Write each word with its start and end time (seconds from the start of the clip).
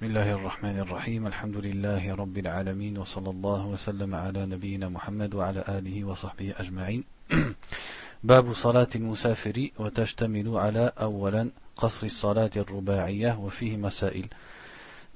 بسم 0.00 0.08
الله 0.08 0.32
الرحمن 0.32 0.78
الرحيم 0.78 1.26
الحمد 1.26 1.56
لله 1.56 2.14
رب 2.14 2.38
العالمين 2.38 2.98
وصلى 2.98 3.30
الله 3.30 3.66
وسلم 3.66 4.14
على 4.14 4.46
نبينا 4.46 4.88
محمد 4.88 5.34
وعلى 5.34 5.64
آله 5.68 6.04
وصحبه 6.04 6.54
أجمعين 6.56 7.04
باب 8.24 8.52
صلاة 8.52 8.88
المسافر 8.94 9.68
وتشتمل 9.78 10.56
على 10.56 10.92
أولا 11.00 11.50
قصر 11.76 12.06
الصلاة 12.06 12.50
الرباعية 12.56 13.38
وفيه 13.38 13.76
مسائل 13.76 14.28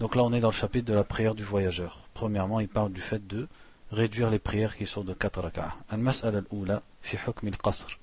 Donc 0.00 0.16
là 0.16 0.22
on 0.22 0.34
est 0.34 0.40
dans 0.40 0.52
le 0.52 0.60
chapitre 0.62 0.84
de 0.84 0.94
la 0.94 1.04
prière 1.04 1.34
du 1.34 1.44
voyageur. 1.44 2.00
Premièrement 2.12 2.60
il 2.60 2.68
parle 2.68 2.92
du 2.92 3.00
fait 3.00 3.26
de 3.26 3.48
réduire 3.90 4.28
les 4.28 4.38
prières 4.38 4.76
qui 4.76 4.84
sont 4.84 5.02
de 5.02 5.14
4 5.14 5.40
rak'ah. 5.40 5.76
Al-mas'ala 5.88 6.40
al-oula 6.40 6.82
fi 7.00 7.16
hukm 7.16 7.48
al-qasr. 7.48 7.98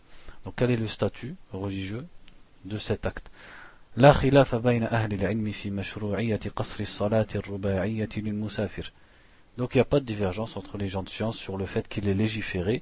Donc 0.45 0.55
quel 0.57 0.71
est 0.71 0.77
le 0.77 0.87
statut 0.87 1.35
religieux 1.53 2.07
de 2.65 2.79
cet 2.79 3.05
acte 3.05 3.29
لا 3.95 4.11
خلاف 4.11 4.55
بين 4.55 4.83
أهل 4.83 5.13
العلم 5.13 5.51
في 5.51 5.69
مشروعية 5.69 6.39
قصر 6.55 6.79
الصلاة 6.79 7.27
الرباعية 7.35 8.09
للمسافر 8.17 8.91
Donc 9.57 9.75
il 9.75 9.79
n'y 9.79 9.81
a 9.81 9.85
pas 9.85 9.99
de 9.99 10.05
divergence 10.05 10.55
entre 10.55 10.77
les 10.77 10.87
gens 10.87 11.03
de 11.03 11.09
science 11.09 11.35
sur 11.35 11.57
le 11.57 11.65
fait 11.65 11.85
qu'il 11.89 12.07
est 12.07 12.13
légiféré 12.13 12.81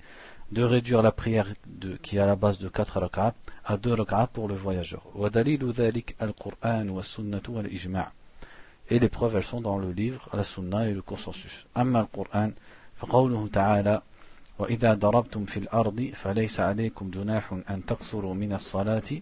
de 0.51 0.61
réduire 0.61 1.01
la 1.01 1.11
prière 1.11 1.47
de, 1.65 1.95
qui 1.95 2.17
est 2.17 2.19
à 2.19 2.27
la 2.27 2.35
base 2.35 2.59
de 2.59 2.69
4 2.69 2.99
rak'ah 2.99 3.33
à 3.65 3.77
2 3.77 3.93
rak'ah 3.93 4.27
pour 4.27 4.47
le 4.47 4.53
voyageur. 4.53 5.01
Et 8.91 8.99
les 8.99 9.09
preuves 9.09 9.35
elles 9.35 9.43
sont 9.43 9.61
dans 9.61 9.79
le 9.79 9.91
livre, 9.91 10.29
la 10.31 10.43
sunna 10.43 10.87
et 10.87 10.93
le 10.93 11.01
consensus. 11.01 11.65
أما 11.75 12.07
وإذا 14.59 14.93
ضربتم 14.93 15.45
في 15.45 15.57
الأرض 15.57 16.11
فليس 16.13 16.59
عليكم 16.59 17.09
جناح 17.11 17.53
أن 17.69 17.85
تقصروا 17.85 18.33
من 18.33 18.53
الصلاة 18.53 19.21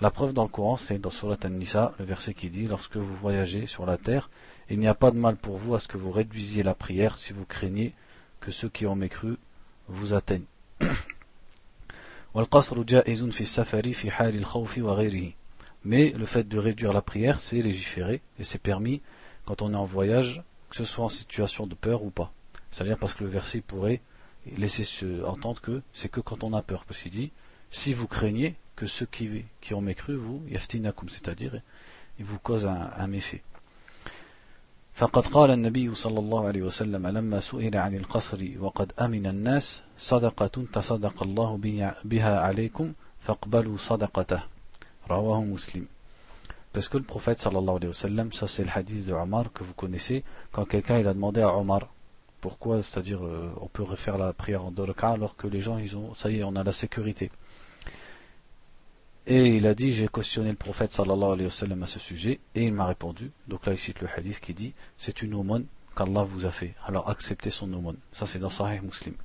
la 0.00 0.10
preuve 0.10 0.32
dans 0.32 0.44
le 0.44 0.48
Coran, 0.48 0.76
c'est 0.76 0.98
dans 0.98 1.10
Surat 1.10 1.36
An-Nisa, 1.44 1.92
le 1.98 2.06
verset 2.06 2.32
qui 2.32 2.48
dit 2.48 2.66
Lorsque 2.66 2.96
vous 2.96 3.14
voyagez 3.14 3.66
sur 3.66 3.84
la 3.84 3.98
terre, 3.98 4.30
il 4.70 4.78
n'y 4.78 4.86
a 4.86 4.94
pas 4.94 5.10
de 5.10 5.18
mal 5.18 5.36
pour 5.36 5.58
vous 5.58 5.74
à 5.74 5.80
ce 5.80 5.88
que 5.88 5.98
vous 5.98 6.10
réduisiez 6.10 6.62
la 6.62 6.74
prière 6.74 7.18
si 7.18 7.34
vous 7.34 7.44
craignez 7.44 7.92
que 8.40 8.50
ceux 8.50 8.68
qui 8.70 8.86
ont 8.86 8.94
mécru 8.94 9.36
vous 9.88 10.14
atteignent. 10.14 10.44
Mais 15.84 16.10
le 16.10 16.26
fait 16.26 16.48
de 16.48 16.58
réduire 16.58 16.92
la 16.92 17.02
prière, 17.02 17.40
c'est 17.40 17.60
légiféré 17.60 18.22
et 18.38 18.44
c'est 18.44 18.58
permis 18.58 19.02
quand 19.44 19.60
on 19.60 19.72
est 19.72 19.76
en 19.76 19.84
voyage, 19.84 20.42
que 20.70 20.76
ce 20.76 20.84
soit 20.84 21.04
en 21.04 21.08
situation 21.08 21.66
de 21.66 21.74
peur 21.74 22.04
ou 22.04 22.10
pas. 22.10 22.32
C'est-à-dire 22.70 22.98
parce 22.98 23.14
que 23.14 23.24
le 23.24 23.30
verset 23.30 23.60
pourrait 23.60 24.00
laisser 24.57 24.83
se 24.83 25.23
entendre 25.23 25.61
que 25.61 25.81
c'est 25.93 26.09
que 26.09 26.19
quand 26.19 26.43
on 26.43 26.53
a 26.53 26.61
peur. 26.61 26.85
Parce 26.85 27.01
qu'il 27.01 27.11
dit, 27.11 27.31
si 27.71 27.93
vous 27.93 28.07
craignez 28.07 28.55
que 28.75 28.85
ceux 28.85 29.05
qui, 29.05 29.45
qui 29.61 29.73
ont 29.73 29.81
mécru, 29.81 30.15
vous, 30.15 30.43
yaftinakum, 30.49 31.09
c'est-à-dire, 31.09 31.61
ils 32.19 32.25
vous 32.25 32.39
causent 32.39 32.65
un, 32.65 32.91
un 32.97 33.07
méfait. 33.07 33.43
فقد 34.95 35.27
قال 35.27 35.51
النبي 35.51 35.95
صلى 35.95 36.19
الله 36.19 36.47
عليه 36.47 36.61
وسلم 36.61 37.07
لما 37.07 37.39
سئل 37.39 37.77
عن 37.77 37.95
القصر 37.95 38.47
وقد 38.59 38.91
أمن 38.99 39.27
الناس 39.27 39.83
صدقة 39.97 40.65
تصدق 40.73 41.23
الله 41.23 41.59
بها 42.03 42.39
عليكم 42.39 42.93
فاقبلوا 43.19 43.77
صدقته 43.77 44.43
رواه 45.09 45.43
مسلم 45.43 45.87
Parce 46.71 46.89
que 46.89 46.97
le 46.97 47.03
prophète 47.03 47.39
sallallahu 47.39 47.77
alayhi 47.77 47.87
wa 47.87 47.93
sallam, 47.93 48.31
ça 48.33 48.47
c'est 48.47 48.63
le 48.63 48.69
hadith 48.73 49.05
de 49.05 49.13
Omar 49.13 49.51
que 49.53 49.63
vous 49.63 49.73
connaissez, 49.73 50.23
quand 50.51 50.65
quelqu'un 50.65 50.99
il 50.99 51.07
a 51.07 51.13
demandé 51.13 51.41
à 51.41 51.53
Omar 51.53 51.87
pourquoi 52.41 52.83
C'est-à-dire, 52.83 53.25
euh, 53.25 53.51
on 53.59 53.67
peut 53.67 53.83
refaire 53.83 54.17
la 54.17 54.31
prière 54.33 54.63
en 54.65 54.71
deux 54.71 54.85
alors 55.01 55.35
que 55.35 55.47
les 55.47 55.61
gens, 55.61 55.77
ils 55.77 55.97
ont, 55.97 56.13
ça 56.13 56.29
y 56.29 56.39
est, 56.39 56.43
on 56.43 56.55
a 56.55 56.63
la 56.63 56.71
sécurité. 56.71 57.31
Et 59.27 59.55
il 59.55 59.65
a 59.65 59.73
dit, 59.73 59.91
j'ai 59.91 60.07
questionné 60.07 60.49
le 60.49 60.55
prophète 60.55 60.91
sallallahu 60.91 61.31
alayhi 61.31 61.45
wa 61.45 61.51
sallam 61.51 61.81
à 61.81 61.87
ce 61.87 61.99
sujet, 61.99 62.39
et 62.53 62.65
il 62.65 62.73
m'a 62.73 62.85
répondu. 62.85 63.31
Donc 63.47 63.65
là, 63.65 63.73
il 63.73 63.79
cite 63.79 63.99
le 64.01 64.07
hadith 64.15 64.39
qui 64.39 64.53
dit, 64.53 64.73
c'est 64.97 65.23
une 65.23 65.33
aumône 65.33 65.65
qu'Allah 65.95 66.23
vous 66.23 66.45
a 66.45 66.51
fait. 66.51 66.75
Alors 66.85 67.09
acceptez 67.09 67.49
son 67.49 67.73
aumône. 67.73 67.97
Ça, 68.11 68.27
c'est 68.27 68.39
dans 68.39 68.49
Sahih 68.49 68.81
Muslim. 68.81 69.15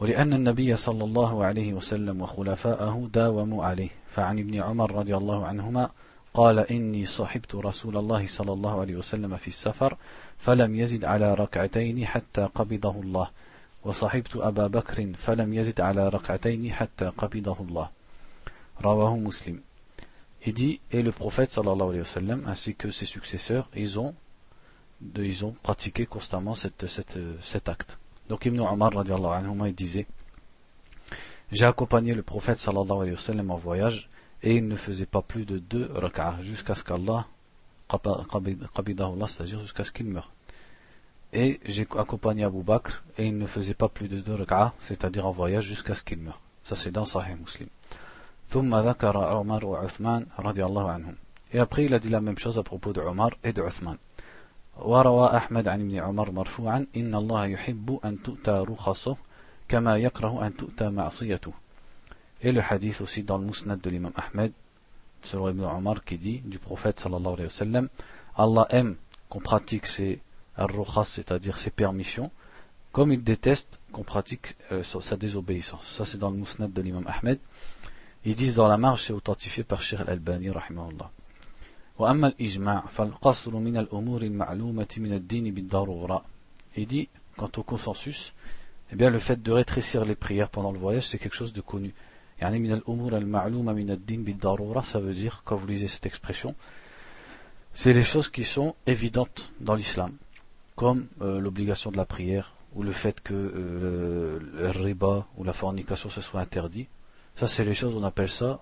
ولأن 0.00 0.32
النبي 0.32 0.76
صلى 0.76 1.04
الله 1.04 1.44
عليه 1.44 1.74
وسلم 1.74 2.22
وخلفاءه 2.22 3.08
داوموا 3.12 3.64
عليه 3.64 3.88
فعن 4.08 4.38
ابن 4.38 4.60
عمر 4.60 4.94
رضي 4.94 5.16
الله 5.16 5.46
عنهما 5.46 5.90
قال 6.34 6.58
إني 6.58 7.04
صحبت 7.06 7.54
رسول 7.54 7.96
الله 7.96 8.26
صلى 8.26 8.52
الله 8.52 8.80
عليه 8.80 8.96
وسلم 8.96 9.36
في 9.36 9.48
السفر 9.48 9.96
فلم 10.39 10.75
يزد 10.75 11.05
على 11.05 11.33
ركعتين 11.33 12.05
حتى 12.05 12.49
قبضه 12.55 13.01
الله 13.01 13.29
وصحبت 13.83 14.35
أبا 14.35 14.67
بكر 14.67 15.13
فلم 15.17 15.53
يزد 15.53 15.81
على 15.81 16.09
ركعتين 16.09 16.73
حتى 16.73 17.05
قبضه 17.05 17.57
الله 17.59 17.89
رواه 18.81 19.17
مسلم 19.17 19.61
Il 20.45 20.53
dit, 20.53 20.79
et 20.89 21.01
le 21.01 21.11
prophète 21.11 21.51
sallallahu 21.51 21.89
alayhi 21.89 21.99
wa 21.99 22.05
sallam, 22.05 22.43
ainsi 22.47 22.73
que 22.73 22.91
ses 22.91 23.05
successeurs, 23.05 23.67
ils 23.75 23.99
ont, 23.99 24.15
ils 25.17 25.43
ont 25.43 25.51
pratiqué 25.51 26.05
constamment 26.05 26.55
cette, 26.55 26.87
cette, 26.87 27.19
cet 27.41 27.67
acte. 27.67 27.97
Donc 28.29 28.45
Ibn 28.45 28.61
Omar 28.61 28.93
radiallahu 28.93 29.33
anhu, 29.33 29.67
il 29.67 29.75
disait, 29.75 30.07
j'ai 31.51 31.65
accompagné 31.65 32.13
le 32.13 32.23
prophète 32.23 32.57
sallallahu 32.57 33.01
alayhi 33.01 33.15
wa 33.15 33.21
sallam 33.21 33.51
en 33.51 33.57
voyage, 33.57 34.09
et 34.41 34.55
il 34.55 34.65
ne 34.65 34.77
faisait 34.77 35.05
pas 35.05 35.21
plus 35.21 35.45
de 35.45 35.57
deux 35.57 35.91
rak'ah, 35.93 36.37
jusqu'à 36.41 36.73
ce 36.73 36.85
qu'Allah 36.85 37.27
c'est-à-dire 37.90 39.60
jusqu'à 39.60 39.84
ce 39.84 39.92
qu'il 39.92 40.06
meure. 40.06 40.30
Et 41.32 41.60
j'ai 41.64 41.86
accompagné 41.98 42.44
Abu 42.44 42.62
Bakr 42.62 43.02
et 43.18 43.26
il 43.26 43.36
ne 43.36 43.46
faisait 43.46 43.74
pas 43.74 43.88
plus 43.88 44.08
de 44.08 44.20
deux 44.20 44.34
rak'ah, 44.34 44.72
c'est-à-dire 44.80 45.26
en 45.26 45.32
voyage 45.32 45.64
jusqu'à 45.64 45.94
ce 45.94 46.02
qu'il 46.02 46.18
meure. 46.18 46.40
Ça 46.62 46.76
c'est 46.76 46.90
dans 46.90 47.04
Sahih 47.04 47.34
Muslim. 47.34 47.68
Et 51.52 51.58
après 51.58 51.84
il 51.84 51.94
a 51.94 51.98
dit 51.98 52.08
la 52.08 52.20
même 52.20 52.38
chose 52.38 52.58
à 52.58 52.62
propos 52.62 52.92
de 52.92 53.00
Omar 53.00 53.30
et 53.42 53.52
de 53.52 53.62
Uthman. 53.62 53.98
وروى 54.76 55.36
أحمد 55.36 55.68
عن 55.68 55.80
ابن 55.80 55.98
عمر 55.98 56.30
مرفوعا 56.30 56.86
إن 56.96 57.14
الله 57.14 57.46
يحب 57.46 58.00
أن 58.04 58.22
تؤتى 58.22 58.64
رخصه 58.68 59.16
كما 59.68 59.96
يكره 59.96 60.46
أن 60.46 60.56
تؤتى 60.56 60.90
معصيته. 60.90 61.52
Et 62.42 62.52
le 62.52 62.60
hadith 62.60 63.00
aussi 63.00 63.22
dans 63.22 63.38
le 63.38 63.46
Musnad 63.46 63.80
de 63.80 63.90
l'imam 63.90 64.12
Ahmed 64.16 64.52
selon 65.22 65.48
Ibn 65.50 65.64
Omar 65.64 66.04
qui 66.04 66.18
dit 66.18 66.40
du 66.44 66.58
prophète 66.58 67.00
sallallahu 67.00 67.34
alayhi 67.34 67.44
wa 67.44 67.50
sallam 67.50 67.88
Allah 68.36 68.66
aime 68.70 68.96
qu'on 69.28 69.40
pratique 69.40 69.86
ses 69.86 70.20
ar 70.56 70.68
c'est-à-dire 71.06 71.58
ses 71.58 71.70
permissions 71.70 72.30
comme 72.92 73.12
il 73.12 73.22
déteste 73.22 73.78
qu'on 73.92 74.04
pratique 74.04 74.56
euh, 74.72 74.82
sa 74.82 75.16
désobéissance 75.16 75.86
ça 75.86 76.04
c'est 76.04 76.18
dans 76.18 76.30
le 76.30 76.36
Musnad 76.36 76.72
de 76.72 76.82
l'imam 76.82 77.06
Ahmed 77.06 77.38
ils 78.24 78.34
disent 78.34 78.56
dans 78.56 78.68
la 78.68 78.78
marche 78.78 79.06
c'est 79.06 79.12
authentifié 79.12 79.64
par 79.64 79.82
Sheikh 79.82 80.00
al-Albani 80.00 80.50
rahimahullah 80.50 81.10
وأما 81.98 82.26
الإجماع 82.26 82.84
فالقصر 82.92 83.56
من 83.56 83.76
الأمور 83.76 84.22
المعلومة 84.22 84.94
من 84.98 85.12
الدين 85.12 85.54
بالضرورة 85.54 86.24
il 86.76 86.86
dit 86.86 87.08
quant 87.36 87.50
au 87.56 87.62
consensus 87.62 88.32
eh 88.92 88.96
bien 88.96 89.10
le 89.10 89.20
fait 89.20 89.40
de 89.40 89.52
rétrécir 89.52 90.04
les 90.04 90.16
prières 90.16 90.48
pendant 90.48 90.72
le 90.72 90.78
voyage 90.78 91.06
c'est 91.06 91.18
quelque 91.18 91.36
chose 91.36 91.52
de 91.52 91.60
connu 91.60 91.94
ça 94.83 94.99
veut 94.99 95.13
dire, 95.13 95.41
quand 95.45 95.55
vous 95.55 95.67
lisez 95.67 95.87
cette 95.87 96.05
expression, 96.05 96.55
c'est 97.73 97.93
les 97.93 98.03
choses 98.03 98.29
qui 98.29 98.43
sont 98.43 98.75
évidentes 98.87 99.51
dans 99.59 99.75
l'islam, 99.75 100.13
comme 100.75 101.07
euh, 101.21 101.39
l'obligation 101.39 101.91
de 101.91 101.97
la 101.97 102.05
prière, 102.05 102.53
ou 102.75 102.83
le 102.83 102.91
fait 102.91 103.19
que 103.21 103.33
euh, 103.33 104.39
le 104.53 104.69
riba 104.69 105.25
ou 105.37 105.43
la 105.43 105.53
fornication 105.53 106.09
se 106.09 106.21
soit 106.21 106.39
interdit. 106.41 106.87
Ça, 107.35 107.47
c'est 107.47 107.65
les 107.65 107.73
choses, 107.73 107.95
on 107.95 108.03
appelle 108.03 108.29
ça 108.29 108.61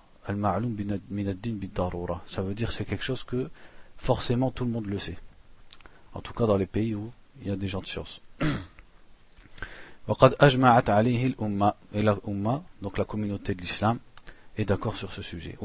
bid-darura. 1.56 2.22
Ça 2.26 2.42
veut 2.42 2.54
dire 2.54 2.72
c'est 2.72 2.84
quelque 2.84 3.04
chose 3.04 3.24
que 3.24 3.50
forcément 3.96 4.50
tout 4.50 4.64
le 4.64 4.70
monde 4.70 4.86
le 4.86 4.98
sait. 4.98 5.18
En 6.14 6.20
tout 6.20 6.32
cas 6.32 6.46
dans 6.46 6.56
les 6.56 6.66
pays 6.66 6.94
où 6.94 7.10
il 7.40 7.48
y 7.48 7.50
a 7.50 7.56
des 7.56 7.68
gens 7.68 7.80
de 7.80 7.86
science. 7.86 8.20
donc 10.08 10.22
la 12.98 13.04
communauté 13.04 13.54
de 13.54 13.60
l'islam 13.60 13.98
est 14.56 14.64
d'accord 14.64 14.96
sur 14.96 15.12
ce 15.12 15.20
sujet. 15.20 15.58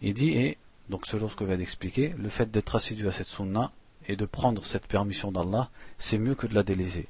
il 0.00 0.14
dit 0.14 0.30
et 0.30 0.56
donc 0.88 1.06
selon 1.06 1.28
ce 1.28 1.36
que 1.36 1.44
vient 1.44 1.56
d'expliquer 1.56 2.14
le 2.16 2.28
fait 2.30 2.50
d'être 2.50 2.74
assidu 2.74 3.06
à 3.06 3.12
cette 3.12 3.26
sunna 3.26 3.70
et 4.06 4.16
de 4.16 4.24
prendre 4.24 4.64
cette 4.64 4.86
permission 4.86 5.30
d'Allah 5.30 5.68
c'est 5.98 6.18
mieux 6.18 6.34
que 6.34 6.46
de 6.46 6.54
la 6.54 6.62
déléser 6.62 7.06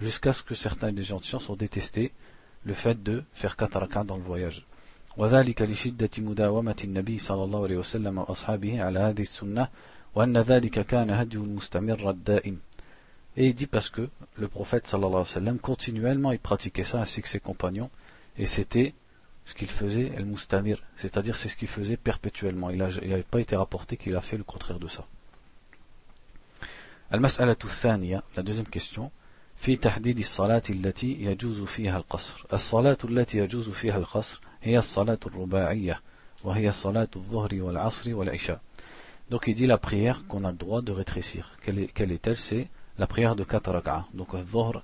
jusqu'à 0.00 0.32
ce 0.32 0.42
que 0.42 0.54
certains 0.54 0.92
des 0.92 1.02
gens 1.02 1.18
de 1.18 1.24
science 1.24 1.48
ont 1.48 1.56
détesté 1.56 2.12
le 2.64 2.74
fait 2.74 3.02
de 3.02 3.24
faire 3.32 3.56
kataraka 3.56 4.04
dans 4.04 4.16
le 4.16 4.22
voyage. 4.22 4.66
وذلك 5.16 5.62
لشدة 5.62 6.10
مداومة 6.18 6.76
النبي 6.84 7.18
صلى 7.18 7.44
الله 7.44 7.62
عليه 7.62 7.76
وسلم 7.76 8.18
وأصحابه 8.18 8.82
على 8.82 8.98
هذه 8.98 9.22
السنة 9.22 9.68
وأن 10.14 10.38
ذلك 10.38 10.86
كان 10.86 11.10
هدي 11.10 11.36
المستمر 11.36 12.10
الدائم 12.10 12.58
Et 13.34 13.46
il 13.46 13.54
dit 13.54 13.66
parce 13.66 13.88
que 13.88 14.10
le 14.36 14.46
prophète 14.46 14.86
sallallahu 14.86 15.12
alayhi 15.12 15.28
wa 15.28 15.40
sallam 15.40 15.58
continuellement 15.58 16.32
il 16.32 16.38
pratiquait 16.38 16.84
ça 16.84 17.00
ainsi 17.00 17.22
que 17.22 17.28
ses 17.28 17.40
compagnons 17.40 17.90
et 18.36 18.44
c'était 18.44 18.92
ce 19.46 19.54
qu'il 19.54 19.68
faisait 19.68 20.12
el 20.16 20.24
mustamir, 20.26 20.82
c'est-à-dire 20.96 21.34
c'est 21.34 21.48
ce 21.48 21.56
qu'il 21.56 21.68
faisait 21.68 21.96
perpétuellement. 21.96 22.70
Il 22.70 22.78
n'avait 22.78 23.22
pas 23.22 23.40
été 23.40 23.56
rapporté 23.56 23.96
qu'il 23.96 24.14
a 24.16 24.20
fait 24.20 24.36
le 24.36 24.44
contraire 24.44 24.78
de 24.78 24.86
ça. 24.88 25.06
la 27.10 28.42
deuxième 28.42 28.68
question 28.68 29.10
في 29.56 29.76
تحديد 29.76 30.18
الصلاة 30.18 30.62
التي 30.70 31.12
يجوز 31.12 31.62
فيها 31.62 31.96
القصر 31.96 32.44
الصلاة 32.52 32.98
التي 33.04 33.38
يجوز 33.38 33.70
فيها 33.70 33.98
القصر 33.98 34.40
هي 34.61 34.77
الصلاة 34.77 35.19
الرباعية 35.25 36.01
وهي 36.43 36.71
صلاة 36.71 37.07
الظهر 37.15 37.49
والعصر 37.53 38.15
والعشاء 38.15 38.59
donc 39.29 39.47
il 39.47 39.55
dit 39.55 39.67
la 39.67 39.77
prière 39.77 40.25
qu'on 40.27 40.45
a 40.45 40.51
le 40.51 40.57
droit 40.57 40.81
de 40.81 40.91
rétrécir 40.91 41.57
quelle 41.61 41.79
est, 41.79 41.87
quelle 41.87 42.11
est-elle 42.11 42.37
c'est 42.37 42.67
la 42.97 43.07
prière 43.07 43.35
de 43.35 43.43
4 43.43 43.71
rak'a 43.71 44.05
donc 44.13 44.33
الظهر 44.35 44.83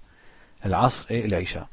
العصر 0.66 1.06
et 1.10 1.28
l'isha 1.28 1.68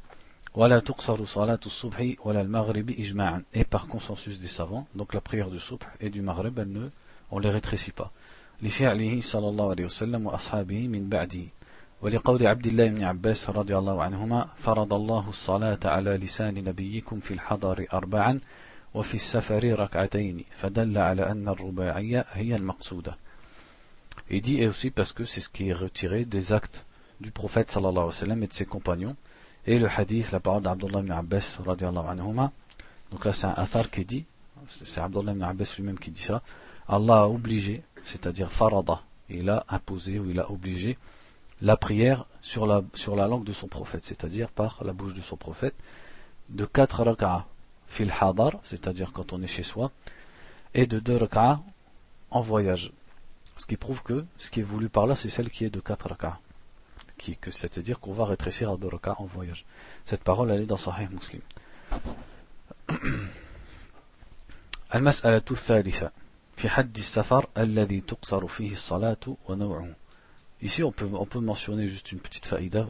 ولا 0.54 0.78
تقصر 0.78 1.24
صلاة 1.24 1.60
الصبح 1.66 2.14
ولا 2.24 2.40
المغرب 2.40 2.90
إجماعا 2.90 3.42
et 3.54 3.64
par 3.64 3.88
consensus 3.88 4.38
des 4.38 4.48
savants 4.48 4.86
donc 4.94 5.14
la 5.14 5.20
prière 5.20 5.50
du 5.50 5.58
subh 5.58 5.84
et 6.00 6.10
du 6.10 6.22
maghrib 6.22 6.58
elle 6.58 6.72
ne 6.72 6.88
on 7.30 7.38
les 7.38 7.50
rétrécit 7.50 7.92
pas 7.92 8.10
لفعله 8.62 9.20
صلى 9.20 9.48
الله 9.48 9.70
عليه 9.70 9.84
وسلم 9.84 10.26
وأصحابه 10.26 10.88
من 10.88 11.08
بعده 11.08 11.46
ولقول 12.01 12.47
عبد 12.47 12.67
الله 12.67 12.87
بن 12.87 13.03
عباس 13.03 13.49
رضي 13.49 13.77
الله 13.77 14.03
عنهما 14.03 14.47
فرض 14.55 14.93
الله 14.93 15.29
الصلاة 15.29 15.79
على 15.85 16.17
لسان 16.17 16.53
نبيكم 16.53 17.19
في 17.19 17.33
الحضر 17.33 17.85
أربعا 17.93 18.39
وفي 18.93 19.15
السفر 19.15 19.79
ركعتين 19.79 20.43
فدل 20.57 20.97
على 20.97 21.31
أن 21.31 21.47
الرباعية 21.47 22.25
هي 22.33 22.55
المقصودة 22.55 23.17
Il 24.29 24.41
dit 24.41 24.57
et 24.59 24.67
aussi 24.67 24.89
parce 24.89 25.11
que 25.11 25.23
c'est 25.25 25.41
ce 25.41 25.49
qui 25.49 25.69
est 25.69 25.73
retiré 25.73 26.25
des 26.25 26.51
actes 26.51 26.85
du 27.21 27.31
prophète 27.31 27.69
sallallahu 27.69 27.91
alayhi 27.91 28.07
wa 28.07 28.11
sallam 28.11 28.43
et 28.43 28.47
de 28.47 28.53
ses 28.53 28.65
compagnons 28.65 29.15
et 29.67 29.77
le 29.77 29.87
hadith, 29.87 30.31
la 30.31 30.39
parole 30.39 30.63
d'Abdullah 30.63 30.99
ibn 30.99 31.11
Abbas 31.11 31.59
radiallahu 31.63 32.07
anhuma 32.07 32.51
donc 33.11 33.23
là 33.25 33.33
c'est 33.33 33.45
un 33.45 33.53
athar 33.53 33.89
qui 33.91 34.03
dit 34.03 34.25
c'est 34.67 34.99
Abdullah 34.99 35.33
ibn 35.33 35.43
Abbas 35.43 35.75
lui-même 35.77 35.99
qui 35.99 36.11
dit 36.11 36.21
ça 36.21 36.41
Allah 36.87 37.23
a 37.23 37.27
obligé 37.27 37.83
c'est-à-dire 38.03 38.51
farada 38.51 39.01
il 39.29 39.49
a 39.49 39.63
imposé 39.69 40.17
ou 40.19 40.29
il 40.29 40.39
a 40.39 40.49
obligé 40.49 40.97
la 41.62 41.76
prière 41.76 42.26
sur 42.42 42.66
la, 42.66 42.82
sur 42.94 43.16
la 43.16 43.26
langue 43.26 43.44
de 43.44 43.52
son 43.52 43.68
prophète, 43.68 44.04
c'est-à-dire 44.04 44.48
par 44.48 44.82
la 44.84 44.92
bouche 44.92 45.14
de 45.14 45.20
son 45.20 45.36
prophète, 45.36 45.74
de 46.48 46.64
4 46.64 47.04
raka'a 47.04 47.46
fil 47.86 48.12
hadar, 48.18 48.52
c'est-à-dire 48.64 49.12
quand 49.12 49.32
on 49.32 49.42
est 49.42 49.46
chez 49.46 49.62
soi, 49.62 49.90
et 50.74 50.86
de 50.86 50.98
2 50.98 51.16
raka'a 51.16 51.60
en 52.30 52.40
voyage. 52.40 52.92
Ce 53.56 53.66
qui 53.66 53.76
prouve 53.76 54.02
que 54.02 54.24
ce 54.38 54.50
qui 54.50 54.60
est 54.60 54.64
voulu 54.64 54.88
par 54.88 55.06
là, 55.06 55.14
c'est 55.16 55.28
celle 55.28 55.50
qui 55.50 55.64
est 55.64 55.70
de 55.70 55.80
4 55.80 56.08
raka'a. 56.08 56.38
C'est-à-dire 57.50 58.00
qu'on 58.00 58.14
va 58.14 58.24
rétrécir 58.24 58.70
à 58.70 58.76
2 58.76 58.88
raka'a 58.88 59.16
en 59.18 59.26
voyage. 59.26 59.66
Cette 60.06 60.24
parole, 60.24 60.50
elle 60.50 60.62
est 60.62 60.66
dans 60.66 60.78
Sahih 60.78 61.08
Muslim. 61.10 61.42
المسألة 64.94 65.42
الثالثة 65.50 66.10
في 66.56 66.68
حد 66.68 66.96
السفر 66.96 67.46
الذي 67.58 68.00
تقصر 68.00 68.46
فيه 68.46 68.72
الصلاة 68.72 69.36
ونوعه 69.48 69.88
Ici, 70.65 70.83
on 70.83 70.91
peut, 70.91 71.07
on 71.13 71.27
peut 71.27 71.39
mentionner 71.39 71.85
juste 71.85 72.11
une 72.11 72.17
petite 72.17 72.47
faïda, 72.47 72.89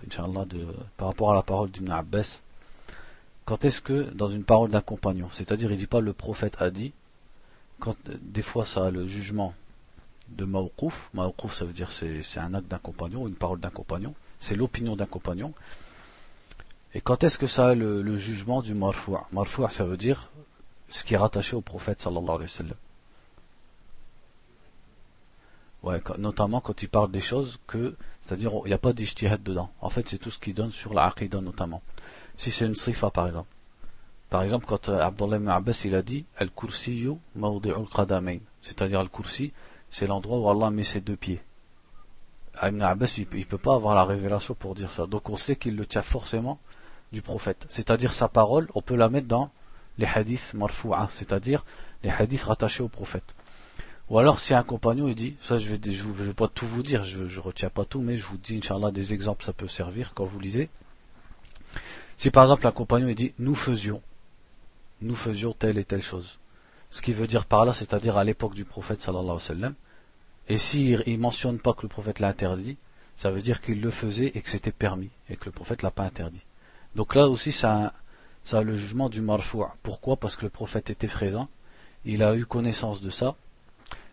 par 0.95 1.07
rapport 1.09 1.33
à 1.33 1.35
la 1.35 1.41
parole 1.41 1.69
d'Ibn 1.69 1.91
Abbas. 1.91 2.39
Quand 3.43 3.65
est-ce 3.65 3.81
que, 3.81 4.03
dans 4.13 4.29
une 4.29 4.45
parole 4.45 4.69
d'un 4.71 4.79
compagnon, 4.79 5.27
c'est-à-dire, 5.33 5.69
il 5.73 5.77
dit 5.77 5.85
pas 5.85 5.99
le 5.99 6.13
prophète 6.13 6.55
a 6.61 6.69
dit, 6.69 6.93
quand, 7.81 7.97
des 8.21 8.41
fois, 8.41 8.65
ça 8.65 8.85
a 8.85 8.91
le 8.91 9.05
jugement 9.05 9.53
de 10.29 10.45
Mawqouf. 10.45 11.09
Mawqouf, 11.13 11.53
ça 11.53 11.65
veut 11.65 11.73
dire 11.73 11.91
c'est, 11.91 12.23
un 12.37 12.53
acte 12.53 12.69
d'un 12.69 12.77
compagnon, 12.77 13.27
une 13.27 13.35
parole 13.35 13.59
d'un 13.59 13.71
compagnon. 13.71 14.13
C'est 14.39 14.55
l'opinion 14.55 14.95
d'un 14.95 15.05
compagnon. 15.05 15.53
Et 16.93 17.01
quand 17.01 17.25
est-ce 17.25 17.37
que 17.37 17.47
ça 17.47 17.67
a 17.67 17.75
le, 17.75 18.15
jugement 18.15 18.61
du 18.61 18.73
marfou' 18.73 19.17
Marfou' 19.33 19.67
ça 19.69 19.83
veut 19.83 19.97
dire 19.97 20.31
ce 20.87 21.03
qui 21.03 21.15
est 21.15 21.17
rattaché 21.17 21.57
au 21.57 21.61
prophète 21.61 21.99
sallallahu 21.99 22.35
alayhi 22.35 22.41
wa 22.43 22.47
sallam. 22.47 22.77
Notamment 26.17 26.61
quand 26.61 26.81
il 26.81 26.89
parle 26.89 27.11
des 27.11 27.19
choses 27.19 27.59
que, 27.67 27.95
c'est-à-dire 28.21 28.51
il 28.65 28.69
n'y 28.69 28.73
a 28.73 28.77
pas 28.77 28.93
d'ijtihad 28.93 29.43
dedans. 29.43 29.69
En 29.81 29.89
fait, 29.89 30.07
c'est 30.09 30.17
tout 30.17 30.31
ce 30.31 30.39
qui 30.39 30.53
donne 30.53 30.71
sur 30.71 30.93
la 30.93 31.13
notamment. 31.41 31.81
Si 32.37 32.51
c'est 32.51 32.65
une 32.65 32.75
sifa 32.75 33.11
par 33.11 33.27
exemple. 33.27 33.49
Par 34.29 34.41
exemple, 34.41 34.65
quand 34.65 34.89
euh, 34.89 34.99
Abdullah 34.99 35.37
ibn 35.37 35.47
Abbas 35.49 35.83
il 35.85 35.95
a 35.95 36.01
dit 36.01 36.25
Al-Kursiyu 36.37 37.17
mawdi'ul 37.35 37.87
qadamain, 37.87 38.39
c'est-à-dire 38.61 38.99
Al-Kursi, 38.99 39.53
c'est 39.89 40.07
l'endroit 40.07 40.39
où 40.39 40.49
Allah 40.49 40.71
met 40.71 40.83
ses 40.83 40.99
deux 40.99 41.15
pieds. 41.15 41.41
Ah, 42.55 42.69
ibn 42.69 42.81
Abbas, 42.81 43.15
il, 43.17 43.27
ne 43.37 43.43
peut 43.43 43.57
pas 43.57 43.75
avoir 43.75 43.95
la 43.95 44.03
révélation 44.03 44.55
pour 44.55 44.75
dire 44.75 44.91
ça. 44.91 45.05
Donc 45.05 45.29
on 45.29 45.37
sait 45.37 45.55
qu'il 45.55 45.75
le 45.75 45.85
tient 45.85 46.01
forcément 46.01 46.59
du 47.11 47.21
prophète. 47.21 47.65
C'est-à-dire 47.69 48.11
sa 48.11 48.27
parole, 48.27 48.67
on 48.73 48.81
peut 48.81 48.95
la 48.95 49.09
mettre 49.09 49.27
dans 49.27 49.51
les 49.97 50.07
hadiths 50.07 50.53
marfou'a, 50.53 51.07
c'est-à-dire 51.11 51.63
les 52.03 52.09
hadiths 52.09 52.43
rattachés 52.43 52.83
au 52.83 52.89
prophète. 52.89 53.35
Ou 54.09 54.19
alors 54.19 54.39
si 54.39 54.53
un 54.53 54.63
compagnon 54.63 55.07
il 55.07 55.15
dit, 55.15 55.35
ça 55.41 55.57
je 55.57 55.73
vais, 55.73 55.77
vais 55.77 56.33
pas 56.33 56.47
tout 56.47 56.67
vous 56.67 56.83
dire, 56.83 57.03
je, 57.03 57.27
je 57.27 57.39
retiens 57.39 57.69
pas 57.69 57.85
tout, 57.85 58.01
mais 58.01 58.17
je 58.17 58.25
vous 58.25 58.37
dis, 58.37 58.57
Inch'Allah, 58.57 58.91
des 58.91 59.13
exemples, 59.13 59.43
ça 59.43 59.53
peut 59.53 59.67
servir 59.67 60.13
quand 60.13 60.25
vous 60.25 60.39
lisez. 60.39 60.69
Si 62.17 62.29
par 62.29 62.43
exemple 62.43 62.67
un 62.67 62.71
compagnon 62.71 63.07
il 63.07 63.15
dit, 63.15 63.33
nous 63.39 63.55
faisions, 63.55 64.01
nous 65.01 65.15
faisions 65.15 65.53
telle 65.53 65.77
et 65.77 65.85
telle 65.85 66.03
chose. 66.03 66.39
Ce 66.91 67.01
qui 67.01 67.13
veut 67.13 67.27
dire 67.27 67.45
par 67.45 67.65
là, 67.65 67.73
c'est-à-dire 67.73 68.17
à, 68.17 68.23
l'époque 68.23 68.53
du 68.53 68.63
prophète 68.63 69.01
sallallahu 69.01 69.23
alayhi 69.23 69.37
wa 69.37 69.39
sallam. 69.39 69.73
Et 70.47 70.57
s'il 70.57 71.03
ne 71.05 71.17
mentionne 71.17 71.59
pas 71.59 71.73
que 71.73 71.81
le 71.81 71.89
prophète 71.89 72.19
l'a 72.19 72.27
interdit, 72.27 72.77
ça 73.17 73.31
veut 73.31 73.41
dire 73.41 73.59
qu'il 73.59 73.81
le 73.81 73.89
faisait 73.89 74.31
et 74.35 74.41
que 74.41 74.49
c'était 74.49 74.71
permis, 74.71 75.09
et 75.29 75.35
que 75.35 75.45
le 75.45 75.51
prophète 75.51 75.81
l'a 75.81 75.91
pas 75.91 76.03
interdit. 76.03 76.43
Donc 76.95 77.15
là 77.15 77.27
aussi, 77.27 77.51
ça 77.51 77.93
ça 78.43 78.59
a 78.59 78.61
le 78.61 78.75
jugement 78.75 79.09
du 79.09 79.21
marfou'. 79.21 79.65
Pourquoi? 79.81 80.17
Parce 80.17 80.35
que 80.35 80.43
le 80.43 80.51
prophète 80.51 80.91
était 80.91 81.07
présent, 81.07 81.49
il 82.05 82.21
a 82.21 82.35
eu 82.35 82.45
connaissance 82.45 83.01
de 83.01 83.09
ça, 83.09 83.35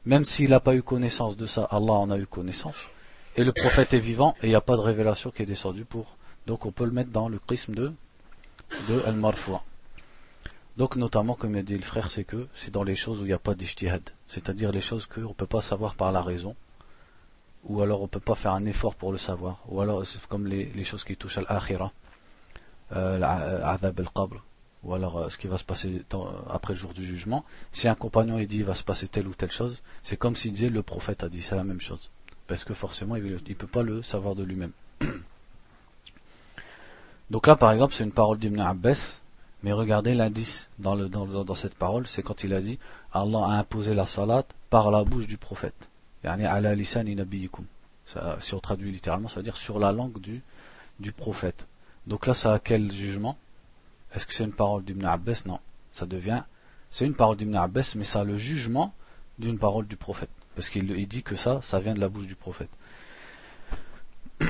même 0.04 0.24
s'il 0.24 0.50
n'a 0.50 0.60
pas 0.60 0.74
eu 0.74 0.82
connaissance 0.82 1.36
de 1.36 1.46
ça, 1.46 1.64
Allah 1.64 1.92
en 1.92 2.10
a 2.10 2.18
eu 2.18 2.26
connaissance. 2.26 2.88
Et 3.36 3.44
le 3.44 3.52
prophète 3.52 3.94
est 3.94 3.98
vivant 3.98 4.34
et 4.42 4.46
il 4.46 4.50
n'y 4.50 4.54
a 4.56 4.60
pas 4.60 4.76
de 4.76 4.80
révélation 4.80 5.30
qui 5.30 5.42
est 5.42 5.46
descendue 5.46 5.84
pour. 5.84 6.16
Donc 6.46 6.66
on 6.66 6.72
peut 6.72 6.84
le 6.84 6.90
mettre 6.90 7.10
dans 7.10 7.28
le 7.28 7.38
prisme 7.38 7.74
de, 7.74 7.92
de 8.88 9.02
Al-Marfoua. 9.06 9.62
Donc 10.76 10.96
notamment, 10.96 11.34
comme 11.34 11.54
a 11.54 11.62
dit 11.62 11.76
le 11.76 11.82
frère, 11.82 12.10
c'est 12.10 12.24
que 12.24 12.48
c'est 12.54 12.72
dans 12.72 12.82
les 12.82 12.94
choses 12.94 13.20
où 13.20 13.24
il 13.24 13.28
n'y 13.28 13.32
a 13.32 13.38
pas 13.38 13.54
d'ijtihad. 13.54 14.02
C'est-à-dire 14.26 14.72
les 14.72 14.80
choses 14.80 15.06
qu'on 15.06 15.20
ne 15.20 15.34
peut 15.34 15.46
pas 15.46 15.62
savoir 15.62 15.94
par 15.94 16.12
la 16.12 16.22
raison. 16.22 16.56
Ou 17.64 17.80
alors 17.80 18.00
on 18.00 18.04
ne 18.04 18.08
peut 18.08 18.20
pas 18.20 18.34
faire 18.34 18.52
un 18.52 18.64
effort 18.64 18.94
pour 18.94 19.12
le 19.12 19.18
savoir. 19.18 19.60
Ou 19.68 19.80
alors 19.80 20.04
c'est 20.04 20.24
comme 20.26 20.46
les, 20.46 20.84
choses 20.84 21.04
qui 21.04 21.16
touchent 21.16 21.38
à 21.38 21.42
l'akhira. 21.42 21.92
Euh, 22.92 23.18
l'adab 23.18 24.00
al-qabr 24.00 24.44
ou 24.84 24.94
alors 24.94 25.18
euh, 25.18 25.28
ce 25.28 25.38
qui 25.38 25.46
va 25.46 25.58
se 25.58 25.64
passer 25.64 26.02
après 26.50 26.74
le 26.74 26.78
jour 26.78 26.92
du 26.92 27.04
jugement, 27.04 27.44
si 27.70 27.88
un 27.88 27.94
compagnon 27.94 28.38
il 28.38 28.46
dit 28.48 28.58
il 28.58 28.64
va 28.64 28.74
se 28.74 28.82
passer 28.82 29.08
telle 29.08 29.28
ou 29.28 29.34
telle 29.34 29.50
chose, 29.50 29.82
c'est 30.02 30.16
comme 30.16 30.36
s'il 30.36 30.52
disait 30.52 30.68
le 30.68 30.82
prophète 30.82 31.22
a 31.22 31.28
dit, 31.28 31.42
c'est 31.42 31.54
la 31.56 31.64
même 31.64 31.80
chose. 31.80 32.10
Parce 32.46 32.64
que 32.64 32.74
forcément 32.74 33.16
il 33.16 33.24
ne 33.24 33.38
peut 33.38 33.66
pas 33.66 33.82
le 33.82 34.02
savoir 34.02 34.34
de 34.34 34.42
lui-même. 34.42 34.72
Donc 37.30 37.46
là 37.46 37.56
par 37.56 37.70
exemple 37.72 37.94
c'est 37.94 38.04
une 38.04 38.12
parole 38.12 38.38
d'Ibn 38.38 38.60
Abbas, 38.60 39.22
mais 39.62 39.72
regardez 39.72 40.14
l'indice 40.14 40.68
dans, 40.78 41.54
cette 41.54 41.74
parole, 41.74 42.06
c'est 42.06 42.22
quand 42.22 42.42
il 42.42 42.52
a 42.52 42.60
dit 42.60 42.78
Allah 43.12 43.44
a 43.44 43.58
imposé 43.58 43.94
la 43.94 44.06
salat 44.06 44.44
par 44.70 44.90
la 44.90 45.04
bouche 45.04 45.28
du 45.28 45.36
prophète. 45.36 45.88
ala 46.24 46.74
Si 48.40 48.54
on 48.54 48.60
traduit 48.60 48.90
littéralement, 48.90 49.28
ça 49.28 49.36
veut 49.36 49.44
dire 49.44 49.56
sur 49.56 49.78
la 49.78 49.92
langue 49.92 50.20
du, 50.20 50.42
du 50.98 51.12
prophète. 51.12 51.66
Donc 52.08 52.26
là 52.26 52.34
ça 52.34 52.54
a 52.54 52.58
quel 52.58 52.90
jugement? 52.90 53.38
Est-ce 54.14 54.26
que 54.26 54.34
c'est 54.34 54.44
une 54.44 54.52
parole 54.52 54.84
d'Ibn 54.84 55.04
Abbas? 55.04 55.42
Non. 55.46 55.58
Ça 55.92 56.06
devient, 56.06 56.42
c'est 56.90 57.06
une 57.06 57.14
parole 57.14 57.36
d'Ibn 57.36 57.56
Abbas, 57.56 57.94
mais 57.96 58.04
ça 58.04 58.20
a 58.20 58.24
le 58.24 58.36
jugement 58.36 58.94
d'une 59.38 59.58
parole 59.58 59.86
du 59.86 59.96
prophète. 59.96 60.30
Parce 60.54 60.68
qu'il 60.68 61.06
dit 61.06 61.22
que 61.22 61.36
ça, 61.36 61.60
ça 61.62 61.80
vient 61.80 61.94
de 61.94 62.00
la 62.00 62.08
bouche 62.08 62.26
du 62.26 62.36
prophète. 62.36 62.70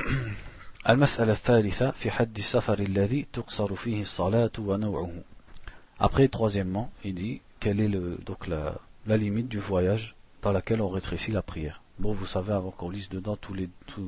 Après, 5.99 6.27
troisièmement, 6.27 6.91
il 7.05 7.13
dit 7.15 7.41
quelle 7.61 7.79
est 7.79 7.87
le, 7.87 8.19
donc 8.25 8.47
la, 8.47 8.81
limite 9.07 9.47
du 9.47 9.59
voyage 9.59 10.15
dans 10.41 10.51
laquelle 10.51 10.81
on 10.81 10.89
rétrécit 10.89 11.31
la 11.31 11.41
prière? 11.41 11.81
Bon, 11.99 12.11
vous 12.11 12.25
savez, 12.25 12.51
avant 12.51 12.71
qu'on 12.71 12.89
lise 12.89 13.07
dedans 13.07 13.37
tous 13.37 13.53
les, 13.53 13.69
qu'il 13.95 14.03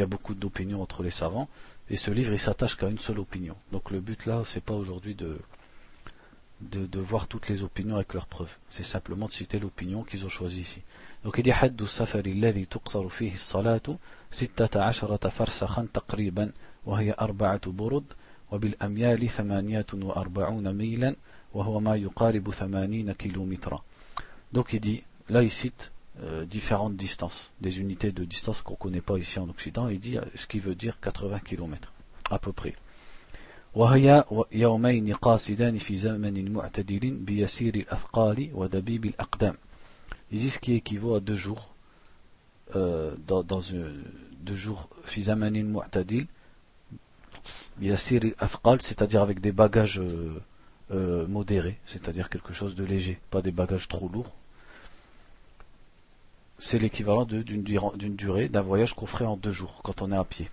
y 0.00 0.02
a 0.02 0.06
beaucoup 0.06 0.34
d'opinions 0.34 0.82
entre 0.82 1.02
les 1.02 1.10
savants, 1.10 1.48
et 1.89 1.97
ce 1.97 2.11
livre, 2.11 2.33
il 2.33 2.39
s'attache 2.39 2.75
qu'à 2.75 2.87
une 2.87 2.99
seule 2.99 3.19
opinion. 3.19 3.55
Donc 3.71 3.91
le 3.91 3.99
but 3.99 4.25
là, 4.25 4.43
c'est 4.45 4.63
pas 4.63 4.73
aujourd'hui 4.73 5.15
de, 5.15 5.37
de, 6.61 6.99
voir 6.99 7.27
toutes 7.27 7.49
les 7.49 7.63
opinions 7.63 7.95
avec 7.95 8.13
leurs 8.13 8.27
preuves. 8.27 8.55
C'est 8.69 8.83
simplement 8.83 9.27
de 9.27 9.33
citer 9.33 9.59
l'opinion 9.59 10.03
qu'ils 10.03 10.25
ont 10.25 10.29
choisie 10.29 10.61
ici. 10.61 10.81
Donc 11.23 11.37
il 11.37 11.43
dit 11.43 11.53
حد 11.53 11.81
السفر 11.81 12.25
الذي 12.25 12.65
تقصر 12.65 13.09
فيه 13.09 13.33
الصلاة 13.33 13.97
ستة 14.31 14.81
عشرة 14.81 15.29
فرسخا 15.29 15.87
تقريبا 15.93 16.51
وهي 16.85 17.15
أربعة 17.21 17.71
برد 17.71 18.13
وبالأميال 18.51 19.29
ثمانية 19.29 19.85
وأربعون 19.93 20.73
ميلا 20.73 21.15
وهو 21.53 21.79
ما 21.79 21.95
يقارب 21.95 22.51
ثمانين 22.51 23.11
كيلومترا. 23.11 23.79
Donc 24.53 24.73
il 24.73 24.79
dit, 24.79 25.03
là 25.29 25.43
il 25.43 25.51
cite 25.51 25.91
euh, 26.21 26.45
différentes 26.45 26.95
distances, 26.95 27.51
des 27.61 27.79
unités 27.79 28.11
de 28.11 28.23
distance 28.23 28.61
qu'on 28.61 28.73
ne 28.73 28.77
connaît 28.77 29.01
pas 29.01 29.17
ici 29.17 29.39
en 29.39 29.49
Occident, 29.49 29.89
il 29.89 29.99
dit 29.99 30.17
ce 30.35 30.47
qui 30.47 30.59
veut 30.59 30.75
dire 30.75 30.99
80 30.99 31.39
km, 31.39 31.91
à 32.29 32.39
peu 32.39 32.51
près. 32.51 32.75
وهي 33.75 34.25
يومين 34.51 35.13
قاصدان 35.13 35.77
في 35.77 35.97
زمن 35.97 36.53
معتدل 36.53 37.11
بيسير 37.11 37.75
الأثقال 37.75 38.49
ودبيب 38.53 39.05
الأقدام. 39.05 39.55
Il 40.31 40.39
dit 40.39 40.49
ce 40.51 40.59
qui 40.59 40.73
équivaut 40.73 41.15
à 41.15 41.19
deux 41.19 41.35
jours, 41.35 41.73
euh, 42.75 43.15
dans, 43.27 43.43
dans 43.43 43.61
une, 43.61 44.03
de 44.43 44.53
jours 44.53 44.89
fi 45.05 45.23
zamanin 45.23 45.63
mu'tadil 45.63 46.27
yasir 47.81 48.21
athqal 48.39 48.81
c'est-à-dire 48.81 49.21
avec 49.21 49.39
des 49.41 49.51
bagages 49.51 49.99
euh, 49.99 50.41
euh, 50.91 51.27
modérés 51.27 51.77
c'est-à-dire 51.85 52.29
quelque 52.29 52.53
chose 52.53 52.75
de 52.75 52.83
léger 52.83 53.19
pas 53.31 53.41
des 53.41 53.51
bagages 53.51 53.87
trop 53.87 54.09
lourds 54.09 54.35
c'est 56.57 56.79
l'équivalent 56.79 57.25
d'une 57.25 58.15
durée 58.15 58.49
d'un 58.49 58.61
voyage 58.61 58.93
qu'on 58.93 59.05
ferait 59.05 59.25
en 59.25 59.37
deux 59.37 59.51
jours 59.51 59.81
quand 59.83 60.01
on 60.01 60.11
est 60.11 60.17
à 60.17 60.23
pied 60.23 60.49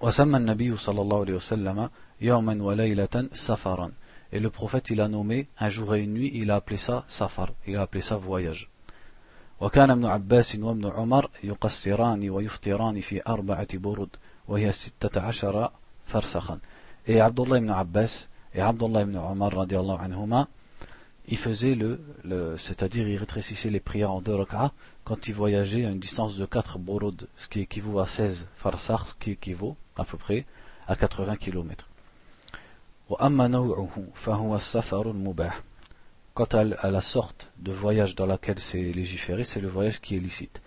وسمى 0.00 0.36
النبي 0.36 0.76
صلى 0.76 1.00
الله 1.00 1.20
عليه 1.20 1.34
وسلم 1.34 1.90
يوما 2.20 2.62
وليلة 2.62 3.28
سفرا 3.32 3.90
et 4.32 4.40
le 4.40 4.50
prophète 4.50 4.90
il 4.90 5.00
a 5.00 5.08
nommé 5.08 5.48
un 5.58 5.68
jour 5.68 5.94
et 5.94 6.02
une 6.04 6.12
nuit 6.12 6.30
il 6.34 6.50
a 6.50 6.56
appelé 6.56 6.76
ça 6.76 7.04
safar 7.08 7.48
il 7.66 7.76
a 7.76 7.82
appelé 7.82 8.00
ça 8.00 8.16
voyage 8.16 8.68
وكان 9.60 9.90
ابن 9.90 10.04
عباس 10.04 10.56
وابن 10.56 10.86
عمر 10.86 11.30
يقصران 11.44 12.30
ويفطران 12.30 13.00
في 13.00 13.22
أربعة 13.28 13.78
برد 13.78 14.08
وهي 14.48 14.72
ستة 14.72 15.20
عشر 15.20 15.70
فرسخا 16.06 16.58
et 17.08 17.20
Abdullah 17.20 17.58
ibn 17.58 17.70
Abbas 17.70 18.28
et 18.54 18.60
Abdullah 18.60 19.02
ibn 19.02 19.16
Omar 19.16 19.52
radiallahu 19.54 19.98
anhuma 20.00 20.46
il 21.28 21.36
faisait 21.36 21.74
le, 21.74 22.00
le 22.24 22.56
c'est-à-dire 22.56 23.06
il 23.08 23.16
rétrécissait 23.16 23.70
les 23.70 23.80
prières 23.80 24.12
en 24.12 24.20
deux 24.20 24.34
rak'ah 24.34 24.72
quand 25.04 25.28
il 25.28 25.34
voyageait 25.34 25.84
à 25.84 25.90
une 25.90 25.98
distance 25.98 26.36
de 26.36 26.46
4 26.46 26.78
burud 26.78 27.28
ce 27.36 27.48
qui 27.48 27.60
équivaut 27.60 27.98
à 27.98 28.06
16 28.06 28.46
farsakh 28.56 29.00
ce 29.08 29.14
qui 29.14 29.30
équivaut 29.32 29.76
à 29.96 30.04
peu 30.04 30.16
près 30.16 30.46
à 30.86 30.96
80 30.96 31.36
km 31.36 31.88
وأما 33.08 33.48
نوعه 33.48 34.04
فهو 34.14 34.56
السفر 34.56 35.10
المباح 35.10 35.62
Quant 36.34 36.44
à, 36.52 36.90
la 36.92 37.02
sorte 37.02 37.50
de 37.58 37.72
voyage 37.72 38.14
dans 38.14 38.26
laquelle 38.26 38.60
c'est 38.60 38.92
légiféré, 38.92 39.42
c'est 39.42 39.60
le 39.60 39.66
voyage 39.66 40.00
qui 40.00 40.14
est 40.14 40.20
licite. 40.20 40.62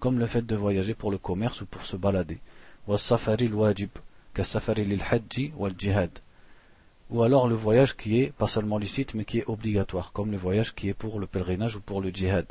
Comme 0.00 0.18
le 0.18 0.26
fait 0.26 0.44
de 0.44 0.56
voyager 0.56 0.94
pour 0.94 1.12
le 1.12 1.18
commerce 1.18 1.60
ou 1.60 1.66
pour 1.66 1.84
se 1.84 1.96
balader. 1.96 2.40
Ou 7.10 7.22
alors 7.22 7.48
le 7.48 7.54
voyage 7.54 7.96
qui 7.96 8.20
est 8.20 8.32
pas 8.32 8.48
seulement 8.48 8.78
licite 8.78 9.14
mais 9.14 9.24
qui 9.24 9.38
est 9.38 9.48
obligatoire, 9.48 10.12
comme 10.12 10.30
le 10.30 10.36
voyage 10.36 10.74
qui 10.74 10.88
est 10.88 10.94
pour 10.94 11.18
le 11.20 11.26
pèlerinage 11.26 11.76
ou 11.76 11.80
pour 11.80 12.00
le 12.02 12.10
djihad. 12.10 12.46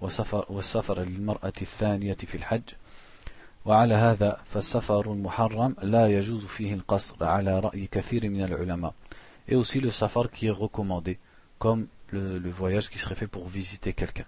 والسفر 0.00 1.00
للمرأة 1.02 1.52
الثانية 1.62 2.14
في 2.14 2.34
الحج 2.34 2.62
وعلى 3.64 3.94
هذا 3.94 4.40
فالسفر 4.44 5.12
المحرم 5.12 5.76
لا 5.82 6.08
يجوز 6.08 6.44
فيه 6.44 6.74
القصر 6.74 7.24
على 7.24 7.60
رأي 7.60 7.86
كثير 7.86 8.28
من 8.28 8.44
العلماء 8.44 8.94
et 9.48 9.56
aussi 9.56 9.80
le 9.80 9.90
safar 9.90 10.30
qui 10.30 10.46
est 10.46 10.50
recommandé 10.50 11.18
comme 11.58 11.86
le, 12.10 12.38
le 12.38 12.50
voyage 12.50 12.88
qui 12.90 12.98
serait 12.98 13.14
fait 13.14 13.26
pour 13.26 13.46
visiter 13.48 13.92
quelqu'un 13.92 14.26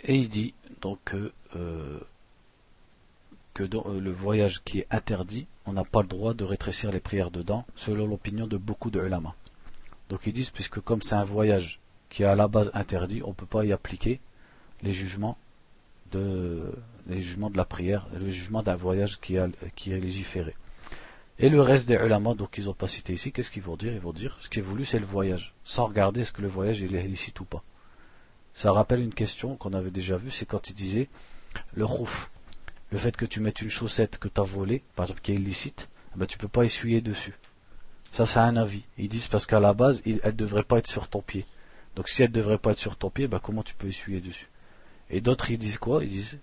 et 0.00 0.14
il 0.16 0.28
dit 0.28 0.54
donc 0.80 0.98
que, 1.04 1.32
euh, 1.56 2.00
que 3.57 3.63
euh, 3.63 3.99
le 3.99 4.11
voyage 4.11 4.61
qui 4.63 4.79
est 4.79 4.87
interdit 4.91 5.47
on 5.65 5.73
n'a 5.73 5.83
pas 5.83 6.03
le 6.03 6.07
droit 6.07 6.33
de 6.33 6.43
rétrécir 6.43 6.91
les 6.91 6.99
prières 6.99 7.31
dedans 7.31 7.65
selon 7.75 8.05
l'opinion 8.05 8.45
de 8.45 8.57
beaucoup 8.57 8.91
de 8.91 9.01
ulama 9.01 9.33
donc 10.09 10.27
ils 10.27 10.33
disent 10.33 10.51
puisque 10.51 10.79
comme 10.79 11.01
c'est 11.01 11.15
un 11.15 11.23
voyage 11.23 11.79
qui 12.09 12.21
est 12.21 12.27
à 12.27 12.35
la 12.35 12.47
base 12.47 12.69
interdit 12.73 13.21
on 13.23 13.29
ne 13.29 13.33
peut 13.33 13.45
pas 13.47 13.65
y 13.65 13.73
appliquer 13.73 14.19
les 14.83 14.93
jugements 14.93 15.37
de, 16.11 16.71
les 17.07 17.21
jugements 17.21 17.49
de 17.49 17.57
la 17.57 17.65
prière, 17.65 18.07
le 18.13 18.29
jugement 18.29 18.63
d'un 18.63 18.75
voyage 18.75 19.19
qui, 19.19 19.37
a, 19.37 19.47
qui 19.75 19.91
est 19.91 19.99
légiféré. 19.99 20.55
Et 21.39 21.49
le 21.49 21.61
reste 21.61 21.87
des 21.87 21.95
ulama, 21.95 22.33
donc 22.33 22.57
ils 22.57 22.65
n'ont 22.65 22.73
pas 22.73 22.87
cité 22.87 23.13
ici, 23.13 23.31
qu'est-ce 23.31 23.51
qu'ils 23.51 23.63
vont 23.63 23.75
dire? 23.75 23.93
Ils 23.93 23.99
vont 23.99 24.13
dire, 24.13 24.37
ce 24.41 24.49
qui 24.49 24.59
est 24.59 24.63
voulu, 24.63 24.85
c'est 24.85 24.99
le 24.99 25.05
voyage, 25.05 25.53
sans 25.63 25.85
regarder 25.85 26.21
est-ce 26.21 26.31
que 26.31 26.41
le 26.41 26.47
voyage 26.47 26.81
est 26.81 26.87
illicite 26.87 27.39
ou 27.39 27.45
pas. 27.45 27.63
Ça 28.53 28.71
rappelle 28.71 29.01
une 29.01 29.13
question 29.13 29.55
qu'on 29.55 29.73
avait 29.73 29.91
déjà 29.91 30.17
vue, 30.17 30.31
c'est 30.31 30.47
quand 30.47 30.69
ils 30.69 30.75
disaient, 30.75 31.09
le 31.73 31.85
rouf, 31.85 32.31
le 32.91 32.97
fait 32.97 33.15
que 33.15 33.25
tu 33.25 33.39
mettes 33.39 33.61
une 33.61 33.69
chaussette 33.69 34.17
que 34.17 34.27
tu 34.27 34.39
as 34.39 34.43
volée, 34.43 34.83
par 34.95 35.05
exemple 35.05 35.21
qui 35.21 35.31
est 35.33 35.35
illicite, 35.35 35.89
eh 36.15 36.19
ben, 36.19 36.25
tu 36.25 36.37
peux 36.37 36.47
pas 36.47 36.63
essuyer 36.63 37.01
dessus. 37.01 37.33
Ça, 38.11 38.25
c'est 38.25 38.39
un 38.39 38.55
avis. 38.55 38.83
Ils 38.97 39.09
disent 39.09 39.27
parce 39.27 39.45
qu'à 39.45 39.59
la 39.59 39.73
base, 39.73 40.01
elle 40.05 40.21
ne 40.23 40.31
devrait 40.31 40.63
pas 40.63 40.77
être 40.77 40.87
sur 40.87 41.07
ton 41.07 41.21
pied. 41.21 41.45
Donc 41.95 42.09
si 42.09 42.23
elle 42.23 42.29
ne 42.29 42.35
devrait 42.35 42.57
pas 42.57 42.71
être 42.71 42.77
sur 42.77 42.95
ton 42.95 43.09
pied, 43.09 43.27
ben, 43.27 43.39
comment 43.39 43.63
tu 43.63 43.75
peux 43.75 43.87
essuyer 43.87 44.21
dessus? 44.21 44.49
Et 45.09 45.21
d'autres 45.21 45.51
ils 45.51 45.57
disent 45.57 45.77
quoi? 45.77 46.03
Ils 46.03 46.09
disent, 46.09 46.39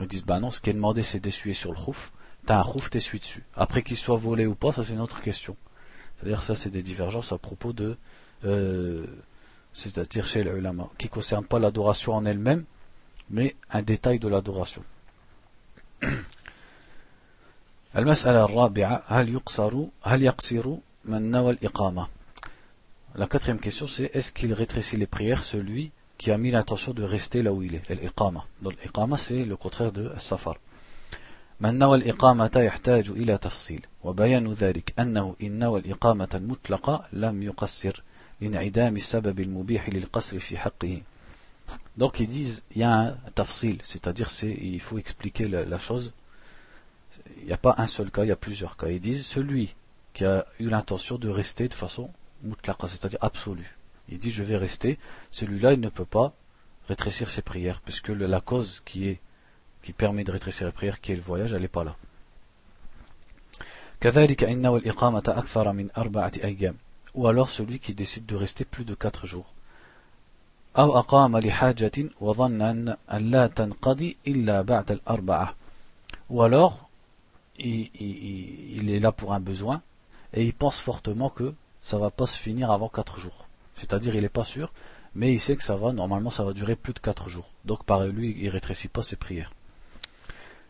ils 0.00 0.06
disent 0.06 0.24
bah 0.24 0.40
non, 0.40 0.50
ce 0.50 0.60
qui 0.60 0.70
est 0.70 0.74
demandé 0.74 1.02
c'est 1.02 1.20
d'essuyer 1.20 1.54
sur 1.54 1.70
le 1.70 1.78
khouf. 1.78 2.12
T'as 2.44 2.60
un 2.60 2.62
khouf, 2.62 2.90
t'essuies 2.90 3.18
dessus. 3.18 3.44
Après 3.54 3.82
qu'il 3.82 3.96
soit 3.96 4.16
volé 4.16 4.46
ou 4.46 4.54
pas, 4.54 4.72
ça 4.72 4.82
c'est 4.82 4.92
une 4.92 5.00
autre 5.00 5.20
question. 5.20 5.56
C'est-à-dire 6.16 6.42
ça 6.42 6.54
c'est 6.54 6.70
des 6.70 6.82
divergences 6.82 7.32
à 7.32 7.38
propos 7.38 7.72
de, 7.72 7.96
euh, 8.44 9.06
c'est-à-dire 9.72 10.26
chez 10.26 10.42
les 10.42 10.50
ulama, 10.50 10.88
qui 10.98 11.06
ne 11.06 11.10
concerne 11.10 11.44
pas 11.44 11.58
l'adoration 11.58 12.14
en 12.14 12.24
elle-même, 12.24 12.64
mais 13.30 13.56
un 13.70 13.82
détail 13.82 14.18
de 14.18 14.28
l'adoration. 14.28 14.82
المسألة 17.96 18.44
الرابعة 18.44 19.02
هل 19.06 19.34
يقصر 19.34 19.84
هل 20.02 20.22
يقصر 20.22 20.74
من 21.04 21.30
نوى 21.30 21.50
الإقامة؟ 21.50 22.08
لا 23.14 23.26
quatrième 23.26 23.60
question 23.60 23.86
c'est 23.86 24.10
est-ce 24.14 24.32
qu'il 24.32 24.52
rétrécit 24.52 24.96
les 24.96 25.06
prières 25.06 25.42
celui 25.42 25.90
qui 26.18 26.30
a 26.30 26.38
mis 26.38 26.50
l'intention 26.50 26.92
de 26.92 27.02
rester 27.02 27.42
là 27.42 27.52
où 27.52 27.62
il 27.62 27.74
est 27.74 27.90
الإقامة 27.90 28.42
donc 28.62 28.72
الإقامة 28.72 29.16
c'est 29.16 29.44
le 29.44 29.56
contraire 29.56 29.92
de 29.92 30.12
السفر 30.16 30.58
من 31.60 31.78
نوى 31.78 31.96
الإقامة 31.96 32.50
يحتاج 32.56 33.10
إلى 33.10 33.38
تفصيل 33.38 33.86
وبيان 34.04 34.52
ذلك 34.52 34.94
أنه 34.98 35.36
إن 35.42 35.58
نوى 35.58 35.80
الإقامة 35.80 36.28
المطلقة 36.34 37.04
لم 37.12 37.42
يقصر 37.42 38.02
لانعدام 38.40 38.96
السبب 38.96 39.40
المبيح 39.40 39.88
للقصر 39.88 40.38
في 40.38 40.58
حقه 40.58 41.02
Donc 41.96 42.20
ils 42.20 42.28
disent, 42.28 42.62
il 42.72 42.78
y 42.78 42.84
a 42.84 42.92
un 42.92 43.12
tafsil, 43.34 43.78
c'est-à-dire 43.82 44.30
c'est, 44.30 44.52
il 44.52 44.80
faut 44.80 44.98
expliquer 44.98 45.48
la, 45.48 45.64
la 45.64 45.78
chose. 45.78 46.12
Il 47.38 47.46
n'y 47.46 47.52
a 47.52 47.56
pas 47.56 47.74
un 47.78 47.86
seul 47.86 48.10
cas, 48.10 48.24
il 48.24 48.28
y 48.28 48.32
a 48.32 48.36
plusieurs 48.36 48.76
cas. 48.76 48.88
Ils 48.88 49.00
disent, 49.00 49.24
celui 49.24 49.74
qui 50.12 50.24
a 50.24 50.46
eu 50.58 50.68
l'intention 50.68 51.18
de 51.18 51.28
rester 51.28 51.68
de 51.68 51.74
façon 51.74 52.10
mutlaqa, 52.42 52.88
c'est-à-dire 52.88 53.18
absolue. 53.22 53.76
il 54.08 54.18
dit 54.18 54.30
je 54.30 54.42
vais 54.42 54.56
rester, 54.56 54.98
celui-là 55.30 55.72
il 55.74 55.80
ne 55.80 55.88
peut 55.88 56.04
pas 56.04 56.32
rétrécir 56.88 57.28
ses 57.28 57.42
prières, 57.42 57.80
puisque 57.80 58.08
la 58.08 58.40
cause 58.40 58.82
qui 58.84 59.08
est 59.08 59.20
qui 59.82 59.92
permet 59.92 60.24
de 60.24 60.32
rétrécir 60.32 60.66
les 60.66 60.72
prières, 60.72 61.00
qui 61.00 61.12
est 61.12 61.16
le 61.16 61.22
voyage, 61.22 61.52
elle 61.52 61.62
n'est 61.62 61.68
pas 61.68 61.84
là. 61.84 61.96
ou 67.14 67.26
alors 67.26 67.50
celui 67.50 67.78
qui 67.78 67.94
décide 67.94 68.26
de 68.26 68.36
rester 68.36 68.64
plus 68.64 68.84
de 68.84 68.94
quatre 68.94 69.26
jours 69.26 69.54
ou 76.28 76.42
alors 76.42 76.88
il, 77.58 77.90
il, 78.78 78.90
est 78.90 78.98
là 78.98 79.12
pour 79.12 79.32
un 79.32 79.40
besoin 79.40 79.80
et 80.34 80.42
il 80.42 80.52
pense 80.52 80.78
fortement 80.78 81.30
que 81.30 81.54
ça 81.80 81.98
va 81.98 82.10
pas 82.10 82.26
se 82.26 82.36
finir 82.36 82.70
avant 82.70 82.88
quatre 82.88 83.18
jours 83.18 83.46
c'est-à-dire 83.76 84.16
il 84.16 84.22
n'est 84.22 84.28
pas 84.28 84.44
sûr, 84.44 84.72
mais 85.14 85.32
il 85.32 85.40
sait 85.40 85.56
que 85.56 85.62
ça 85.62 85.76
va, 85.76 85.92
normalement 85.92 86.30
ça 86.30 86.42
va 86.44 86.52
durer 86.52 86.76
plus 86.76 86.94
de 86.94 86.98
4 86.98 87.28
jours. 87.28 87.48
Donc 87.64 87.84
par 87.84 88.04
lui, 88.06 88.36
il 88.40 88.48
rétrécit 88.48 88.88
pas 88.88 89.02
ses 89.02 89.16
prières. 89.16 89.52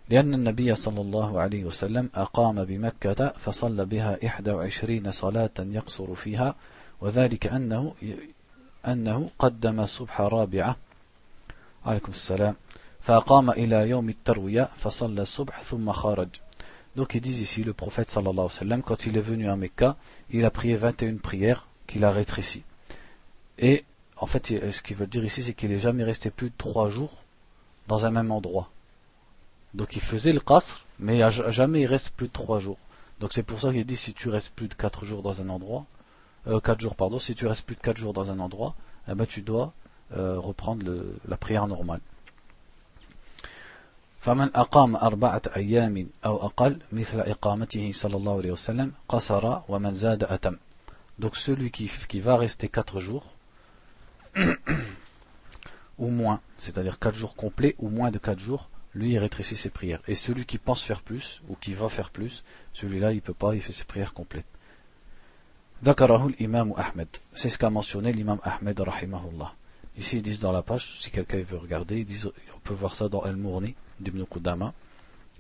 لأن 0.08 0.34
النبي 0.34 0.74
صلى 0.74 1.00
الله 1.00 1.40
عليه 1.40 1.64
وسلم 1.64 2.10
أقام 2.14 2.64
بمكة 2.64 3.32
فصلى 3.38 3.84
بها 3.84 4.18
21 4.22 5.10
صلاة 5.10 5.50
يقصر 5.58 6.14
فيها 6.14 6.54
وذلك 7.00 7.46
أنه 7.46 7.94
أنه 8.87 9.29
قدم 9.39 9.79
الصبح 9.79 10.21
رابعة 10.21 10.75
عليكم 11.85 12.11
السلام 12.11 12.55
فأقام 13.01 13.49
إلى 13.49 13.89
يوم 13.89 14.09
التروية 14.09 14.69
فصلى 14.75 15.21
الصبح 15.21 15.61
ثم 15.61 15.91
خرج 15.91 16.29
Donc 16.95 17.15
ils 17.15 17.21
disent 17.21 17.39
ici, 17.39 17.63
le 17.63 17.71
prophète 17.71 18.09
sallallahu 18.09 18.33
alayhi 18.33 18.41
wa 18.41 18.49
sallam, 18.49 18.81
quand 18.81 19.05
il 19.05 19.17
est 19.17 19.21
venu 19.21 19.49
à 19.49 19.55
Mecca, 19.55 19.95
il 20.29 20.43
a 20.43 20.51
prié 20.51 20.75
21 20.75 21.15
prières 21.17 21.67
qu'il 21.87 22.03
a 22.03 22.11
rétrécies. 22.11 22.63
Et 23.57 23.85
en 24.17 24.25
fait, 24.25 24.47
ce 24.47 24.81
qu'il 24.81 24.97
veut 24.97 25.07
dire 25.07 25.23
ici, 25.23 25.41
c'est 25.41 25.53
qu'il 25.53 25.69
n'est 25.69 25.77
jamais 25.77 26.03
resté 26.03 26.29
plus 26.29 26.49
de 26.49 26.55
trois 26.57 26.89
jours 26.89 27.21
dans 27.87 28.05
un 28.05 28.11
même 28.11 28.29
endroit. 28.29 28.69
Donc 29.73 29.95
il 29.95 30.01
faisait 30.01 30.33
le 30.33 30.41
qasr, 30.41 30.85
mais 30.99 31.21
jamais 31.31 31.81
il 31.81 31.85
reste 31.85 32.09
plus 32.09 32.27
de 32.27 32.33
trois 32.33 32.59
jours. 32.59 32.77
Donc 33.21 33.31
c'est 33.31 33.43
pour 33.43 33.61
ça 33.61 33.71
qu'il 33.71 33.85
dit 33.85 33.95
si 33.95 34.13
tu 34.13 34.27
restes 34.27 34.51
plus 34.51 34.67
de 34.67 34.73
quatre 34.73 35.05
jours 35.05 35.21
dans 35.21 35.41
un 35.41 35.47
endroit, 35.47 35.85
euh, 36.47 36.59
quatre 36.59 36.81
jours 36.81 36.95
pardon, 36.95 37.19
si 37.19 37.35
tu 37.35 37.47
restes 37.47 37.65
plus 37.65 37.75
de 37.75 37.81
quatre 37.81 37.97
jours 37.97 38.13
dans 38.13 38.31
un 38.31 38.39
endroit, 38.39 38.75
eh 39.07 39.15
ben 39.15 39.25
tu 39.25 39.41
dois 39.41 39.73
euh, 40.15 40.39
reprendre 40.39 40.85
le, 40.85 41.15
la 41.27 41.37
prière 41.37 41.67
normale. 41.67 42.01
فمن 44.21 44.49
أقام 44.55 44.95
أربعة 44.95 45.41
أيام 45.55 46.07
أو 46.25 46.45
أقل 46.45 46.79
مثل 46.91 47.19
إقامته 47.19 47.91
صلى 47.91 48.17
الله 48.17 48.37
عليه 48.37 48.51
وسلم 48.51 48.91
قصر 49.09 49.61
ومن 49.69 49.93
زاد 49.93 50.23
أتم. 50.23 50.57
Donc 51.19 51.35
celui 51.35 51.71
qui, 51.71 51.89
qui 52.07 52.19
va 52.19 52.37
rester 52.37 52.69
quatre 52.69 52.99
jours, 52.99 53.25
ou 55.97 56.07
moins, 56.07 56.41
c'est-à-dire 56.57 56.99
4 56.99 57.15
jours 57.15 57.35
complets 57.35 57.75
ou 57.79 57.89
moins 57.89 58.11
de 58.11 58.17
4 58.17 58.39
jours, 58.39 58.69
lui 58.93 59.11
il 59.11 59.19
rétrécit 59.19 59.55
ses 59.55 59.69
prières. 59.69 60.01
Et 60.07 60.15
celui 60.15 60.45
qui 60.45 60.57
pense 60.57 60.83
faire 60.83 61.01
plus 61.01 61.41
ou 61.47 61.55
qui 61.55 61.73
va 61.73 61.89
faire 61.89 62.09
plus, 62.09 62.43
celui-là 62.73 63.13
il 63.13 63.21
peut 63.21 63.33
pas, 63.33 63.55
il 63.55 63.61
fait 63.61 63.71
ses 63.71 63.85
prières 63.85 64.13
complètes. 64.13 64.47
ذكره 65.83 66.27
الإمام 66.27 66.71
أحمد 66.71 67.07
c'est 67.33 67.49
ce 67.49 67.57
qu'a 67.57 67.69
mentionné 67.69 68.11
l'imam 68.13 68.39
Ahmed 68.43 68.79
rahimahullah 68.79 69.53
ici 69.97 70.17
ils 70.17 70.21
disent 70.21 70.39
dans 70.39 70.51
la 70.51 70.61
page 70.61 70.99
si 71.01 71.09
quelqu'un 71.11 71.41
veut 71.41 71.57
regarder 71.57 71.97
ils 71.97 72.05
disent 72.05 72.31
on 72.55 72.59
peut 72.59 72.73
voir 72.73 72.95
ça 72.95 73.09
dans 73.09 73.21
Al-Mourni 73.21 73.75
d'Ibn 73.99 74.23
Qudama 74.25 74.73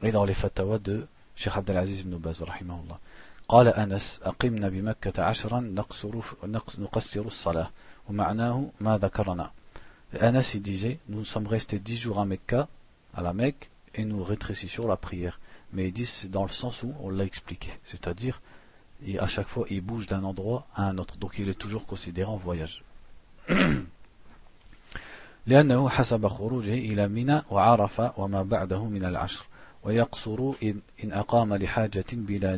et 0.03 0.11
dans 0.11 0.25
les 0.25 0.33
fatawa 0.33 0.79
de 0.79 1.05
Cheikh 1.35 1.55
Abdelaziz 1.55 2.01
ibn 2.01 2.17
Baz 2.17 2.41
rahimahullah 2.41 2.99
قال 3.47 3.67
أنس 3.67 4.19
أقمنا 4.23 4.69
بمكة 4.69 5.23
عشرا 5.23 5.59
نقصر 5.59 6.09
نقصر 6.79 7.21
الصلاة 7.21 7.69
ومعناه 8.09 8.69
ما 8.79 8.97
ذكرنا 8.97 9.51
Anas 10.19 10.51
il 10.55 10.61
disait 10.61 10.99
nous 11.07 11.23
sommes 11.23 11.47
restés 11.47 11.79
dix 11.79 11.97
jours 11.97 12.19
à 12.19 12.25
Mecca 12.25 12.67
à 13.13 13.21
la 13.21 13.33
Mecque 13.33 13.69
et 13.95 14.03
nous 14.05 14.23
rétrécissions 14.23 14.87
la 14.87 14.97
prière 14.97 15.39
mais 15.73 15.87
ils 15.87 15.93
disent 15.93 16.09
c'est 16.09 16.31
dans 16.31 16.43
le 16.43 16.49
sens 16.49 16.83
où 16.83 16.93
on 17.01 17.09
l'a 17.09 17.23
expliqué 17.25 17.69
c'est-à-dire 17.83 18.41
et 19.04 19.18
à 19.18 19.26
chaque 19.26 19.48
fois 19.48 19.66
il 19.70 19.80
bouge 19.80 20.06
d'un 20.06 20.24
endroit 20.24 20.66
à 20.74 20.88
un 20.88 20.98
autre. 20.98 21.16
Donc 21.16 21.38
il 21.38 21.48
est 21.48 21.58
toujours 21.58 21.86
considéré 21.86 22.28
en 22.28 22.36
voyage. 22.36 22.82
لأنه 25.46 25.88
حسب 25.88 26.26
خروجه 26.26 26.74
إلى 26.74 27.08
منى 27.08 27.42
وعرف 27.50 28.02
وما 28.18 28.42
بعده 28.42 28.84
من 28.84 29.04
العشر. 29.04 29.46
ويقصر 29.84 30.52
إن 31.04 31.12
أقام 31.12 31.54
لحاجة 31.54 32.04
بلا 32.12 32.56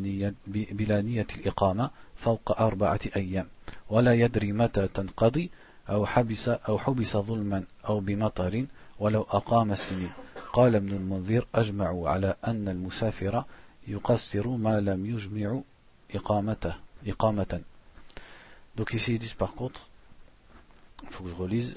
نية, 1.02 1.26
الإقامة 1.36 1.90
فوق 2.16 2.60
أربعة 2.60 3.00
أيام. 3.16 3.46
ولا 3.90 4.14
يدري 4.14 4.52
متى 4.52 4.88
تنقضي 4.88 5.50
أو 5.90 6.06
حبس 6.06 6.48
أو 6.48 6.78
حبس 6.78 7.16
ظلما 7.16 7.64
أو 7.88 8.00
بمطر 8.00 8.66
ولو 8.98 9.22
أقام 9.22 9.72
السنين. 9.72 10.10
قال 10.52 10.74
ابن 10.74 10.88
المنذر 10.88 11.46
أجمعوا 11.54 12.08
على 12.08 12.34
أن 12.46 12.68
المسافر 12.68 13.44
يقصر 13.88 14.48
ما 14.48 14.80
لم 14.80 15.06
يجمع 15.06 15.60
Donc 18.76 18.94
ici 18.94 19.14
ils 19.14 19.18
disent 19.18 19.34
par 19.34 19.54
contre, 19.54 19.88
il 21.04 21.10
faut 21.10 21.24
que 21.24 21.30
je 21.30 21.34
relise, 21.34 21.76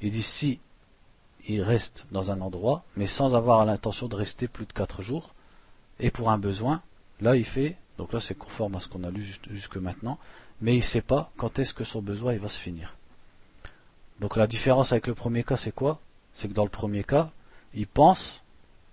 Il 0.00 0.10
dit 0.10 0.22
si 0.22 0.60
il 1.48 1.62
reste 1.62 2.06
dans 2.12 2.30
un 2.30 2.40
endroit, 2.40 2.84
mais 2.96 3.06
sans 3.06 3.34
avoir 3.34 3.64
l'intention 3.64 4.06
de 4.06 4.16
rester 4.16 4.48
plus 4.48 4.66
de 4.66 4.72
4 4.72 5.02
jours, 5.02 5.34
et 5.98 6.10
pour 6.10 6.30
un 6.30 6.38
besoin, 6.38 6.82
là 7.20 7.34
il 7.36 7.44
fait, 7.44 7.76
donc 7.96 8.12
là 8.12 8.20
c'est 8.20 8.34
conforme 8.36 8.76
à 8.76 8.80
ce 8.80 8.88
qu'on 8.88 9.04
a 9.04 9.10
lu 9.10 9.22
jusque 9.50 9.76
maintenant, 9.78 10.18
mais 10.60 10.74
il 10.74 10.78
ne 10.78 10.82
sait 10.82 11.00
pas 11.00 11.30
quand 11.36 11.58
est-ce 11.58 11.74
que 11.74 11.84
son 11.84 12.02
besoin 12.02 12.36
va 12.36 12.48
se 12.48 12.60
finir. 12.60 12.96
Donc 14.20 14.36
la 14.36 14.46
différence 14.46 14.92
avec 14.92 15.06
le 15.06 15.14
premier 15.14 15.42
cas 15.42 15.56
c'est 15.56 15.72
quoi? 15.72 16.00
C'est 16.34 16.48
que 16.48 16.52
dans 16.52 16.64
le 16.64 16.70
premier 16.70 17.02
cas, 17.02 17.32
il 17.74 17.86
pense, 17.86 18.42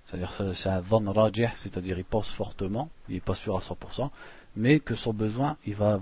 c'est-à-dire 0.06 0.34
c'est 0.54 0.70
un 0.70 0.80
van 0.80 1.12
rajih, 1.12 1.48
c'est-à-dire 1.56 1.98
il 1.98 2.06
pense 2.06 2.30
fortement, 2.30 2.90
il 3.10 3.16
n'est 3.16 3.22
pas 3.22 3.36
sûr 3.36 3.56
à 3.56 3.60
100%, 3.60 4.10
mais 4.56 4.80
que 4.80 4.96
son 4.96 5.14
besoin, 5.14 5.58
il 5.66 5.76
va, 5.76 6.00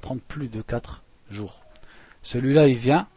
prendre 0.00 0.20
plus 0.20 0.48
de 0.48 0.62
4 0.62 1.02
jours. 1.30 1.62
Celui-là, 2.22 2.68
il 2.68 2.76
vient, 2.76 3.08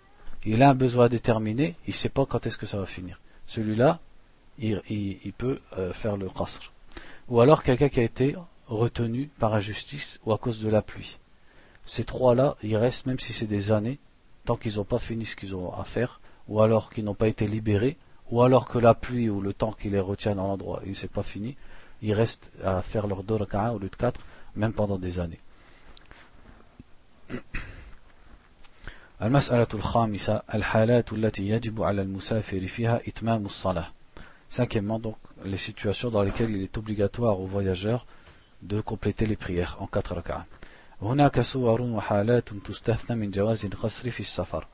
il 0.46 0.63
a 0.63 0.70
un 0.70 0.75
besoin 0.75 1.10
déterminé, 1.10 1.75
il 1.88 1.91
ne 1.91 1.96
sait 1.96 2.10
pas 2.10 2.25
quand 2.25 2.46
est-ce 2.46 2.58
que 2.58 2.65
ça 2.65 2.77
va 2.77 2.86
finir. 2.86 3.20
Celui-là, 3.46 4.00
il, 4.60 4.82
il, 4.89 5.34
peut 5.34 5.60
euh, 5.77 5.94
faire 5.94 6.18
le 6.18 6.29
qasr. 6.29 6.72
Ou 7.29 7.41
alors 7.41 7.63
quelqu'un 7.63 7.89
qui 7.89 8.00
a 8.00 8.03
été 8.03 8.36
retenu 8.68 9.29
par 9.39 9.53
injustice 9.53 10.20
ou 10.25 10.32
à 10.32 10.38
cause 10.38 10.60
de 10.60 10.70
la 10.70 10.82
pluie. 10.82 11.20
Ces 11.86 12.03
trois-là, 12.03 12.56
ils 12.62 12.77
restent, 12.77 13.08
même 13.08 13.20
si 13.20 13.34
c'est 13.34 13.48
des 13.48 13.72
années, 13.72 14.00
tant 14.46 14.56
qu'ils 14.56 14.75
n'ont 14.75 14.84
pas 14.84 15.00
fini 15.00 15.25
ce 15.25 15.36
qu'ils 15.36 15.56
ont 15.56 15.74
à 15.74 15.84
faire, 15.84 16.20
ou 16.48 16.62
alors 16.62 16.91
qu'ils 16.91 17.03
n'ont 17.03 17.15
pas 17.15 17.27
été 17.27 17.48
libérés, 17.48 17.98
ou 18.31 18.43
alors 18.43 18.67
que 18.67 18.79
la 18.79 18.95
pluie 18.95 19.29
ou 19.29 19.41
le 19.41 19.53
temps 19.53 19.73
qui 19.73 19.91
les 19.91 20.00
retient 20.00 20.35
dans 20.35 20.47
l'endroit, 20.47 20.83
il 20.87 20.97
s'est 20.97 21.09
pas 21.09 21.23
fini, 21.23 21.57
ils 22.03 22.12
restent 22.12 22.50
à 22.62 22.83
faire 22.83 23.07
leur 23.07 23.23
deux 23.23 23.35
au 23.35 23.79
lieu 23.79 23.88
de 23.88 23.97
quatre, 23.97 24.21
même 24.57 24.73
pendant 24.73 24.99
des 24.99 25.21
années. 25.21 25.41
المسألة 29.23 29.68
الخامسة 29.75 30.42
الحالات 30.55 31.12
التي 31.12 31.49
يجب 31.49 31.83
على 31.83 32.03
المسافر 32.03 32.66
فيها 32.66 33.01
إتمام 33.09 33.47
الصلاة 33.47 33.87
Cinquièmement, 34.51 35.01
donc, 35.01 35.16
les 35.44 35.57
situations 35.57 36.11
dans 36.11 36.23
lesquelles 36.23 36.51
il 36.51 36.62
est 36.62 36.79
obligatoire 36.79 37.40
aux 37.40 37.47
voyageurs 37.47 38.07
de 38.62 38.81
compléter 38.81 39.27
les 39.27 39.37
prières 39.37 39.77
en 39.81 39.87
quatre 39.87 40.14
rak'ah. 40.14 40.47
هناك 41.03 41.40
صور 41.40 41.81
وحالات 41.81 42.49
تستثنى 42.49 43.16
من 43.16 43.31
جواز 43.31 43.64
القصر 43.64 44.11
في 44.11 44.20
السفر 44.20 44.66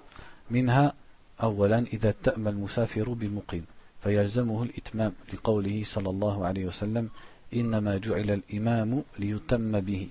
منها 0.51 0.94
أولا 1.43 1.80
إذا 1.80 2.13
تأمى 2.24 2.50
المسافر 2.50 3.10
بمقيم 3.10 3.65
فيلزمه 4.04 4.63
الإتمام 4.63 5.13
لقوله 5.34 5.84
صلى 5.84 6.10
الله 6.10 6.45
عليه 6.45 6.65
وسلم 6.65 7.10
إنما 7.54 7.98
جعل 7.98 8.32
الإمام 8.32 9.04
ليتم 9.19 9.80
به 9.80 10.08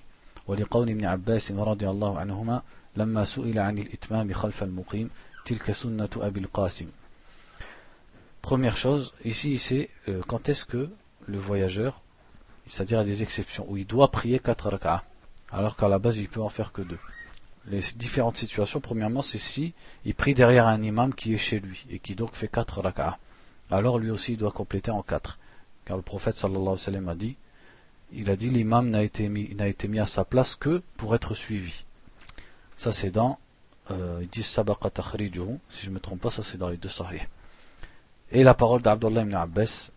ولقول 0.46 0.90
ابن 0.90 1.04
عباس 1.04 1.52
رضي 1.52 1.88
الله 1.88 2.18
عنهما 2.18 2.62
لما 2.96 3.24
سئل 3.24 3.58
عن 3.58 3.78
الإتمام 3.78 4.32
خلف 4.32 4.62
المقيم 4.62 5.10
تلك 5.44 5.72
سنة 5.72 6.08
أبي 6.16 6.40
القاسم 6.40 6.87
Première 8.42 8.76
chose, 8.76 9.14
ici 9.24 9.58
c'est 9.58 9.88
euh, 10.08 10.20
quand 10.28 10.50
est-ce 10.50 10.66
que 10.66 10.90
le 11.26 11.38
voyageur, 11.38 12.02
c'est-à-dire 12.66 12.98
à 12.98 13.04
des 13.04 13.22
exceptions, 13.22 13.64
où 13.70 13.78
il 13.78 13.87
doit 13.87 14.10
prier 14.10 14.38
quatre 14.38 14.68
rak'ah, 14.68 15.02
alors 15.50 15.76
qu'à 15.76 15.88
la 15.88 15.98
base 15.98 16.18
il 16.18 16.28
peut 16.28 16.42
en 16.42 16.50
faire 16.50 16.70
que 16.70 16.82
deux. 16.82 16.98
Les 17.66 17.81
différentes 17.96 18.37
situations, 18.37 18.81
premièrement, 18.81 19.22
c'est 19.22 19.38
si 19.38 19.72
il 20.05 20.14
prie 20.14 20.35
derrière 20.35 20.66
un 20.66 20.83
imam 20.83 21.14
qui 21.14 21.35
est 21.35 21.38
chez 21.38 21.61
lui 21.61 21.87
et 21.90 21.98
qui 21.98 22.14
donc 22.14 22.35
fait 22.35 22.48
quatre 22.48 22.81
rak'ah. 22.81 23.18
Alors 23.70 23.98
lui 23.98 24.11
aussi 24.11 24.33
il 24.33 24.38
doit 24.38 24.53
compléter 24.53 24.90
en 24.90 25.03
quatre. 25.03 25.38
Car 25.85 25.96
le 25.96 26.03
prophète 26.03 26.37
sallallahu 26.37 26.62
alayhi 26.62 26.72
wa 26.72 26.79
sallam 26.79 27.09
a 27.09 27.14
dit, 27.14 27.37
il 28.12 28.31
a 28.31 28.37
dit 28.37 28.50
l'imam 28.50 28.90
n'a 28.90 29.03
été, 29.03 29.29
mis, 29.29 29.44
été 29.44 29.88
mis 29.88 29.98
à 29.98 30.07
sa 30.07 30.24
place 30.24 30.55
que 30.57 30.83
pour 30.96 31.14
être 31.14 31.35
suivi. 31.35 31.85
Ça 32.77 32.92
c'est 32.92 33.11
dans, 33.11 33.38
euh, 33.90 34.18
ils 34.22 34.29
disent 34.29 34.46
sabaqa 34.46 34.90
si 35.70 35.85
je 35.85 35.90
ne 35.90 35.94
me 35.94 36.00
trompe 36.00 36.20
pas, 36.20 36.31
ça 36.31 36.42
c'est 36.42 36.59
dans 36.59 36.68
les 36.68 36.77
deux 36.77 36.88
sahih. 36.88 37.22
Et 38.31 38.42
la 38.42 38.55
parole 38.55 38.83
d'Abdullah 38.83 39.22
ibn 39.22 39.35
Abbas 39.35 39.90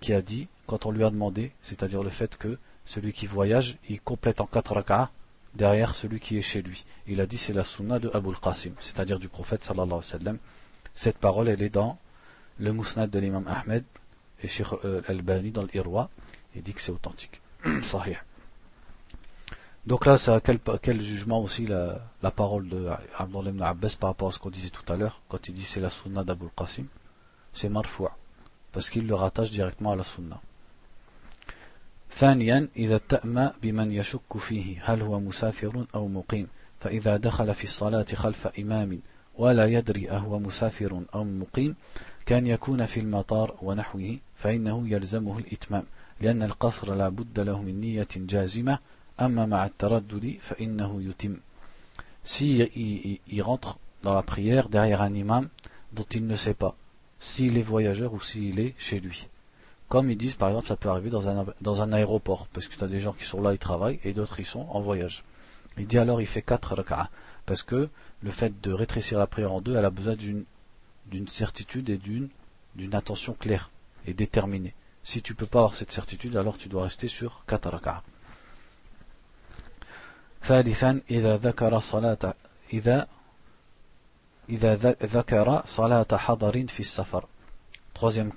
qui 0.00 0.12
a 0.12 0.22
dit, 0.22 0.48
quand 0.66 0.86
on 0.86 0.90
lui 0.90 1.04
a 1.04 1.10
demandé, 1.10 1.52
c'est-à-dire 1.62 2.02
le 2.02 2.10
fait 2.10 2.36
que 2.36 2.58
celui 2.84 3.12
qui 3.12 3.26
voyage, 3.26 3.76
il 3.88 4.00
complète 4.00 4.40
en 4.40 4.46
quatre 4.46 4.74
rak'ah 4.74 5.10
derrière 5.54 5.94
celui 5.94 6.20
qui 6.20 6.38
est 6.38 6.42
chez 6.42 6.62
lui. 6.62 6.84
Il 7.06 7.20
a 7.20 7.26
dit 7.26 7.36
c'est 7.36 7.52
la 7.52 7.64
sunna 7.64 7.98
de 7.98 8.10
Abu 8.14 8.30
al-Qasim, 8.30 8.72
c'est-à-dire 8.80 9.18
du 9.18 9.28
prophète 9.28 9.62
sallallahu 9.62 9.86
alayhi 9.86 10.12
wa 10.12 10.18
sallam. 10.18 10.38
Cette 10.94 11.18
parole, 11.18 11.48
elle 11.48 11.62
est 11.62 11.70
dans 11.70 11.98
le 12.58 12.72
musnad 12.72 13.10
de 13.10 13.18
l'imam 13.18 13.46
Ahmed 13.48 13.84
et 14.42 14.48
Sheikh 14.48 14.66
euh, 14.84 15.02
Al-Bani 15.08 15.50
dans 15.50 15.64
l'Irwa. 15.64 16.10
Il 16.54 16.62
dit 16.62 16.74
que 16.74 16.80
c'est 16.80 16.92
authentique. 16.92 17.40
Sahih. 17.82 18.16
Donc 19.86 20.06
là, 20.06 20.16
ça 20.16 20.40
quel, 20.40 20.60
quel 20.80 21.00
jugement 21.00 21.42
aussi 21.42 21.66
la, 21.66 22.30
parole 22.30 22.68
de 22.68 22.88
Abdullah 23.18 23.50
ibn 23.50 23.62
Abbas 23.62 23.96
par 23.98 24.10
rapport 24.10 24.28
à 24.28 24.32
ce 24.32 24.38
qu'on 24.38 24.50
disait 24.50 24.70
tout 24.70 24.90
à 24.92 24.96
l'heure, 24.96 25.22
quand 25.28 25.48
il 25.48 25.54
dit 25.54 25.64
c'est 25.64 25.80
la 25.80 25.90
sunna 25.90 26.22
d'Abu 26.22 26.44
al-Qasim, 26.44 26.86
c'est 27.52 27.68
marfoua, 27.68 28.16
parce 28.70 28.88
qu'il 28.90 29.06
le 29.06 29.14
rattache 29.14 29.50
directement 29.50 29.92
à 29.92 29.96
la 29.96 30.04
sunna. 30.04 30.40
ثانيا 32.12 32.68
إذا 32.76 32.96
اتأم 32.96 33.52
بمن 33.62 33.92
يشك 33.92 34.36
فيه 34.38 34.82
هل 34.84 35.02
هو 35.02 35.20
مسافر 35.20 35.86
أو 35.94 36.08
مقيم؟ 36.08 36.46
فإذا 36.80 37.16
دخل 37.16 37.54
في 37.54 37.64
الصلاة 37.64 38.06
خلف 38.14 38.46
إمام 38.46 39.00
ولا 39.38 39.66
يدري 39.66 40.10
أهو 40.10 40.38
مسافر 40.38 41.02
أو 41.14 41.24
مقيم 41.24 41.74
كان 42.26 42.46
يكون 42.46 42.86
في 42.86 43.00
المطار 43.00 43.56
ونحوه 43.62 44.18
فإنه 44.36 44.88
يلزمه 44.88 45.38
الإتمام 45.38 45.84
لأن 46.20 46.42
القصر 46.42 46.94
لا 46.94 47.08
بد 47.08 47.40
له 47.40 47.62
من 47.62 47.80
نية 47.80 48.08
جازمة 48.16 48.78
أما 49.20 49.46
مع 49.46 49.66
التردد 49.66 50.36
فإنه 50.40 51.02
يتم. 51.02 51.36
Si 52.24 52.62
il 53.26 53.42
rentre 53.42 53.78
dans 54.04 54.14
la 54.14 54.22
prière 54.22 54.68
derrière 54.68 55.02
un 55.02 55.12
imam 55.14 55.48
dont 55.92 56.06
il 56.14 56.26
ne 56.26 56.36
sait 56.36 56.54
pas 56.54 56.76
s'il 57.18 57.58
est 57.58 57.62
voyageur 57.62 58.14
ou 58.14 58.20
s'il 58.20 58.60
est 58.60 58.74
chez 58.78 59.00
lui. 59.00 59.26
Comme 59.91 60.09
ils 60.09 60.17
disent, 60.17 60.35
par 60.35 60.49
exemple, 60.49 60.67
ça 60.67 60.75
peut 60.75 60.89
arriver 60.89 61.09
dans 61.09 61.29
un, 61.29 61.45
dans 61.61 61.81
un 61.81 61.93
aéroport, 61.93 62.47
parce 62.51 62.67
que 62.67 62.75
tu 62.75 62.83
as 62.83 62.87
des 62.87 62.99
gens 62.99 63.13
qui 63.13 63.23
sont 63.23 63.41
là, 63.41 63.53
ils 63.53 63.59
travaillent, 63.59 63.99
et 64.03 64.13
d'autres, 64.13 64.39
ils 64.39 64.45
sont 64.45 64.67
en 64.69 64.81
voyage. 64.81 65.23
Il 65.77 65.87
dit 65.87 65.97
alors, 65.97 66.19
il 66.21 66.27
fait 66.27 66.41
quatre 66.41 66.75
rak'ah, 66.75 67.09
parce 67.45 67.63
que 67.63 67.89
le 68.21 68.31
fait 68.31 68.59
de 68.61 68.73
rétrécir 68.73 69.17
la 69.17 69.27
prière 69.27 69.53
en 69.53 69.61
deux, 69.61 69.75
elle 69.75 69.85
a 69.85 69.89
besoin 69.89 70.15
d'une, 70.15 70.43
d'une 71.05 71.27
certitude 71.27 71.89
et 71.89 71.97
d'une, 71.97 72.27
d'une 72.75 72.95
attention 72.95 73.33
claire 73.33 73.69
et 74.05 74.13
déterminée. 74.13 74.73
Si 75.03 75.21
tu 75.21 75.35
peux 75.35 75.45
pas 75.45 75.59
avoir 75.59 75.75
cette 75.75 75.91
certitude, 75.91 76.35
alors 76.35 76.57
tu 76.57 76.67
dois 76.67 76.83
rester 76.83 77.07
sur 77.07 77.43
quatre 77.47 77.69
rak'ah. 77.69 78.03
ثالثا 80.43 81.01
إذا 81.11 81.37
ذكر 81.37 81.79
صلاة 81.79 82.33
إذا 82.73 83.07
إذا 84.49 84.75
ذكر 85.03 85.61
صلاة 85.65 86.17
حضر 86.17 86.67
في 86.67 86.79
السفر 86.79 87.25
Troisième, 88.01 88.31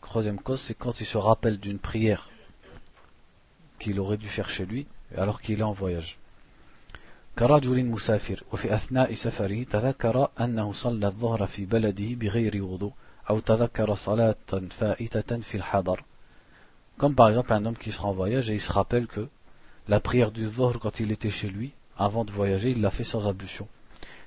troisième 0.00 0.40
cause, 0.40 0.60
c'est 0.60 0.74
quand 0.74 1.00
il 1.00 1.06
se 1.06 1.18
rappelle 1.18 1.58
d'une 1.58 1.78
prière 1.78 2.28
qu'il 3.78 4.00
aurait 4.00 4.16
dû 4.16 4.28
faire 4.28 4.50
chez 4.50 4.66
lui, 4.66 4.86
alors 5.16 5.40
qu'il 5.40 5.60
est 5.60 5.62
en 5.62 5.72
voyage. 5.72 6.18
كرجل 7.38 7.84
مسافر 7.84 8.44
وفي 8.52 8.74
أثناء 8.74 9.14
سفره 9.14 9.62
تذكر 9.62 10.28
أنه 10.40 10.72
صلى 10.72 11.06
الظهر 11.06 11.46
في 11.46 11.64
بلده 11.64 12.14
بغير 12.14 12.64
وضوء 12.64 12.92
أو 13.30 13.38
تذكر 13.38 13.94
صلاة 13.94 14.36
فائتة 14.70 15.40
في 15.40 15.54
الحضر 15.54 16.04
Comme 16.98 17.14
par 17.14 17.28
exemple 17.28 17.52
un 17.52 17.66
homme 17.66 17.76
qui 17.76 17.92
sera 17.92 18.08
en 18.08 18.12
voyage 18.12 18.48
et 18.48 18.54
il 18.54 18.60
se 18.60 18.72
rappelle 18.72 19.06
que 19.06 19.28
la 19.86 20.00
prière 20.00 20.32
du 20.32 20.46
Dhuhr 20.46 20.80
quand 20.80 20.98
il 20.98 21.12
était 21.12 21.28
chez 21.28 21.48
lui, 21.48 21.72
avant 21.98 22.24
de 22.24 22.32
voyager, 22.32 22.70
il 22.70 22.80
l'a 22.80 22.90
fait 22.90 23.04
sans 23.04 23.28
ablution. 23.28 23.68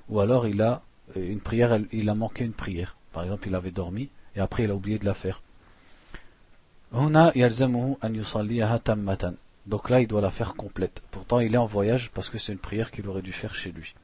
Ou 0.08 0.20
alors 0.20 0.46
il 0.46 0.62
a 0.62 0.82
euh, 1.16 1.32
une 1.32 1.40
prière, 1.40 1.80
il 1.90 2.08
a 2.08 2.14
manqué 2.14 2.44
une 2.44 2.52
prière. 2.52 2.96
Par 3.12 3.24
exemple, 3.24 3.48
il 3.48 3.54
avait 3.56 3.72
dormi 3.72 4.08
et 4.34 4.40
après 4.40 4.64
il 4.64 4.70
a 4.70 4.74
oublié 4.74 4.98
de 4.98 5.04
la 5.04 5.14
faire. 5.14 5.42
Donc 6.92 7.12
là, 9.90 10.00
il 10.00 10.08
doit 10.08 10.20
la 10.20 10.30
faire 10.30 10.54
complète. 10.54 11.02
Pourtant, 11.10 11.40
il 11.40 11.54
est 11.54 11.58
en 11.58 11.66
voyage 11.66 12.10
parce 12.10 12.30
que 12.30 12.38
c'est 12.38 12.52
une 12.52 12.58
prière 12.58 12.90
qu'il 12.90 13.08
aurait 13.08 13.22
dû 13.22 13.32
faire 13.32 13.54
chez 13.54 13.72
lui. 13.72 13.94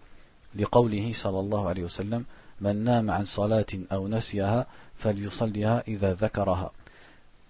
لقوله 0.57 1.13
صلى 1.13 1.41
الله 1.41 1.69
عليه 1.69 1.85
وسلم 1.85 2.25
من 2.61 2.85
نام 2.85 3.11
عن 3.11 3.25
صلاة 3.25 3.67
أو 3.93 4.09
نسيها 4.09 4.67
فليصليها 4.97 5.83
إذا 5.89 6.15
ذكرها 6.15 6.73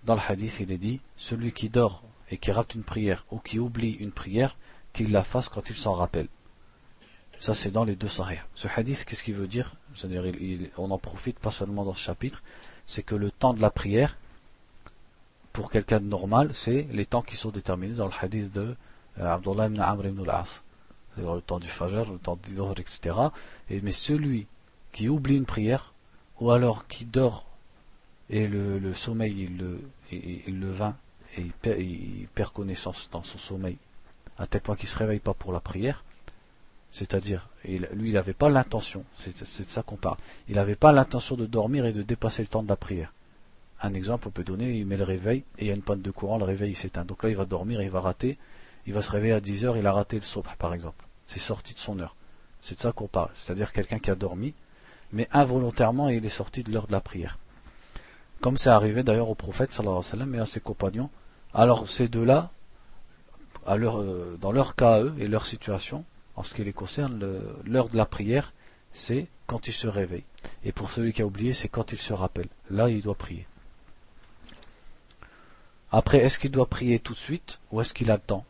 Dans 0.04 0.14
le 0.14 0.20
hadith, 0.20 0.60
il 0.60 0.70
est 0.70 0.78
dit, 0.78 1.00
celui 1.16 1.52
qui 1.52 1.68
dort 1.68 2.04
et 2.30 2.38
qui 2.38 2.52
rate 2.52 2.74
une 2.74 2.84
prière 2.84 3.24
ou 3.30 3.38
qui 3.38 3.58
oublie 3.58 3.92
une 3.92 4.12
prière, 4.12 4.56
qu'il 4.92 5.10
la 5.10 5.24
fasse 5.24 5.48
quand 5.48 5.68
il 5.68 5.74
s'en 5.74 5.94
rappelle. 5.94 6.28
Ça, 7.40 7.54
c'est 7.54 7.72
dans 7.72 7.84
les 7.84 7.96
deux 7.96 8.08
sahih. 8.08 8.38
Ce 8.54 8.68
hadith, 8.68 9.04
qu'est-ce 9.04 9.24
qu'il 9.24 9.34
veut 9.34 9.48
dire 9.48 9.74
C'est-à-dire, 9.96 10.24
on 10.78 10.92
en 10.92 10.98
profite 10.98 11.40
pas 11.40 11.50
seulement 11.50 11.84
dans 11.84 11.94
ce 11.94 12.00
chapitre, 12.00 12.42
c'est 12.91 13.03
que 13.03 13.15
le 13.15 13.31
temps 13.31 13.53
de 13.53 13.61
la 13.61 13.71
prière, 13.71 14.17
pour 15.53 15.71
quelqu'un 15.71 16.01
de 16.01 16.05
normal, 16.05 16.51
c'est 16.53 16.87
les 16.91 17.05
temps 17.05 17.21
qui 17.21 17.37
sont 17.37 17.49
déterminés 17.49 17.95
dans 17.95 18.07
le 18.07 18.13
hadith 18.19 18.51
de 18.51 18.75
euh, 19.19 19.25
Abdullah 19.25 19.67
ibn 19.67 19.79
Amr 19.79 20.07
ibn 20.07 20.21
al-As. 20.23 20.63
C'est-à-dire 21.13 21.35
le 21.35 21.41
temps 21.41 21.59
du 21.59 21.69
Fajr, 21.69 22.11
le 22.11 22.17
temps 22.17 22.37
du 22.43 22.53
Dhuhr, 22.53 22.77
etc. 22.79 23.15
Et, 23.69 23.79
mais 23.79 23.93
celui 23.93 24.45
qui 24.91 25.07
oublie 25.07 25.37
une 25.37 25.45
prière, 25.45 25.93
ou 26.41 26.51
alors 26.51 26.87
qui 26.87 27.05
dort 27.05 27.47
et 28.29 28.47
le, 28.47 28.93
sommeil 28.93 29.41
il 29.41 29.57
le, 29.57 29.81
il, 30.11 30.59
le 30.59 30.71
vint 30.71 30.95
et 31.37 31.41
il 31.41 32.27
perd, 32.33 32.51
connaissance 32.51 33.09
dans 33.11 33.23
son 33.23 33.37
sommeil, 33.37 33.77
à 34.37 34.47
tel 34.47 34.61
point 34.61 34.75
qu'il 34.75 34.87
ne 34.87 34.91
se 34.91 34.97
réveille 34.97 35.19
pas 35.19 35.33
pour 35.33 35.53
la 35.53 35.59
prière, 35.59 36.03
c'est-à-dire, 36.91 37.47
lui, 37.63 38.09
il 38.09 38.13
n'avait 38.13 38.33
pas 38.33 38.49
l'intention, 38.49 39.05
c'est 39.15 39.39
de 39.39 39.69
ça 39.69 39.81
qu'on 39.81 39.95
parle, 39.95 40.17
il 40.49 40.55
n'avait 40.55 40.75
pas 40.75 40.91
l'intention 40.91 41.35
de 41.35 41.45
dormir 41.45 41.85
et 41.85 41.93
de 41.93 42.01
dépasser 42.01 42.41
le 42.41 42.49
temps 42.49 42.63
de 42.63 42.69
la 42.69 42.75
prière. 42.75 43.13
Un 43.81 43.93
exemple, 43.93 44.27
on 44.27 44.31
peut 44.31 44.43
donner, 44.43 44.77
il 44.77 44.85
met 44.85 44.97
le 44.97 45.03
réveil, 45.03 45.43
et 45.57 45.65
il 45.65 45.67
y 45.67 45.71
a 45.71 45.73
une 45.73 45.81
panne 45.81 46.01
de 46.01 46.11
courant, 46.11 46.37
le 46.37 46.43
réveil 46.43 46.75
s'éteint. 46.75 47.05
Donc 47.05 47.23
là, 47.23 47.29
il 47.29 47.35
va 47.35 47.45
dormir, 47.45 47.81
il 47.81 47.89
va 47.89 48.01
rater, 48.01 48.37
il 48.85 48.93
va 48.93 49.01
se 49.01 49.09
réveiller 49.09 49.33
à 49.33 49.39
10 49.39 49.65
heures, 49.65 49.77
il 49.77 49.87
a 49.87 49.93
raté 49.93 50.17
le 50.17 50.23
sobh, 50.23 50.45
par 50.59 50.73
exemple. 50.73 51.05
C'est 51.27 51.39
sorti 51.39 51.73
de 51.73 51.79
son 51.79 51.97
heure. 51.99 52.15
C'est 52.61 52.75
de 52.75 52.81
ça 52.81 52.91
qu'on 52.91 53.07
parle. 53.07 53.29
C'est-à-dire 53.33 53.71
quelqu'un 53.71 53.97
qui 53.97 54.11
a 54.11 54.15
dormi, 54.15 54.53
mais 55.13 55.27
involontairement, 55.31 56.09
il 56.09 56.25
est 56.25 56.29
sorti 56.29 56.61
de 56.63 56.71
l'heure 56.71 56.87
de 56.87 56.91
la 56.91 57.01
prière. 57.01 57.39
Comme 58.41 58.57
c'est 58.57 58.69
arrivé 58.69 59.01
d'ailleurs 59.01 59.29
au 59.29 59.35
prophète, 59.35 59.75
alayhi 59.79 59.95
wa 59.95 60.03
sallam, 60.03 60.35
et 60.35 60.39
à 60.39 60.45
ses 60.45 60.59
compagnons. 60.59 61.09
Alors, 61.53 61.87
ces 61.87 62.07
deux-là, 62.07 62.51
euh, 63.67 64.37
dans 64.37 64.51
leur 64.51 64.75
cas 64.75 65.01
eux 65.01 65.15
et 65.19 65.27
leur 65.27 65.45
situation, 65.45 66.05
en 66.35 66.43
ce 66.43 66.53
qui 66.53 66.63
les 66.63 66.73
concerne, 66.73 67.41
l'heure 67.65 67.89
de 67.89 67.97
la 67.97 68.05
prière, 68.05 68.53
c'est 68.93 69.27
quand 69.47 69.67
il 69.67 69.73
se 69.73 69.87
réveille. 69.87 70.23
Et 70.63 70.71
pour 70.71 70.91
celui 70.91 71.13
qui 71.13 71.21
a 71.21 71.25
oublié, 71.25 71.53
c'est 71.53 71.67
quand 71.67 71.91
il 71.91 71.97
se 71.97 72.13
rappelle. 72.13 72.47
Là, 72.69 72.89
il 72.89 73.01
doit 73.01 73.15
prier. 73.15 73.47
Après, 75.91 76.19
est-ce 76.19 76.39
qu'il 76.39 76.51
doit 76.51 76.67
prier 76.67 76.99
tout 76.99 77.13
de 77.13 77.17
suite 77.17 77.59
ou 77.71 77.81
est-ce 77.81 77.93
qu'il 77.93 78.11
a 78.11 78.15
le 78.15 78.21
temps? 78.21 78.45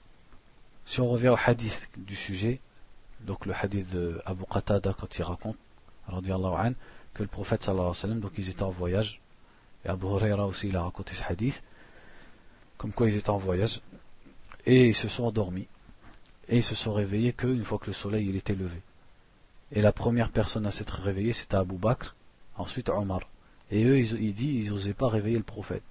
Si 0.86 1.02
on 1.02 1.10
revient 1.10 1.30
au 1.30 1.38
hadith 1.44 1.90
du 1.98 2.16
sujet, 2.16 2.60
donc 3.22 3.46
le 3.46 3.54
hadith 3.54 3.90
d'Abu 3.92 4.44
Qatada 4.52 4.96
quand 4.98 5.18
il 5.18 5.24
raconte, 5.24 5.58
que 6.08 7.24
le 7.24 7.28
prophète 7.28 7.64
sallallahu 7.64 7.82
alayhi 7.82 7.90
wa 7.90 7.96
sallam, 7.96 8.20
donc 8.20 8.34
ils 8.38 8.50
étaient 8.50 8.64
en 8.64 8.70
voyage, 8.70 9.22
et 9.86 9.90
Abu 9.90 10.06
Huraira 10.06 10.46
aussi 10.46 10.68
il 10.68 10.76
a 10.76 10.84
raconté 10.84 11.14
ce 11.14 11.24
hadith, 11.24 11.64
comme 12.78 12.92
quoi 12.92 13.10
ils 13.10 13.18
étaient 13.18 13.30
en 13.30 13.38
voyage, 13.38 13.82
et 14.66 14.88
ils 14.88 14.96
se 14.96 15.08
sont 15.08 15.24
endormis 15.24 15.68
et 16.52 16.58
ils 16.58 16.64
se 16.64 16.76
sont 16.76 16.94
réveillés 16.94 17.34
qu'une 17.34 17.64
fois 17.64 17.80
que 17.80 17.88
le 17.88 17.94
soleil 17.94 18.28
il 18.28 18.36
était 18.36 18.54
levé. 18.54 18.82
Et 19.72 19.82
la 19.82 19.94
première 19.94 20.30
personne 20.30 20.68
à 20.68 20.72
s'être 20.72 21.02
réveillée, 21.02 21.32
c'était 21.32 21.56
Abu 21.56 21.76
Bakr, 21.76 22.14
ensuite 22.58 22.90
Omar. 22.90 23.22
Et 23.72 23.86
eux, 23.86 23.98
ils, 23.98 24.22
ils 24.22 24.34
disent, 24.34 24.68
ils 24.68 24.72
n'osaient 24.72 24.94
pas 24.94 25.08
réveiller 25.08 25.38
le 25.38 25.44
prophète. 25.44 25.84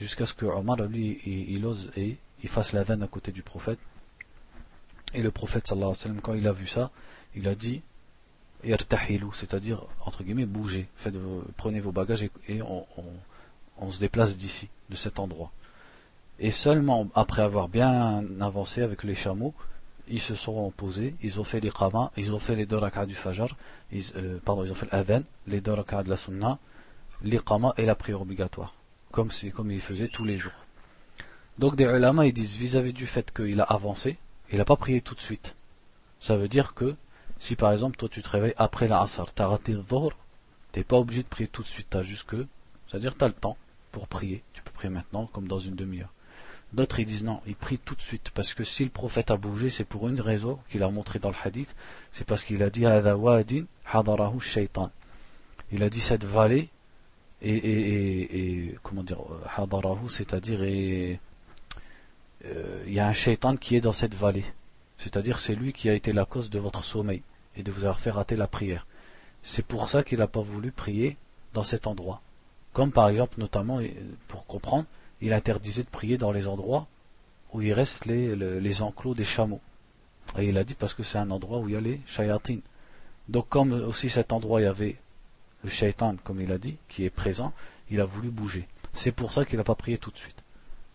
Jusqu'à 0.00 0.24
ce 0.24 0.32
que 0.32 0.46
Omar, 0.46 0.76
lui, 0.82 1.20
il, 1.26 1.66
ose 1.66 1.90
et 1.96 2.16
il 2.42 2.48
fasse 2.48 2.72
la 2.72 2.84
veine 2.84 3.02
à 3.02 3.08
côté 3.08 3.32
du 3.32 3.42
prophète. 3.42 3.80
Et 5.12 5.22
le 5.22 5.32
prophète, 5.32 5.66
sallallahu 5.66 5.86
alayhi 5.86 5.98
wa 5.98 6.02
sallam, 6.02 6.20
quand 6.20 6.34
il 6.34 6.46
a 6.46 6.52
vu 6.52 6.68
ça, 6.68 6.92
il 7.34 7.48
a 7.48 7.56
dit, 7.56 7.82
c'est-à-dire, 8.62 9.82
entre 10.04 10.22
guillemets, 10.22 10.46
bougez. 10.46 10.86
Faites, 10.96 11.16
prenez 11.56 11.80
vos 11.80 11.92
bagages 11.92 12.28
et, 12.48 12.62
on, 12.62 12.86
on 13.78 13.90
se 13.90 13.98
déplace 13.98 14.36
d'ici, 14.36 14.68
de 14.88 14.94
cet 14.94 15.18
endroit. 15.18 15.50
Et 16.38 16.52
seulement 16.52 17.08
après 17.14 17.42
avoir 17.42 17.68
bien 17.68 18.24
avancé 18.40 18.82
avec 18.82 19.02
les 19.02 19.14
chameaux, 19.14 19.54
ils 20.08 20.20
se 20.20 20.34
sont 20.34 20.70
posés, 20.70 21.14
ils 21.22 21.40
ont 21.40 21.44
fait 21.44 21.60
les 21.60 21.70
qama, 21.70 22.12
ils 22.16 22.34
ont 22.34 22.38
fait 22.38 22.56
les 22.56 22.66
deux 22.66 22.76
rak'ah 22.76 23.06
du 23.06 23.14
fajr, 23.14 23.56
ils, 23.92 24.04
euh, 24.16 24.38
pardon, 24.44 24.64
ils 24.64 24.72
ont 24.72 24.76
fait 24.76 24.90
l'adhan, 24.92 25.22
les 25.46 25.60
deux 25.60 25.72
rak'ah 25.72 26.02
de 26.02 26.10
la 26.10 26.16
sunna, 26.16 26.58
les 27.22 27.38
qama 27.38 27.74
et 27.76 27.86
la 27.86 27.94
prière 27.94 28.20
obligatoire, 28.20 28.74
comme, 29.10 29.30
comme 29.54 29.70
ils 29.70 29.80
faisaient 29.80 30.08
tous 30.08 30.24
les 30.24 30.36
jours. 30.36 30.66
Donc 31.58 31.74
des 31.74 31.84
ulama 31.84 32.26
ils 32.26 32.34
disent 32.34 32.56
vis-à-vis 32.56 32.92
du 32.92 33.06
fait 33.06 33.32
qu'il 33.32 33.60
a 33.60 33.64
avancé, 33.64 34.18
il 34.52 34.58
n'a 34.58 34.64
pas 34.64 34.76
prié 34.76 35.00
tout 35.00 35.14
de 35.14 35.20
suite. 35.20 35.56
Ça 36.20 36.36
veut 36.36 36.48
dire 36.48 36.74
que 36.74 36.94
si 37.38 37.56
par 37.56 37.72
exemple 37.72 37.96
toi 37.96 38.08
tu 38.08 38.22
te 38.22 38.28
réveilles 38.28 38.54
après 38.58 38.88
la 38.88 39.00
asr, 39.00 39.32
tu 39.34 39.42
as 39.42 39.48
raté 39.48 39.72
le 39.72 39.82
tu 39.82 40.14
t'es 40.72 40.84
pas 40.84 40.98
obligé 40.98 41.22
de 41.22 41.28
prier 41.28 41.48
tout 41.48 41.62
de 41.62 41.68
suite, 41.68 41.94
as 41.96 42.02
juste 42.02 42.24
que, 42.24 42.46
c'est-à-dire 42.88 43.16
tu 43.16 43.24
as 43.24 43.28
le 43.28 43.34
temps 43.34 43.56
pour 43.90 44.06
prier, 44.06 44.42
tu 44.52 44.62
peux 44.62 44.70
prier 44.70 44.90
maintenant 44.90 45.26
comme 45.26 45.48
dans 45.48 45.58
une 45.58 45.74
demi-heure. 45.74 46.12
D'autres 46.72 47.00
ils 47.00 47.06
disent 47.06 47.24
non, 47.24 47.40
il 47.46 47.54
prie 47.54 47.78
tout 47.78 47.94
de 47.94 48.00
suite, 48.00 48.30
parce 48.30 48.52
que 48.52 48.64
si 48.64 48.84
le 48.84 48.90
prophète 48.90 49.30
a 49.30 49.36
bougé, 49.36 49.70
c'est 49.70 49.84
pour 49.84 50.08
une 50.08 50.20
raison 50.20 50.58
qu'il 50.68 50.82
a 50.82 50.90
montré 50.90 51.18
dans 51.18 51.30
le 51.30 51.36
hadith, 51.42 51.74
c'est 52.12 52.26
parce 52.26 52.44
qu'il 52.44 52.62
a 52.62 52.70
dit 52.70 52.84
hadarahu 52.86 54.40
shaitan. 54.40 54.90
Il 55.72 55.82
a 55.82 55.90
dit 55.90 56.00
cette 56.00 56.24
vallée, 56.24 56.68
et, 57.42 58.74
comment 58.82 59.02
dire, 59.02 59.18
hadarahu, 59.56 60.08
c'est-à-dire 60.08 60.58
euh, 60.62 61.16
il 62.86 62.92
y 62.92 62.98
a 62.98 63.06
un 63.06 63.12
shaitan 63.12 63.56
qui 63.56 63.76
est 63.76 63.80
dans 63.80 63.92
cette 63.92 64.14
vallée. 64.14 64.44
C'est-à-dire 64.98 65.38
c'est 65.38 65.54
lui 65.54 65.72
qui 65.72 65.88
a 65.88 65.94
été 65.94 66.12
la 66.12 66.24
cause 66.24 66.50
de 66.50 66.58
votre 66.58 66.84
sommeil 66.84 67.22
et 67.56 67.62
de 67.62 67.70
vous 67.70 67.84
avoir 67.84 68.00
fait 68.00 68.10
rater 68.10 68.36
la 68.36 68.46
prière. 68.46 68.86
C'est 69.42 69.64
pour 69.64 69.88
ça 69.88 70.02
qu'il 70.02 70.18
n'a 70.18 70.26
pas 70.26 70.40
voulu 70.40 70.72
prier 70.72 71.16
dans 71.54 71.64
cet 71.64 71.86
endroit. 71.86 72.20
Comme 72.72 72.92
par 72.92 73.08
exemple, 73.08 73.38
notamment, 73.38 73.80
pour 74.28 74.46
comprendre, 74.46 74.86
il 75.21 75.33
interdisait 75.33 75.83
de 75.83 75.89
prier 75.89 76.17
dans 76.17 76.31
les 76.31 76.47
endroits 76.47 76.87
où 77.53 77.61
il 77.61 77.73
reste 77.73 78.05
les, 78.05 78.81
enclos 78.81 79.13
des 79.13 79.25
chameaux. 79.25 79.61
Et 80.37 80.47
il 80.47 80.57
a 80.57 80.63
dit 80.63 80.73
parce 80.73 80.93
que 80.93 81.03
c'est 81.03 81.17
un 81.17 81.31
endroit 81.31 81.59
où 81.59 81.67
il 81.67 81.73
y 81.73 81.77
a 81.77 81.81
les 81.81 81.99
shayatines. 82.07 82.61
Donc 83.29 83.49
comme 83.49 83.73
aussi 83.73 84.09
cet 84.09 84.31
endroit 84.31 84.61
il 84.61 84.65
y 84.65 84.67
avait 84.67 84.97
le 85.63 85.69
shaitan, 85.69 86.15
comme 86.23 86.41
il 86.41 86.51
a 86.51 86.57
dit, 86.57 86.77
qui 86.87 87.05
est 87.05 87.09
présent, 87.09 87.53
il 87.89 88.01
a 88.01 88.05
voulu 88.05 88.29
bouger. 88.29 88.67
C'est 88.93 89.11
pour 89.11 89.31
ça 89.31 89.45
qu'il 89.45 89.57
n'a 89.57 89.63
pas 89.63 89.75
prié 89.75 89.97
tout 89.97 90.11
de 90.11 90.17
suite. 90.17 90.43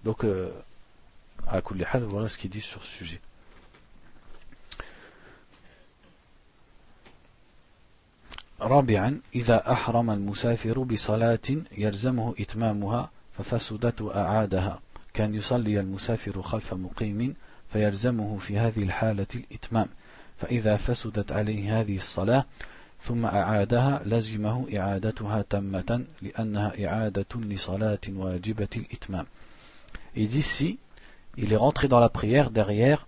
Donc, 0.04 0.24
euh, 0.24 0.50
à 1.46 1.60
Kullihal, 1.62 2.02
voilà 2.02 2.28
ce 2.28 2.38
qu'il 2.38 2.50
dit 2.50 2.60
sur 2.60 2.82
ce 2.82 2.92
sujet. 2.92 3.20
رابعا 8.60 9.20
إذا 9.34 9.72
أحرم 9.72 10.10
المسافر 10.10 10.78
بصلاة 10.78 11.48
يلزمه 11.78 12.34
إتمامها 12.40 13.10
ففسدت 13.37 14.01
وأعادها. 14.01 14.79
كان 15.13 15.35
يصلي 15.35 15.79
المسافر 15.79 16.41
خلف 16.41 16.73
مقيم 16.73 17.35
فيلزمه 17.73 18.37
في 18.37 18.57
هذه 18.57 18.83
الحالة 18.83 19.27
الإتمام. 19.35 19.87
فإذا 20.37 20.77
فسدت 20.77 21.31
عليه 21.31 21.79
هذه 21.79 21.95
الصلاة 21.95 22.45
ثم 23.01 23.25
أعادها 23.25 24.01
لزمه 24.05 24.67
إعادتها 24.77 25.41
تامة 25.49 26.05
لأنها 26.21 26.85
إعادة 26.85 27.25
لصلاة 27.35 27.99
واجبة 28.09 28.67
الإتمام. 28.77 29.25
Et 30.15 30.27
d'ici, 30.27 30.77
il 31.37 31.53
est 31.53 31.57
rentré 31.57 31.87
dans 31.87 31.99
la 31.99 32.09
prière 32.09 32.51
derrière, 32.51 33.07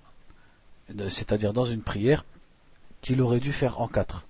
c'est-à-dire 1.10 1.54
dans 1.54 1.66
une 1.66 1.82
prière 1.82 2.26
qu'il 3.02 3.22
aurait 3.22 3.40
dû 3.40 3.52
faire 3.52 3.82
en 3.82 3.88
quatre. 3.88 4.26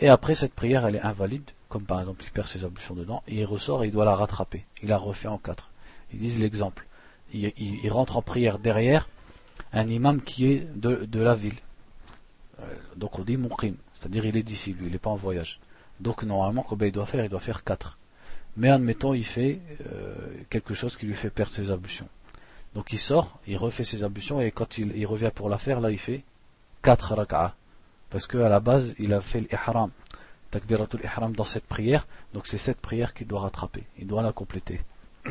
Et 0.00 0.08
après 0.08 0.34
cette 0.34 0.52
prière, 0.52 0.86
elle 0.86 0.96
est 0.96 1.00
invalide, 1.00 1.50
comme 1.68 1.84
par 1.84 2.00
exemple 2.00 2.24
il 2.24 2.30
perd 2.30 2.48
ses 2.48 2.64
ablutions 2.64 2.94
dedans, 2.94 3.22
et 3.26 3.36
il 3.36 3.44
ressort 3.44 3.84
et 3.84 3.88
il 3.88 3.92
doit 3.92 4.04
la 4.04 4.14
rattraper. 4.14 4.64
Il 4.82 4.88
la 4.88 4.98
refait 4.98 5.28
en 5.28 5.38
quatre. 5.38 5.70
Ils 6.12 6.18
disent 6.18 6.40
l'exemple. 6.40 6.86
Il, 7.34 7.90
rentre 7.90 8.16
en 8.16 8.22
prière 8.22 8.58
derrière 8.58 9.08
un 9.72 9.88
imam 9.88 10.22
qui 10.22 10.52
est 10.52 10.68
de, 10.76 11.20
la 11.20 11.34
ville. 11.34 11.56
Euh, 12.60 12.64
donc 12.94 13.18
on 13.18 13.22
dit 13.22 13.36
muqim, 13.36 13.74
c'est-à-dire 13.92 14.24
il 14.26 14.36
est 14.36 14.42
d'ici, 14.42 14.72
lui, 14.72 14.86
il 14.86 14.92
n'est 14.92 14.98
pas 14.98 15.10
en 15.10 15.16
voyage. 15.16 15.60
Donc 16.00 16.22
normalement, 16.22 16.62
comme 16.62 16.82
il 16.82 16.92
doit 16.92 17.06
faire, 17.06 17.24
il 17.24 17.28
doit 17.28 17.40
faire 17.40 17.64
quatre. 17.64 17.98
Mais 18.56 18.70
admettons, 18.70 19.12
il 19.12 19.24
fait 19.24 19.60
euh, 19.86 20.14
quelque 20.48 20.72
chose 20.72 20.96
qui 20.96 21.06
lui 21.06 21.14
fait 21.14 21.30
perdre 21.30 21.52
ses 21.52 21.70
ablutions. 21.70 22.08
Donc 22.74 22.92
il 22.92 22.98
sort, 22.98 23.38
il 23.46 23.56
refait 23.56 23.84
ses 23.84 24.04
ablutions, 24.04 24.40
et 24.40 24.50
quand 24.50 24.78
il, 24.78 25.06
revient 25.06 25.30
pour 25.34 25.48
la 25.48 25.58
faire, 25.58 25.80
là 25.80 25.90
il 25.90 25.98
fait 25.98 26.22
quatre 26.82 27.14
rak'ah. 27.14 27.54
Parce 28.08 28.26
qu'à 28.26 28.48
la 28.48 28.60
base, 28.60 28.94
il 28.98 29.12
a 29.12 29.20
fait 29.20 29.40
l'ihram 29.40 29.90
takbiratul 30.56 31.02
ihram 31.08 31.32
dans 31.40 31.50
cette 31.54 31.68
prière, 31.76 32.02
donc 32.34 32.44
c'est 32.50 32.62
cette 32.66 32.80
prière 32.88 33.10
qu'il 33.14 33.26
doit 33.26 33.42
rattraper, 33.46 33.84
il 34.00 34.06
doit 34.06 34.22
la 34.22 34.32
compléter. 34.40 34.80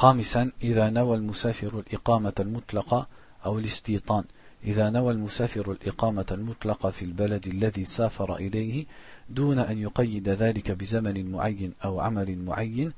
خامسا 0.00 0.42
إذا 0.62 0.90
نوى 0.90 1.16
المسافر 1.16 1.72
الإقامة 1.78 2.32
المطلقة 2.40 3.06
أو 3.46 3.58
الاستيطان 3.58 4.24
إذا 4.64 4.90
نوى 4.90 5.12
المسافر 5.12 5.72
الإقامة 5.72 6.26
المطلقة 6.30 6.90
في 6.90 7.04
البلد 7.04 7.46
الذي 7.46 7.84
سافر 7.84 8.36
إليه 8.36 8.86
دون 9.28 9.58
أن 9.58 9.78
يقيد 9.78 10.28
ذلك 10.28 10.70
بزمن 10.70 11.32
معين 11.32 11.72
أو 11.84 12.00
عمل 12.00 12.38
معين. 12.38 12.92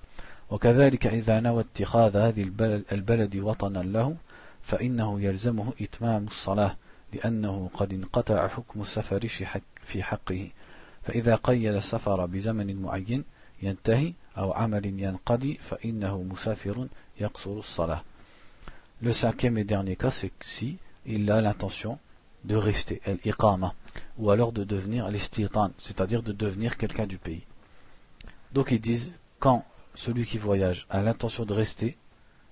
وكذلك 0.51 1.07
إذا 1.07 1.41
نوى 1.41 1.61
اتخاذ 1.61 2.17
هذه 2.17 2.43
البلد 2.93 3.37
وطنا 3.37 3.79
له 3.79 4.17
فإنه 4.63 5.21
يلزمه 5.21 5.73
إتمام 5.81 6.25
الصلاة 6.25 6.77
لأنه 7.13 7.71
قد 7.75 7.93
انقطع 7.93 8.49
حكم 8.49 8.81
السفر 8.81 9.29
في 9.85 10.03
حقه. 10.03 10.49
فإذا 11.06 11.36
قيد 11.36 11.76
السفر 11.76 12.26
بزمن 12.26 12.82
معين 12.82 13.24
ينتهي 13.62 14.14
أو 14.38 14.54
عمل 14.54 14.86
ينقضي 14.86 15.58
فإنه 15.58 16.24
مسافر 16.24 16.88
يقصر 17.20 17.60
الصلاة 17.60 18.04
Le 19.04 19.12
cinquième 19.12 19.58
et 19.58 19.64
dernier 19.64 19.96
cas, 19.96 20.12
c'est 20.12 20.32
si 20.42 20.78
il 21.08 21.32
a 21.32 21.42
l'intention 21.42 21.98
de 22.44 22.56
rester, 22.56 23.02
l'iqama, 23.26 23.74
ou 24.20 24.30
alors 24.30 24.52
de 24.52 24.64
devenir 24.64 25.08
l'istitan, 25.10 25.72
c'est-à-dire 25.80 26.22
de 26.22 26.32
devenir 26.32 26.78
quelqu'un 26.78 27.08
du 27.08 27.18
pays. 27.18 27.42
Donc 28.54 28.70
ils 28.70 28.80
disent, 28.80 29.12
quand 29.40 29.66
celui 29.96 30.26
qui 30.26 30.38
voyage 30.38 30.86
a 30.92 31.02
l'intention 31.02 31.46
de 31.46 31.54
rester, 31.54 31.98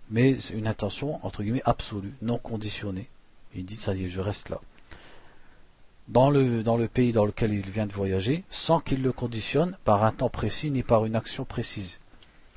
mais 0.10 0.40
c'est 0.40 0.56
une 0.56 0.66
intention, 0.66 1.24
entre 1.24 1.44
guillemets, 1.44 1.62
absolue, 1.66 2.16
non 2.24 2.40
conditionnée, 2.40 3.10
il 3.54 3.66
dit, 3.66 3.76
ça 3.76 3.94
y 3.94 4.06
est, 4.06 4.10
je 4.10 4.22
reste 4.22 4.50
là. 4.50 4.60
Dans 6.09 6.29
le, 6.29 6.63
dans 6.63 6.77
le 6.77 6.87
pays 6.87 7.13
dans 7.13 7.25
lequel 7.25 7.53
il 7.55 7.71
vient 7.71 7.87
de 7.87 7.93
voyager, 7.93 8.45
sans 8.51 8.79
qu'il 8.79 9.03
le 9.03 9.13
conditionne 9.13 9.77
par 9.85 10.05
un 10.05 10.13
temps 10.13 10.29
précis 10.29 10.71
ni 10.71 10.83
par 10.83 11.07
une 11.07 11.17
action 11.17 11.45
précise. 11.45 11.99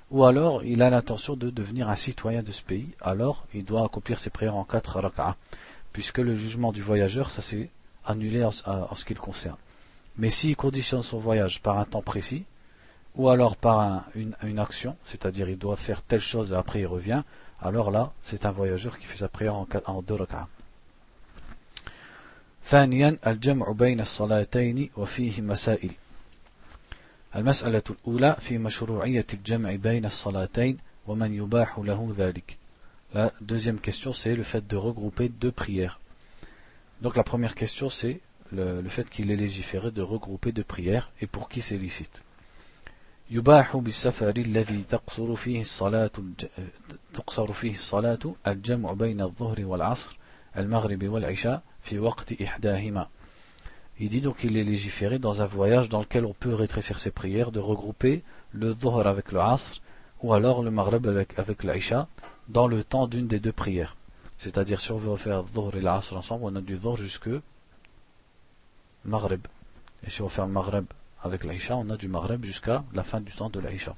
Ou 0.10 0.24
alors, 0.24 0.64
il 0.64 0.82
a 0.82 0.90
l'intention 0.90 1.36
de 1.36 1.50
devenir 1.50 1.90
un 1.90 1.96
citoyen 1.96 2.42
de 2.42 2.52
ce 2.52 2.62
pays, 2.62 2.90
alors 3.02 3.46
il 3.54 3.66
doit 3.66 3.84
accomplir 3.84 4.20
ses 4.20 4.30
prières 4.30 4.56
en 4.56 4.64
quatre 4.64 5.00
rak'ah, 5.00 5.36
puisque 5.92 6.20
le 6.20 6.34
jugement 6.34 6.72
du 6.72 6.82
voyageur, 6.82 7.30
ça 7.30 7.42
s'est 7.42 7.70
annulé 8.06 8.44
en, 8.44 8.52
ce 8.52 9.06
qui 9.06 9.14
le 9.14 9.20
concerne. 9.20 9.58
Mais 10.18 10.30
s'il 10.30 10.56
conditionne 10.56 11.04
son 11.04 11.20
voyage 11.20 11.62
par 11.62 11.78
un 11.78 11.86
temps 11.86 12.02
précis, 12.02 12.46
ou 13.16 13.30
alors 13.30 13.58
par 13.58 14.06
une, 14.16 14.36
une, 14.44 14.60
action, 14.60 14.96
c'est-à-dire 15.04 15.50
il 15.50 15.58
doit 15.58 15.76
faire 15.76 16.02
telle 16.02 16.22
chose 16.22 16.52
et 16.52 16.56
après 16.56 16.82
il 16.82 16.88
revient, 16.88 17.24
alors 17.62 17.92
là, 17.92 18.14
c'est 18.24 18.46
un 18.46 18.52
voyageur 18.52 19.00
qui 19.00 19.08
fait 19.08 19.18
sa 19.18 19.28
prière 19.28 19.56
en, 19.56 19.68
en 19.88 20.02
deux 20.02 20.16
rak'ah. 20.16 20.48
ثانيا 22.68 23.18
الجمع 23.28 23.72
بين 23.72 24.00
الصلاتين 24.00 24.90
وفيه 24.98 25.42
مسائل 25.42 25.92
المسألة 27.36 27.84
الأولى 27.90 28.36
في 28.40 28.58
مشروعية 28.58 29.26
الجمع 29.34 29.76
بين 29.76 30.06
الصلاتين 30.06 30.78
ومن 31.08 31.34
يباح 31.34 31.80
له 31.80 32.14
ذلك 32.18 32.58
La 33.14 33.32
deuxième 33.40 33.80
question, 33.80 34.12
c'est 34.12 34.36
le 34.36 34.44
fait 34.44 34.68
de 34.68 34.76
regrouper 34.76 35.30
deux 35.30 35.52
prières. 35.52 36.02
Donc 37.02 37.16
la 37.16 37.24
première 37.24 37.56
question, 37.56 37.90
c'est 37.90 38.20
le, 38.52 38.82
le 38.82 38.90
fait 38.90 39.10
qu'il 39.10 39.32
est 39.32 39.38
légiféré 39.38 39.92
de 39.92 40.02
regrouper 40.02 40.52
deux 40.52 40.66
prières 40.66 41.10
et 41.22 41.28
pour 41.28 41.48
qui 41.48 41.62
c'est 41.62 41.78
licite. 41.78 42.22
والعشاء 51.08 51.62
Il 53.99 54.09
dit 54.09 54.21
donc 54.21 54.37
qu'il 54.39 54.57
est 54.57 54.65
légiféré 54.65 55.19
dans 55.19 55.43
un 55.43 55.47
voyage 55.47 55.89
dans 55.89 56.01
lequel 56.01 56.25
on 56.25 56.33
peut 56.33 56.55
rétrécir 56.55 56.99
ses 56.99 57.11
prières, 57.11 57.53
de 57.53 57.61
regrouper 57.61 58.23
le 58.53 58.75
Dhuhr 58.75 59.07
avec 59.07 59.33
le 59.33 59.41
Asr, 59.41 59.81
ou 60.23 60.33
alors 60.33 60.63
le 60.63 60.71
Maghrib 60.71 61.07
avec, 61.07 61.39
avec 61.39 61.65
l'Aïcha, 61.65 62.09
dans 62.49 62.67
le 62.67 62.85
temps 62.85 63.07
d'une 63.07 63.27
des 63.27 63.41
deux 63.41 63.53
prières. 63.53 63.97
C'est-à-dire, 64.39 64.81
si 64.81 64.93
on 64.93 64.99
veut 64.99 65.17
faire 65.17 65.45
Dhuhr 65.45 65.77
et 65.77 65.81
l'Asr 65.81 66.17
ensemble, 66.17 66.45
on 66.45 66.57
a 66.57 66.61
du 66.61 66.77
Dhuhr 66.77 66.97
jusque 66.97 67.31
Maghrib. 69.05 69.47
Et 70.05 70.11
si 70.11 70.23
on 70.23 70.27
veut 70.27 70.31
faire 70.31 70.47
le 70.47 70.53
Maghrib 70.53 70.87
avec 71.23 71.45
l'Aïcha, 71.45 71.77
on 71.77 71.91
a 71.91 71.97
du 71.97 72.09
Maghrib 72.09 72.45
jusqu'à 72.45 72.85
la 72.93 73.05
fin 73.05 73.21
du 73.21 73.33
temps 73.33 73.51
de 73.51 73.61
l'Aïcha. 73.61 73.95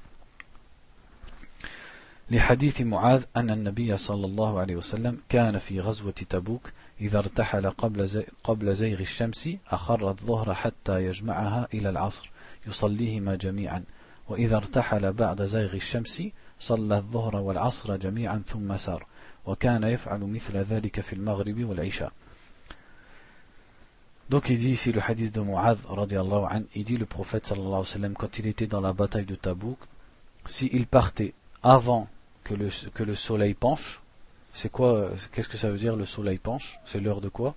لحديث 2.31 2.81
معاذ 2.81 3.23
أن 3.37 3.49
النبي 3.49 3.97
صلى 3.97 4.25
الله 4.25 4.59
عليه 4.59 4.75
وسلم 4.75 5.19
كان 5.29 5.59
في 5.59 5.79
غزوة 5.79 6.11
تبوك 6.11 6.71
إذا 7.00 7.18
ارتحل 7.18 7.70
قبل, 7.70 8.06
زي 8.06 8.26
قبل 8.44 8.76
زيغ 8.76 9.00
الشمس 9.00 9.50
أخر 9.68 10.08
الظهر 10.10 10.54
حتى 10.54 11.04
يجمعها 11.04 11.68
إلى 11.74 11.90
العصر 11.90 12.30
يصليهما 12.66 13.36
جميعا 13.36 13.84
وإذا 14.28 14.56
ارتحل 14.56 15.12
بعد 15.12 15.42
زيغ 15.42 15.74
الشمس 15.74 16.22
صلى 16.60 16.96
الظهر 16.96 17.36
والعصر 17.36 17.96
جميعا 17.96 18.42
ثم 18.46 18.76
سار 18.76 19.06
وكان 19.46 19.82
يفعل 19.82 20.20
مثل 20.20 20.56
ذلك 20.56 21.00
في 21.00 21.12
المغرب 21.12 21.64
والعشاء 21.64 22.12
Donc 24.30 24.48
il 24.48 24.60
dit 24.60 24.70
ici 24.70 24.92
le 24.92 25.00
hadith 25.00 25.34
de 25.34 25.40
Mu'adh 25.40 25.78
radiallahu 25.88 26.44
an, 26.44 26.62
il 26.76 26.84
dit 26.84 26.96
le 26.96 27.04
prophète 27.04 27.46
sallallahu 27.46 27.66
alayhi 27.66 27.80
wa 27.80 27.84
sallam 27.84 28.14
quand 28.14 28.38
il 28.38 28.46
était 28.46 28.68
dans 28.68 28.80
la 28.80 28.92
bataille 28.92 29.24
de 29.24 29.34
Tabouk, 29.34 29.78
s'il 30.46 30.86
partait 30.86 31.34
avant 31.64 32.06
que 32.44 32.54
le, 32.54 32.68
que 32.94 33.02
le 33.02 33.16
soleil 33.16 33.54
penche, 33.54 34.00
C'est 34.52 34.70
quoi 34.70 35.10
Qu'est-ce 35.32 35.48
que 35.48 35.56
ça 35.56 35.70
veut 35.70 35.78
dire 35.78 35.96
le 35.96 36.04
soleil 36.04 36.38
penche? 36.38 36.80
C'est 36.84 37.00
l'heure 37.00 37.20
de 37.20 37.28
quoi? 37.28 37.54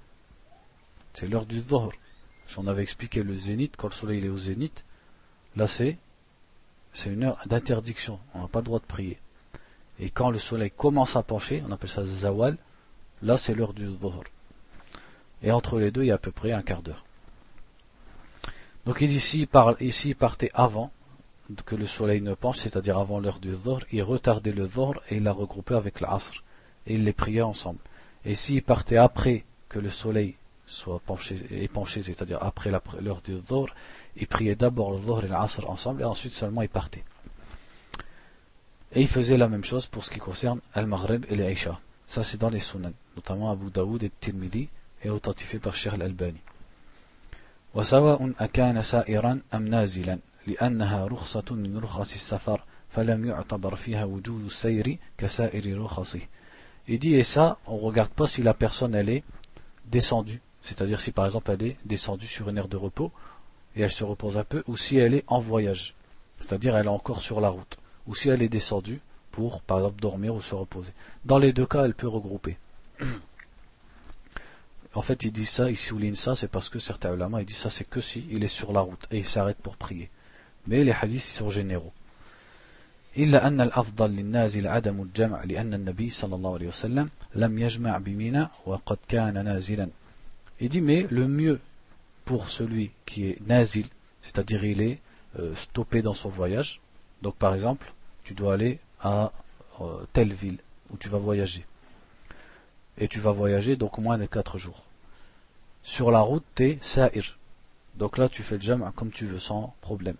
C'est 1.13 1.27
l'heure 1.27 1.45
du 1.45 1.61
Dhuhr. 1.61 1.91
On 2.57 2.67
avait 2.67 2.83
expliqué 2.83 3.23
le 3.23 3.35
zénith, 3.35 3.75
quand 3.77 3.87
le 3.87 3.93
soleil 3.93 4.25
est 4.25 4.29
au 4.29 4.37
zénith, 4.37 4.85
là 5.55 5.67
c'est 5.67 5.97
c'est 6.93 7.09
une 7.11 7.23
heure 7.23 7.39
d'interdiction. 7.47 8.19
On 8.35 8.41
n'a 8.41 8.47
pas 8.47 8.59
le 8.59 8.65
droit 8.65 8.79
de 8.79 8.85
prier. 8.85 9.17
Et 9.99 10.11
quand 10.11 10.29
le 10.29 10.37
soleil 10.37 10.69
commence 10.69 11.15
à 11.15 11.23
pencher, 11.23 11.63
on 11.67 11.71
appelle 11.71 11.89
ça 11.89 12.05
zawal, 12.05 12.57
là 13.23 13.37
c'est 13.37 13.55
l'heure 13.55 13.73
du 13.73 13.85
dhuhr. 13.85 14.23
Et 15.41 15.51
entre 15.51 15.79
les 15.79 15.89
deux, 15.89 16.03
il 16.03 16.07
y 16.07 16.11
a 16.11 16.15
à 16.15 16.19
peu 16.19 16.31
près 16.31 16.51
un 16.51 16.61
quart 16.61 16.83
d'heure. 16.83 17.03
Donc 18.85 19.01
ici, 19.01 19.47
il 19.49 20.15
partait 20.15 20.51
avant 20.53 20.91
que 21.65 21.75
le 21.75 21.87
soleil 21.87 22.21
ne 22.21 22.35
penche, 22.35 22.59
c'est-à-dire 22.59 22.97
avant 22.97 23.19
l'heure 23.19 23.39
du 23.39 23.51
dhuhr, 23.51 23.79
il 23.91 24.03
retardait 24.03 24.51
le 24.51 24.67
dhuhr 24.67 25.01
et 25.09 25.17
il 25.17 25.23
l'a 25.23 25.31
regroupé 25.31 25.73
avec 25.73 25.99
l'asr 26.01 26.43
et 26.86 26.94
ils 26.94 27.04
les 27.04 27.12
priaient 27.12 27.42
ensemble. 27.42 27.78
Et 28.24 28.34
s'ils 28.34 28.62
partaient 28.62 28.96
après 28.96 29.44
que 29.68 29.78
le 29.78 29.90
soleil 29.90 30.34
soit 30.66 31.00
penché, 31.00 31.36
épanché, 31.50 32.02
c'est-à-dire 32.02 32.38
après 32.40 32.70
l'heure 33.00 33.22
du 33.22 33.34
Dhur, 33.40 33.74
ils 34.16 34.26
priaient 34.26 34.54
d'abord 34.54 34.92
le 34.92 34.98
Dhuhr 34.98 35.24
et 35.24 35.28
l'Asr 35.28 35.68
ensemble 35.68 36.02
et 36.02 36.04
ensuite 36.04 36.32
seulement 36.32 36.62
ils 36.62 36.68
partaient. 36.68 37.04
Et 38.92 39.02
ils 39.02 39.08
faisaient 39.08 39.36
la 39.36 39.48
même 39.48 39.64
chose 39.64 39.86
pour 39.86 40.04
ce 40.04 40.10
qui 40.10 40.18
concerne 40.18 40.60
Al-Maghrib 40.74 41.26
et 41.28 41.36
l'Aïcha. 41.36 41.80
Ça 42.06 42.24
c'est 42.24 42.38
dans 42.38 42.50
les 42.50 42.60
Sunan, 42.60 42.92
notamment 43.16 43.50
Abu 43.50 43.70
Daoud 43.70 44.02
et 44.02 44.10
Tirmidhi 44.20 44.68
et 45.04 45.10
authentifié 45.10 45.58
par 45.58 45.76
Sheikh 45.76 45.94
Al-Albani. 45.94 46.40
وسواء 47.74 48.32
أكان 48.40 48.82
سائرا 48.82 49.40
أم 49.54 49.68
نازلا 49.68 50.18
لأنها 50.46 51.06
رخصة 51.06 51.44
من 51.50 51.78
رخص 51.78 52.12
السفر 52.12 52.64
فلم 52.90 53.26
يعتبر 53.26 53.74
فيها 53.74 54.04
وجود 54.04 54.44
السير 54.44 54.98
كسائر 55.18 55.82
رخصه 55.82 56.20
il 56.87 56.99
dit, 56.99 57.13
et 57.15 57.23
ça, 57.23 57.57
on 57.65 57.77
ne 57.77 57.81
regarde 57.81 58.11
pas 58.11 58.27
si 58.27 58.43
la 58.43 58.53
personne, 58.53 58.95
elle 58.95 59.09
est 59.09 59.23
descendue. 59.85 60.41
C'est-à-dire 60.63 61.01
si 61.01 61.11
par 61.11 61.25
exemple 61.25 61.51
elle 61.51 61.63
est 61.63 61.77
descendue 61.85 62.25
sur 62.25 62.49
une 62.49 62.57
aire 62.57 62.69
de 62.69 62.77
repos 62.77 63.11
et 63.75 63.81
elle 63.81 63.91
se 63.91 64.03
repose 64.03 64.37
un 64.37 64.43
peu, 64.43 64.63
ou 64.67 64.77
si 64.77 64.97
elle 64.97 65.13
est 65.13 65.25
en 65.27 65.39
voyage. 65.39 65.93
C'est-à-dire 66.39 66.77
elle 66.77 66.85
est 66.85 66.89
encore 66.89 67.21
sur 67.21 67.41
la 67.41 67.49
route. 67.49 67.77
Ou 68.07 68.15
si 68.15 68.29
elle 68.29 68.41
est 68.41 68.49
descendue 68.49 69.01
pour, 69.31 69.61
par 69.61 69.77
exemple, 69.79 69.99
dormir 69.99 70.35
ou 70.35 70.41
se 70.41 70.55
reposer. 70.55 70.93
Dans 71.25 71.37
les 71.37 71.53
deux 71.53 71.65
cas, 71.65 71.85
elle 71.85 71.95
peut 71.95 72.07
regrouper. 72.07 72.57
En 74.95 75.01
fait, 75.01 75.23
il 75.23 75.31
dit 75.31 75.45
ça, 75.45 75.71
il 75.71 75.77
souligne 75.77 76.15
ça, 76.15 76.35
c'est 76.35 76.47
parce 76.47 76.69
que 76.69 76.77
certains 76.77 77.13
ulama, 77.13 77.43
dit 77.43 77.53
ça, 77.53 77.71
c'est 77.71 77.83
que 77.83 77.99
si 77.99 78.27
il 78.29 78.43
est 78.43 78.47
sur 78.47 78.73
la 78.73 78.81
route 78.81 79.07
et 79.09 79.17
il 79.17 79.25
s'arrête 79.25 79.57
pour 79.57 79.75
prier. 79.75 80.11
Mais 80.67 80.83
les 80.83 80.91
hadiths, 80.91 81.25
ils 81.25 81.31
sont 81.31 81.49
généraux. 81.49 81.93
إلا 83.18 83.46
أن 83.46 83.60
الأفضل 83.60 84.10
للنازل 84.10 84.66
عدم 84.66 85.02
الجمع 85.02 85.44
لأن 85.44 85.74
النبي 85.74 86.10
صلى 86.10 86.34
الله 86.34 86.54
عليه 86.54 86.68
وسلم 86.68 87.08
لم 87.34 87.58
يجمع 87.58 87.98
بمنى 87.98 88.48
وقد 88.66 88.98
كان 89.08 89.44
نازلا 89.44 89.88
Il 90.60 90.68
dit 90.68 90.80
mais 90.80 91.06
le 91.10 91.28
mieux 91.28 91.60
pour 92.24 92.50
celui 92.50 92.90
qui 93.06 93.28
est 93.28 93.40
nazil, 93.46 93.86
c'est-à-dire 94.22 94.64
il 94.64 94.82
est 94.82 94.98
euh, 95.38 95.54
stoppé 95.54 96.02
dans 96.02 96.14
son 96.14 96.28
voyage. 96.28 96.80
Donc 97.22 97.36
par 97.36 97.54
exemple, 97.54 97.92
tu 98.24 98.34
dois 98.34 98.54
aller 98.54 98.80
à 99.00 99.30
euh, 99.80 100.04
telle 100.12 100.32
ville 100.32 100.58
où 100.90 100.96
tu 100.96 101.08
vas 101.08 101.18
voyager. 101.18 101.64
Et 102.98 103.06
tu 103.06 103.20
vas 103.20 103.30
voyager 103.30 103.76
donc 103.76 103.98
moins 103.98 104.18
de 104.18 104.26
4 104.26 104.58
jours. 104.58 104.84
Sur 105.84 106.10
la 106.10 106.20
route, 106.20 106.44
tu 106.56 106.64
es 106.64 106.78
sa'ir. 106.82 107.38
Donc 107.94 108.18
là, 108.18 108.28
tu 108.28 108.42
fais 108.42 108.56
le 108.56 108.62
jam' 108.62 108.90
comme 108.96 109.12
tu 109.12 109.26
veux, 109.26 109.38
sans 109.38 109.74
problème 109.80 110.16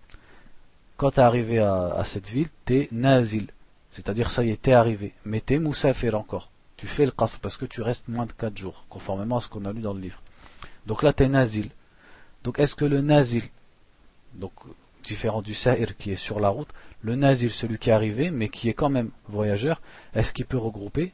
quand 0.98 1.12
tu 1.12 1.20
es 1.20 1.24
arrivé 1.24 1.60
à, 1.60 2.04
cette 2.06 2.28
ville, 2.28 2.50
tu 2.66 2.76
es 2.78 2.88
nazil. 2.92 3.48
C'est-à-dire, 3.92 4.30
ça 4.30 4.44
y 4.44 4.52
est, 4.52 4.62
t'es 4.62 4.74
arrivé. 4.74 5.14
Mais 5.26 5.40
t'es 5.40 5.60
moussafir 5.60 6.16
encore. 6.16 6.50
Tu 6.78 6.88
fais 6.88 7.06
le 7.06 7.12
qasr 7.12 7.40
parce 7.40 7.58
que 7.58 7.66
tu 7.66 7.82
restes 7.82 8.08
moins 8.08 8.26
de 8.26 8.32
4 8.32 8.58
jours, 8.58 8.86
conformément 8.90 9.38
à 9.38 9.42
ce 9.42 9.50
qu'on 9.50 9.66
a 9.66 9.74
lu 9.74 9.82
dans 9.82 9.94
le 9.94 10.02
livre. 10.02 10.22
Donc 10.86 11.04
là, 11.04 11.14
tu 11.14 11.24
es 11.24 11.28
nazil. 11.28 11.70
Donc 12.44 12.60
est-ce 12.60 12.76
que 12.76 12.86
le 12.86 13.02
nazil, 13.02 13.44
donc 14.34 14.54
différent 15.04 15.42
du 15.42 15.54
sa'ir 15.54 15.96
qui 15.98 16.12
est 16.12 16.16
sur 16.18 16.40
la 16.40 16.50
route, 16.50 16.70
le 17.02 17.16
nazil, 17.16 17.52
celui 17.52 17.78
qui 17.78 17.90
est 17.90 17.94
arrivé, 17.94 18.32
mais 18.32 18.50
qui 18.50 18.70
est 18.70 18.74
quand 18.74 18.90
même 18.90 19.12
voyageur, 19.28 19.82
est-ce 20.14 20.34
qu'il 20.34 20.46
peut 20.46 20.58
regrouper? 20.58 21.14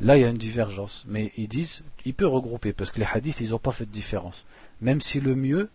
Là, 0.00 0.16
il 0.16 0.22
y 0.22 0.24
a 0.24 0.28
une 0.28 0.38
divergence. 0.38 1.04
Mais 1.06 1.32
ils 1.36 1.48
disent, 1.48 1.82
il 2.04 2.14
peut 2.14 2.26
regrouper, 2.26 2.72
parce 2.72 2.90
que 2.90 3.00
les 3.00 3.06
hadiths, 3.06 3.40
ils 3.40 3.50
n'ont 3.50 3.58
pas 3.58 3.72
fait 3.72 3.86
de 3.86 3.90
différence. 3.90 4.44
Même 4.80 5.00
si 5.00 5.20
le 5.20 5.34
mieux, 5.34 5.70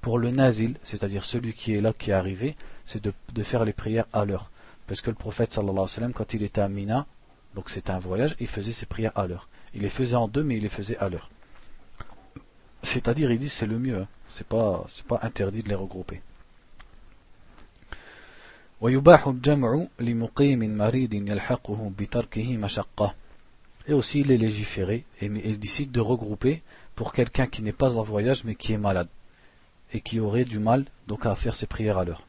pour 0.00 0.18
le 0.18 0.30
nazil, 0.30 0.76
c'est-à-dire 0.82 1.24
celui 1.24 1.52
qui 1.52 1.74
est 1.74 1.80
là, 1.80 1.92
qui 1.92 2.10
est 2.10 2.14
arrivé, 2.14 2.56
c'est 2.90 3.04
de, 3.04 3.42
faire 3.44 3.64
les 3.64 3.72
prières 3.72 4.06
à 4.12 4.24
l'heure. 4.24 4.50
Parce 4.88 5.00
que 5.00 5.10
le 5.10 5.16
prophète, 5.16 5.52
sallallahu 5.52 5.74
alayhi 5.74 5.82
wa 5.82 5.88
sallam, 5.88 6.12
quand 6.12 6.34
il 6.34 6.42
était 6.42 6.60
à 6.60 6.68
Mina, 6.68 7.06
donc 7.54 7.70
c'était 7.70 7.92
un 7.92 8.00
voyage, 8.00 8.34
il 8.40 8.48
faisait 8.48 8.72
ses 8.72 8.86
prières 8.86 9.16
à 9.16 9.28
l'heure. 9.28 9.48
Il 9.74 9.82
les 9.82 9.88
faisait 9.88 10.16
en 10.16 10.26
deux, 10.26 10.42
mais 10.42 10.56
il 10.56 10.62
les 10.62 10.68
faisait 10.68 10.98
à 10.98 11.08
l'heure. 11.08 11.30
C'est-à-dire, 12.82 13.30
ils 13.30 13.38
disent 13.38 13.52
c'est 13.52 13.66
le 13.66 13.78
mieux. 13.78 13.98
Hein. 13.98 14.08
C'est 14.28 14.46
pas, 14.46 14.84
c'est 14.88 15.06
pas 15.06 15.20
interdit 15.22 15.62
de 15.62 15.68
les 15.68 15.74
regrouper. 15.76 16.20
Et 23.86 23.92
aussi, 23.92 24.20
il 24.20 24.32
est 24.32 24.36
légiféré 24.36 25.04
et 25.20 25.26
il 25.26 25.58
décide 25.60 25.92
de 25.92 26.00
regrouper 26.00 26.62
pour 26.96 27.12
quelqu'un 27.12 27.46
qui 27.46 27.62
n'est 27.62 27.72
pas 27.72 27.96
en 27.98 28.02
voyage 28.02 28.44
mais 28.44 28.56
qui 28.56 28.72
est 28.72 28.78
malade 28.78 29.08
et 29.92 30.00
qui 30.00 30.18
aurait 30.18 30.44
du 30.44 30.58
mal 30.58 30.86
donc 31.06 31.26
à 31.26 31.36
faire 31.36 31.54
ses 31.54 31.66
prières 31.66 31.98
à 31.98 32.04
l'heure. 32.04 32.24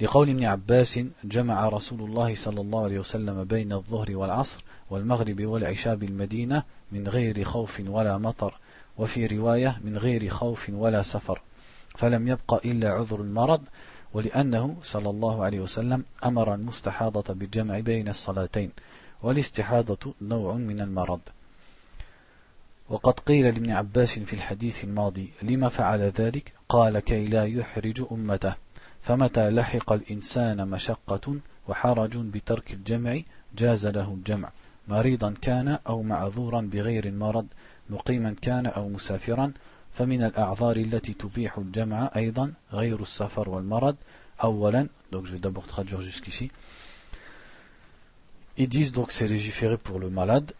لقول 0.00 0.30
ابن 0.30 0.44
عباس 0.44 1.00
جمع 1.24 1.68
رسول 1.68 2.00
الله 2.00 2.34
صلى 2.34 2.60
الله 2.60 2.84
عليه 2.84 2.98
وسلم 2.98 3.44
بين 3.44 3.72
الظهر 3.72 4.16
والعصر 4.16 4.64
والمغرب 4.90 5.44
والعشاء 5.44 5.94
بالمدينة 5.96 6.62
من 6.92 7.08
غير 7.08 7.44
خوف 7.44 7.82
ولا 7.88 8.18
مطر 8.18 8.54
وفي 8.98 9.26
رواية 9.26 9.80
من 9.84 9.98
غير 9.98 10.28
خوف 10.28 10.70
ولا 10.74 11.02
سفر 11.02 11.40
فلم 11.94 12.28
يبق 12.28 12.66
إلا 12.66 12.90
عذر 12.90 13.20
المرض 13.20 13.60
ولأنه 14.14 14.76
صلى 14.82 15.10
الله 15.10 15.44
عليه 15.44 15.60
وسلم 15.60 16.04
أمر 16.24 16.54
المستحاضة 16.54 17.34
بالجمع 17.34 17.80
بين 17.80 18.08
الصلاتين 18.08 18.70
والاستحاضة 19.22 20.14
نوع 20.22 20.54
من 20.54 20.80
المرض. 20.80 21.20
وقد 22.88 23.20
قيل 23.20 23.44
لابن 23.44 23.70
عباس 23.70 24.18
في 24.18 24.32
الحديث 24.32 24.84
الماضي 24.84 25.30
لما 25.42 25.68
فعل 25.68 26.00
ذلك؟ 26.00 26.52
قال 26.68 26.98
كي 26.98 27.26
لا 27.26 27.44
يحرج 27.44 28.04
أمته. 28.12 28.54
فمتى 29.02 29.50
لحق 29.50 29.92
الإنسان 29.92 30.68
مشقة 30.68 31.36
وحرج 31.68 32.16
بترك 32.16 32.72
الجمع 32.72 33.20
جاز 33.56 33.86
له 33.86 34.14
الجمع. 34.14 34.50
مريضا 34.88 35.34
كان 35.42 35.78
أو 35.86 36.02
معذورا 36.02 36.60
بغير 36.60 37.04
المرض 37.06 37.46
مقيما 37.90 38.34
كان 38.42 38.66
أو 38.66 38.88
مسافرا. 38.88 39.52
فمن 39.92 40.22
الأعذار 40.22 40.76
التي 40.76 41.12
تبيح 41.12 41.58
الجمع 41.58 42.10
أيضا 42.16 42.52
غير 42.72 43.02
السفر 43.02 43.48
والمرض. 43.48 43.96
أولا 44.44 44.88
donc 45.12 45.26
je 45.26 45.32
vais 45.32 45.40
d'abord 45.40 45.66
traduire 45.66 46.00
jusqu'ici. 46.00 46.50
Ils 48.56 48.68
disent 48.68 48.92
donc 48.92 49.10
c'est 49.12 49.26
légiféré 49.26 49.76
pour 49.76 49.98
le 49.98 50.10
malade. 50.10 50.52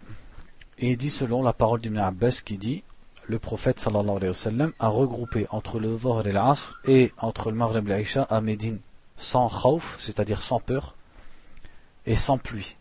Et 0.79 0.93
il 0.93 0.97
dit 0.97 1.11
selon 1.11 1.43
la 1.43 1.53
parole 1.53 1.81
d'Ibn 1.81 1.99
Abbas 1.99 2.41
qui 2.45 2.59
dit 2.59 2.83
le 3.31 3.39
prophète 3.39 3.87
a 4.81 4.89
regroupé 4.89 5.47
entre 5.51 5.79
le 5.79 5.97
Dhuhr 5.97 6.27
et 6.27 6.33
l'Asr 6.33 6.81
et 6.85 7.13
entre 7.17 7.53
le 7.53 7.57
Maghreb 7.57 7.89
et 7.89 8.05
à 8.29 8.41
Médine 8.41 8.81
sans 9.17 9.49
khawf, 9.49 9.97
c'est-à-dire 10.01 10.43
sans 10.43 10.59
peur 10.59 10.97
et 12.07 12.17
sans 12.17 12.39
pluie. 12.39 12.77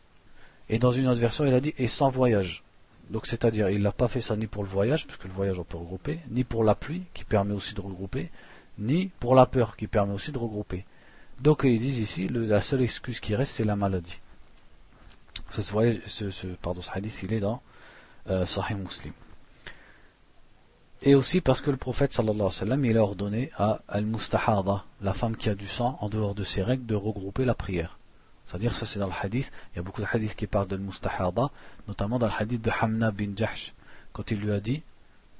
Et 0.67 0.79
dans 0.79 0.91
une 0.91 1.07
autre 1.07 1.19
version, 1.19 1.45
il 1.45 1.53
a 1.53 1.59
dit 1.59 1.75
et 1.77 1.87
sans 1.87 2.09
voyage. 2.09 2.63
Donc 3.11 3.27
c'est-à-dire 3.27 3.69
il 3.69 3.83
n'a 3.83 3.91
pas 3.91 4.07
fait 4.07 4.21
ça 4.21 4.35
ni 4.35 4.47
pour 4.47 4.63
le 4.63 4.69
voyage, 4.69 5.05
puisque 5.05 5.25
le 5.25 5.31
voyage 5.31 5.59
on 5.59 5.63
peut 5.63 5.77
regrouper, 5.77 6.19
ni 6.31 6.43
pour 6.43 6.63
la 6.63 6.73
pluie 6.73 7.03
qui 7.13 7.25
permet 7.25 7.53
aussi 7.53 7.75
de 7.75 7.81
regrouper, 7.81 8.31
ni 8.79 9.11
pour 9.19 9.35
la 9.35 9.45
peur 9.45 9.77
qui 9.77 9.85
permet 9.85 10.15
aussi 10.15 10.31
de 10.31 10.39
regrouper. 10.39 10.83
Donc 11.41 11.61
ils 11.63 11.79
disent 11.79 11.99
ici 11.99 12.27
la 12.27 12.63
seule 12.63 12.81
excuse 12.81 13.19
qui 13.19 13.35
reste 13.35 13.53
c'est 13.53 13.65
la 13.65 13.75
maladie. 13.75 14.19
Ce, 15.51 15.61
ce, 15.61 16.31
ce 16.31 16.47
hadith, 16.91 17.21
il 17.21 17.33
est 17.33 17.39
dans 17.39 17.61
euh, 18.29 18.47
Sahih 18.47 18.75
Muslim. 18.75 19.13
Et 21.01 21.15
aussi 21.15 21.39
parce 21.39 21.61
que 21.61 21.71
le 21.71 21.77
prophète 21.77 22.11
sallallahu 22.11 22.35
alayhi 22.35 22.45
wa 22.45 22.51
sallam, 22.51 22.85
il 22.85 22.97
a 22.97 23.03
ordonné 23.03 23.51
à 23.57 23.79
Al-Mustahada, 23.87 24.83
la 25.01 25.13
femme 25.13 25.37
qui 25.37 25.49
a 25.49 25.55
du 25.55 25.65
sang 25.67 25.97
en 26.01 26.09
dehors 26.09 26.35
de 26.35 26.43
ses 26.43 26.61
règles, 26.61 26.85
de 26.85 26.95
regrouper 26.95 27.45
la 27.45 27.55
prière. 27.55 27.97
C'est-à-dire, 28.45 28.75
ça 28.75 28.85
c'est 28.85 28.99
dans 28.99 29.07
le 29.07 29.13
hadith, 29.21 29.51
il 29.71 29.77
y 29.77 29.79
a 29.79 29.83
beaucoup 29.83 30.01
de 30.01 30.07
hadiths 30.11 30.35
qui 30.35 30.47
parlent 30.47 30.67
de 30.67 30.75
Mustahada, 30.75 31.51
notamment 31.87 32.19
dans 32.19 32.25
le 32.25 32.33
hadith 32.37 32.61
de 32.61 32.71
Hamna 32.81 33.11
bin 33.11 33.31
Jahsh, 33.35 33.73
quand 34.11 34.31
il 34.31 34.39
lui 34.39 34.51
a 34.51 34.59
dit, 34.59 34.83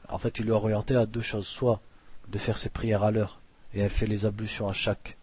en 0.08 0.18
fait 0.18 0.40
il 0.40 0.46
lui 0.46 0.52
a 0.52 0.56
orienté 0.56 0.96
à 0.96 1.06
deux 1.06 1.22
choses, 1.22 1.48
soit 1.48 1.82
de 2.30 2.38
faire 2.38 2.58
ses 2.58 2.70
prières 2.70 3.04
à 3.04 3.12
l'heure, 3.12 3.40
et 3.74 3.80
elle 3.80 3.90
fait 3.90 4.08
les 4.08 4.26
ablutions 4.26 4.70
à 4.70 4.74
chaque, 4.74 5.18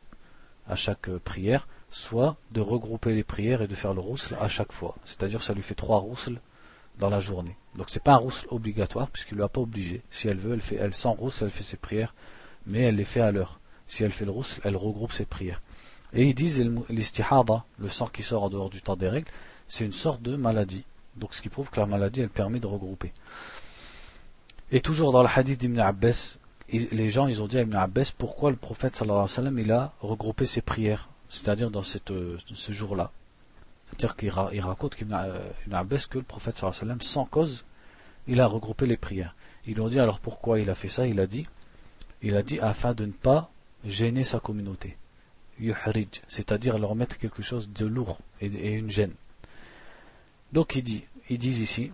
à 0.69 0.77
chaque 0.77 1.09
euh, 1.09 1.19
prière, 1.19 1.67
soit 1.91 2.37
de 2.51 2.61
regrouper 2.61 3.15
les 3.15 3.25
prières 3.25 3.63
et 3.63 3.69
de 3.69 3.75
faire 3.75 3.95
le 3.95 4.01
rousl 4.01 4.37
à 4.41 4.49
chaque 4.49 4.73
fois. 4.73 4.97
C'est-à-dire 5.05 5.43
ça 5.43 5.55
lui 5.55 5.63
fait 5.63 5.75
trois 5.75 5.99
rousles 5.99 6.41
dans 6.99 7.11
la 7.11 7.21
journée. 7.21 7.57
Donc 7.77 7.87
c'est 7.91 8.03
pas 8.03 8.13
un 8.13 8.17
rousl 8.17 8.47
obligatoire 8.51 9.09
puisqu'il 9.11 9.37
ne 9.37 9.41
l'a 9.41 9.49
pas 9.49 9.61
obligé. 9.61 10.03
Si 10.11 10.29
elle 10.29 10.39
veut, 10.39 10.55
elle 10.55 10.63
fait 10.63 10.77
elle 10.77 10.95
sans 10.95 11.13
rousl, 11.13 11.45
elle 11.45 11.51
fait 11.51 11.63
ses 11.63 11.77
prières, 11.77 12.15
mais 12.67 12.81
elle 12.81 12.97
les 12.97 13.05
fait 13.05 13.21
à 13.21 13.31
l'heure. 13.31 13.61
Si 13.87 14.03
elle 14.03 14.13
fait 14.13 14.25
le 14.25 14.31
rousl, 14.31 14.61
elle 14.65 14.77
regroupe 14.77 15.13
ses 15.13 15.27
prières. 15.27 15.63
Et 16.13 16.25
ils 16.25 16.35
disent 16.35 16.65
l'istihada, 16.89 17.65
le 17.79 17.89
sang 17.89 18.07
qui 18.07 18.23
sort 18.23 18.45
en 18.45 18.51
dehors 18.51 18.71
du 18.71 18.81
temps 18.81 18.97
des 18.97 19.09
règles, 19.09 19.31
c'est 19.69 19.85
une 19.85 19.93
sorte 19.93 20.23
de 20.23 20.37
maladie. 20.37 20.85
Donc 21.17 21.35
ce 21.35 21.43
qui 21.43 21.49
prouve 21.49 21.71
que 21.71 21.81
la 21.81 21.87
maladie, 21.87 22.21
elle 22.21 22.31
permet 22.31 22.61
de 22.61 22.67
regrouper. 22.67 23.13
Et 24.73 24.81
toujours 24.81 25.13
dans 25.13 25.23
le 25.23 25.29
hadith 25.35 25.61
d'Ibn 25.61 25.79
Abbas, 25.81 26.39
les 26.73 27.11
gens 27.11 27.29
ils 27.29 27.43
ont 27.43 27.47
dit 27.47 27.59
à 27.59 27.63
Ibn 27.63 27.77
Abbas 27.77 28.13
pourquoi 28.19 28.51
le 28.51 28.57
prophète 28.57 28.97
sallallahu 28.97 29.19
alayhi 29.19 29.31
wa 29.31 29.37
sallam 29.37 29.59
il 29.61 29.73
a 29.73 29.93
regroupé 30.01 30.47
ses 30.47 30.63
prières 30.63 31.09
c'est-à-dire 31.29 31.71
dans 31.71 31.83
euh, 32.11 32.39
ce 32.55 32.73
jour-là? 32.73 33.11
C'est-à-dire 33.91 34.17
qu'il 34.17 34.61
raconte 34.61 34.95
qu'Ibn 34.97 35.15
Abbas 35.73 36.07
que 36.11 36.19
le 36.19 36.25
prophète 36.25 36.59
sallallahu 36.59 36.83
alayhi 36.83 36.99
wa 36.99 37.05
sans 37.05 37.25
cause, 37.25 37.65
il 38.27 38.41
a 38.41 38.47
regroupé 38.47 38.87
les 38.87 38.97
prières. 38.97 39.35
Ils 39.67 39.75
lui 39.77 39.91
dit 39.91 40.01
alors 40.01 40.21
pourquoi 40.21 40.61
il 40.61 40.71
a 40.71 40.75
fait 40.75 40.89
ça? 40.89 41.07
Il 41.07 41.21
a 41.21 41.27
dit, 41.27 41.47
il 42.23 42.37
a 42.37 42.43
dit 42.43 42.61
afin 42.61 42.95
de 42.95 43.07
ne 43.07 43.13
pas 43.13 43.51
gêner 43.85 44.25
sa 44.25 44.41
communauté. 44.41 44.97
C'est-à-dire 46.29 46.79
leur 46.79 46.95
mettre 46.95 47.19
quelque 47.19 47.43
chose 47.43 47.71
de 47.71 47.87
lourd 47.87 48.19
et, 48.41 48.73
une 48.73 48.91
gêne. 48.91 49.15
Donc 50.53 50.77
il 50.77 50.83
dit, 50.83 51.05
ils 51.31 51.39
disent 51.39 51.61
ici, 51.61 51.93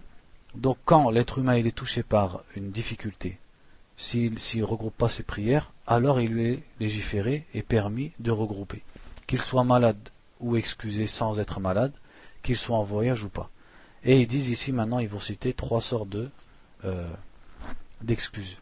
donc 0.54 0.78
quand 0.84 1.10
l'être 1.10 1.38
humain 1.38 1.54
est 1.54 1.76
touché 1.76 2.02
par 2.02 2.42
une 2.56 2.70
difficulté, 2.70 3.38
s'il 3.96 4.32
ne 4.32 4.64
regroupe 4.64 4.96
pas 4.96 5.08
ses 5.08 5.22
prières, 5.22 5.72
alors 5.86 6.20
il 6.20 6.32
lui 6.32 6.44
est 6.46 6.62
légiféré 6.80 7.46
et 7.54 7.62
permis 7.62 8.12
de 8.18 8.30
regrouper 8.30 8.82
qu'il 9.26 9.40
soit 9.40 9.64
malade 9.64 10.08
ou 10.41 10.55
excusé 10.55 11.07
sans 11.07 11.39
être 11.39 11.59
malade, 11.59 11.93
qu'il 12.43 12.57
soit 12.57 12.77
en 12.77 12.83
voyage 12.83 13.23
ou 13.23 13.29
pas. 13.29 13.49
Et 14.03 14.19
ils 14.21 14.27
disent 14.27 14.49
ici 14.49 14.71
maintenant, 14.71 14.99
ils 14.99 15.09
vont 15.09 15.19
citer 15.19 15.53
trois 15.53 15.81
sortes 15.81 16.09
de 16.09 16.29
euh, 16.85 17.09
d'excuses. 18.01 18.57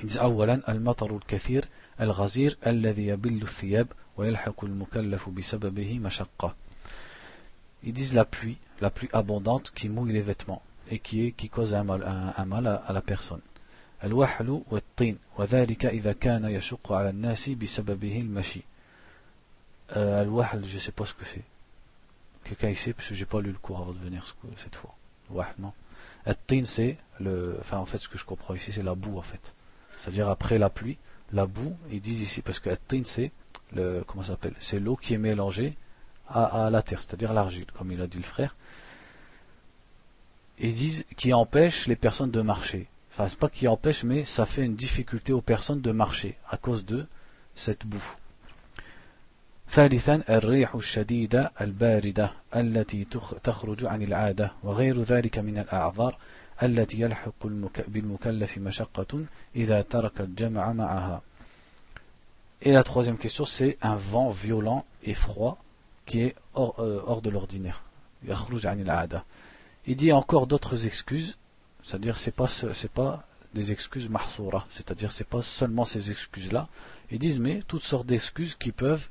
Ils 0.00 0.06
disent 0.06 0.18
أولا 0.18 0.62
المطر 0.68 1.16
الكثير 1.16 1.64
الغزير 2.00 2.58
الذي 2.66 3.06
يبل 3.06 3.42
الثياب 3.42 3.88
ويلحق 4.16 4.64
المكلف 4.64 5.28
بسببه 5.28 5.98
مشقة. 5.98 6.54
Ils 7.84 7.92
disent 7.92 8.14
la 8.14 8.24
pluie, 8.24 8.56
la 8.80 8.90
pluie 8.90 9.10
abondante 9.12 9.72
qui 9.74 9.88
mouille 9.88 10.12
les 10.12 10.22
vêtements 10.22 10.62
et 10.90 10.98
qui, 10.98 11.26
est, 11.26 11.32
qui 11.32 11.48
cause 11.48 11.74
un 11.74 11.84
mal, 11.84 12.02
un, 12.02 12.32
un 12.36 12.44
mal 12.44 12.66
à, 12.66 12.76
à 12.76 12.92
la 12.92 13.02
personne. 13.02 13.40
الوحل 14.04 14.62
والطين 14.70 15.18
وذلك 15.38 15.86
إذا 15.86 16.12
كان 16.12 16.44
يشق 16.44 16.92
على 16.92 17.10
الناس 17.10 17.48
بسببه 17.50 18.20
المشي 18.20 18.62
euh, 19.95 20.21
Al-Wahl, 20.21 20.63
je 20.65 20.77
sais 20.77 20.91
pas 20.91 21.05
ce 21.05 21.13
que 21.13 21.25
c'est. 21.25 21.43
Quelqu'un 22.43 22.69
ici, 22.69 22.93
parce 22.93 23.07
que 23.07 23.15
j'ai 23.15 23.25
pas 23.25 23.41
lu 23.41 23.51
le 23.51 23.57
cours 23.57 23.79
avant 23.79 23.91
de 23.91 23.99
venir 23.99 24.25
cette 24.55 24.75
fois. 24.75 24.95
Non. 25.59 25.73
At-tin, 26.25 26.63
c'est 26.65 26.97
le, 27.19 27.57
enfin, 27.59 27.77
en 27.77 27.85
fait, 27.85 27.97
ce 27.99 28.09
que 28.09 28.17
je 28.17 28.25
comprends 28.25 28.55
ici, 28.55 28.71
c'est 28.71 28.83
la 28.83 28.95
boue, 28.95 29.17
en 29.17 29.21
fait. 29.21 29.53
C'est-à-dire 29.97 30.29
après 30.29 30.57
la 30.57 30.69
pluie, 30.69 30.97
la 31.31 31.45
boue, 31.45 31.75
ils 31.91 32.01
disent 32.01 32.21
ici, 32.21 32.41
parce 32.41 32.59
que 32.59 32.69
At-tin, 32.69 33.03
c'est 33.03 33.31
le, 33.73 34.03
comment 34.07 34.23
ça 34.23 34.33
s'appelle? 34.33 34.55
C'est 34.59 34.79
l'eau 34.79 34.95
qui 34.95 35.13
est 35.13 35.19
mélangée 35.19 35.75
à, 36.27 36.65
à 36.65 36.69
la 36.69 36.81
terre, 36.81 37.01
c'est-à-dire 37.01 37.33
l'argile, 37.33 37.67
comme 37.77 37.91
il 37.91 38.01
a 38.01 38.07
dit 38.07 38.17
le 38.17 38.23
frère. 38.23 38.55
Ils 40.57 40.73
disent 40.73 41.05
qui 41.15 41.33
empêche 41.33 41.87
les 41.87 41.95
personnes 41.95 42.31
de 42.31 42.41
marcher. 42.41 42.87
Enfin, 43.11 43.27
c'est 43.27 43.39
pas 43.39 43.49
qui 43.49 43.67
empêche, 43.67 44.03
mais 44.03 44.25
ça 44.25 44.45
fait 44.45 44.63
une 44.63 44.75
difficulté 44.75 45.33
aux 45.33 45.41
personnes 45.41 45.81
de 45.81 45.91
marcher 45.91 46.37
à 46.49 46.57
cause 46.57 46.85
de 46.85 47.05
cette 47.55 47.85
boue. 47.85 48.15
ثالثا 49.68 50.22
الريح 50.28 50.74
الشديدة 50.74 51.52
الباردة 51.60 52.32
التي 52.56 53.04
تخرج 53.44 53.84
عن 53.84 54.02
العادة 54.02 54.52
وغير 54.62 55.02
ذلك 55.02 55.38
من 55.38 55.58
الأعذار 55.58 56.16
التي 56.62 57.00
يلحق 57.00 57.46
بالمكلف 57.88 58.58
مشقة 58.58 59.24
إذا 59.56 59.82
ترك 59.82 60.20
الجمع 60.20 60.72
معها 60.72 61.22
Et 62.62 62.72
la 62.72 62.82
troisième 62.82 63.18
question, 63.18 63.44
c'est 63.44 63.76
un 63.82 63.96
vent 63.96 64.30
violent 64.30 64.86
et 65.02 65.12
froid 65.12 65.62
qui 66.06 66.22
est 66.22 66.34
hors, 66.54 66.76
euh, 66.78 67.02
hors 67.06 67.20
de 67.20 67.28
l'ordinaire. 67.28 67.82
Il 69.86 69.96
dit 69.96 70.12
encore 70.12 70.46
d'autres 70.46 70.86
excuses, 70.86 71.36
c'est-à-dire 71.82 72.16
c'est 72.16 72.30
pas 72.30 72.46
c'est 72.46 72.90
pas 72.90 73.24
des 73.52 73.70
excuses 73.70 74.08
mahsoura, 74.08 74.66
c'est-à-dire 74.70 75.12
c'est 75.12 75.28
pas 75.28 75.42
seulement 75.42 75.84
ces 75.84 76.10
excuses-là. 76.10 76.68
Ils 77.10 77.18
disent 77.18 77.40
mais 77.40 77.62
toutes 77.68 77.82
sortes 77.82 78.06
d'excuses 78.06 78.54
qui 78.54 78.72
peuvent 78.72 79.08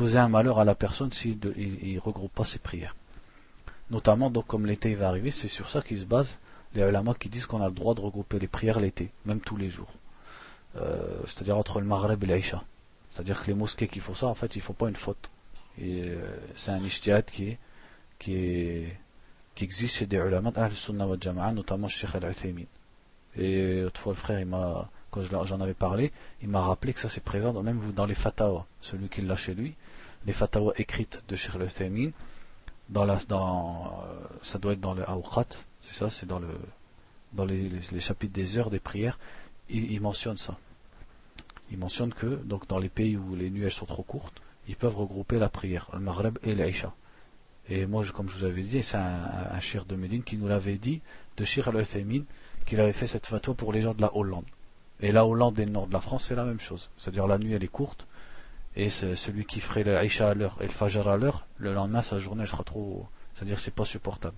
causer 0.00 0.16
un 0.16 0.30
malheur 0.30 0.58
à 0.58 0.64
la 0.64 0.74
personne 0.74 1.12
s'il 1.12 1.38
ne 1.38 2.00
regroupe 2.00 2.32
pas 2.32 2.46
ses 2.46 2.58
prières. 2.58 2.96
Notamment, 3.90 4.30
donc 4.30 4.46
comme 4.46 4.64
l'été 4.64 4.94
va 4.94 5.08
arriver, 5.08 5.30
c'est 5.30 5.46
sur 5.46 5.68
ça 5.68 5.82
qu'ils 5.82 5.98
se 5.98 6.06
basent 6.06 6.40
les 6.74 6.80
ulama 6.80 7.12
qui 7.12 7.28
disent 7.28 7.44
qu'on 7.44 7.62
a 7.62 7.68
le 7.68 7.74
droit 7.74 7.94
de 7.94 8.00
regrouper 8.00 8.38
les 8.38 8.46
prières 8.46 8.80
l'été, 8.80 9.10
même 9.26 9.40
tous 9.40 9.58
les 9.58 9.68
jours. 9.68 9.92
Euh, 10.76 11.20
c'est-à-dire 11.26 11.58
entre 11.58 11.80
le 11.80 11.86
Maghreb 11.86 12.24
et 12.24 12.26
l'Aïcha. 12.26 12.62
C'est-à-dire 13.10 13.42
que 13.42 13.48
les 13.48 13.54
mosquées 13.54 13.88
qui 13.88 14.00
font 14.00 14.14
ça, 14.14 14.28
en 14.28 14.34
fait, 14.34 14.56
ils 14.56 14.62
font 14.62 14.72
pas 14.72 14.88
une 14.88 14.96
faute. 14.96 15.30
Euh, 15.82 16.34
c'est 16.56 16.70
un 16.70 16.82
ishtihad 16.82 17.26
qui 17.26 17.58
qui 18.18 18.84
qui 19.54 19.64
existe 19.64 19.96
chez 19.96 20.06
des 20.06 20.16
ulama 20.16 20.50
al 20.56 20.72
sunnah 20.72 21.06
wa 21.06 21.16
jama'a, 21.20 21.52
notamment 21.52 21.88
chez 21.88 22.06
al-Uthaymin. 22.14 22.70
Et 23.36 23.82
autrefois, 23.84 24.12
le 24.12 24.18
frère, 24.18 24.40
il 24.40 24.46
quand 25.10 25.22
j'en 25.22 25.60
avais 25.60 25.74
parlé, 25.74 26.12
il 26.40 26.48
m'a 26.48 26.62
rappelé 26.62 26.92
que 26.94 27.00
ça 27.00 27.08
c'est 27.08 27.22
présent 27.22 27.52
même 27.62 27.80
dans 27.92 28.06
les 28.06 28.14
fatawa, 28.14 28.66
celui 28.80 29.08
qui 29.08 29.22
l'a 29.22 29.36
chez 29.36 29.54
lui, 29.54 29.74
les 30.26 30.32
fatawa 30.32 30.72
écrites 30.76 31.24
de 31.28 31.36
Sheikh 31.36 31.54
al 31.56 32.12
dans 32.90 33.06
euh, 33.06 34.18
ça 34.42 34.58
doit 34.58 34.72
être 34.72 34.80
dans 34.80 34.94
le 34.94 35.08
awqat, 35.08 35.46
c'est 35.80 35.94
ça, 35.94 36.10
c'est 36.10 36.26
dans 36.26 36.40
le, 36.40 36.48
dans 37.32 37.44
les, 37.44 37.70
chapitres 38.00 38.32
des 38.32 38.58
heures 38.58 38.70
des 38.70 38.80
prières, 38.80 39.18
il, 39.68 40.00
mentionne 40.00 40.36
ça. 40.36 40.58
Il 41.70 41.78
mentionne 41.78 42.12
que, 42.12 42.26
donc 42.26 42.66
dans 42.66 42.78
les 42.78 42.88
pays 42.88 43.16
où 43.16 43.36
les 43.36 43.50
nuits 43.50 43.70
sont 43.70 43.86
trop 43.86 44.02
courtes, 44.02 44.42
ils 44.66 44.74
peuvent 44.76 44.96
regrouper 44.96 45.38
la 45.38 45.48
prière, 45.48 45.88
le 45.92 46.00
Maghreb 46.00 46.38
et 46.42 46.54
l'Aïcha. 46.54 46.92
Et 47.68 47.86
moi, 47.86 48.04
comme 48.12 48.28
je 48.28 48.36
vous 48.36 48.44
avais 48.44 48.62
dit, 48.62 48.82
c'est 48.82 48.96
un, 48.96 49.20
un, 49.52 49.84
de 49.88 49.96
Médine 49.96 50.24
qui 50.24 50.36
nous 50.36 50.48
l'avait 50.48 50.78
dit, 50.78 51.00
de 51.36 51.44
Shir 51.44 51.68
al-Uthaymin, 51.68 52.24
qu'il 52.66 52.80
avait 52.80 52.92
fait 52.92 53.06
cette 53.06 53.26
fatwa 53.26 53.54
pour 53.54 53.72
les 53.72 53.80
gens 53.80 53.94
de 53.94 54.02
la 54.02 54.14
Hollande. 54.16 54.46
Et 54.98 55.12
la 55.12 55.24
Hollande 55.24 55.58
et 55.60 55.64
le 55.64 55.70
nord 55.70 55.86
de 55.86 55.92
la 55.92 56.00
France, 56.00 56.24
c'est 56.28 56.34
la 56.34 56.44
même 56.44 56.58
chose. 56.58 56.90
C'est-à-dire 56.96 57.28
la 57.28 57.38
nuit, 57.38 57.52
elle 57.52 57.62
est 57.62 57.68
courte, 57.68 58.06
et 58.76 58.88
celui 58.90 59.44
qui 59.44 59.60
ferait 59.60 59.84
l'Aïcha 59.84 60.28
à 60.28 60.34
l'heure 60.34 60.56
et 60.60 60.66
le 60.66 60.72
Fajr 60.72 61.08
à 61.08 61.16
l'heure, 61.16 61.46
le 61.58 61.74
lendemain, 61.74 62.02
sa 62.02 62.18
journée 62.18 62.46
sera 62.46 62.62
trop. 62.62 63.08
C'est-à-dire 63.34 63.58
c'est 63.58 63.74
pas 63.74 63.84
supportable. 63.84 64.36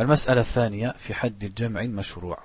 المسألة 0.00 0.40
الثانية 0.40 0.94
في 0.98 1.14
حد 1.14 1.44
الجمع 1.44 1.80
المشروع 1.80 2.38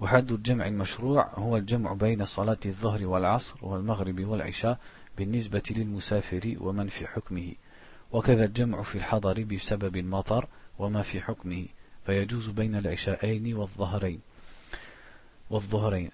وحد 0.00 0.32
الجمع 0.32 0.66
المشروع 0.66 1.30
هو 1.34 1.56
الجمع 1.56 1.92
بين 1.92 2.24
صلاة 2.24 2.58
الظهر 2.66 3.06
والعصر 3.06 3.56
والمغرب 3.62 4.24
والعشاء 4.24 4.78
بالنسبة 5.18 5.62
للمسافر 5.70 6.56
ومن 6.60 6.88
في 6.88 7.06
حكمه 7.06 7.52
وكذا 8.12 8.44
الجمع 8.44 8.82
في 8.82 8.94
الحضر 8.94 9.44
بسبب 9.44 9.96
المطر 9.96 10.46
وما 10.78 11.02
في 11.02 11.20
حكمه 11.20 11.66
فيجوز 12.06 12.48
بين 12.48 12.76
العشاءين 12.76 13.54
والظهرين 13.54 14.20
والظهرين 15.50 16.10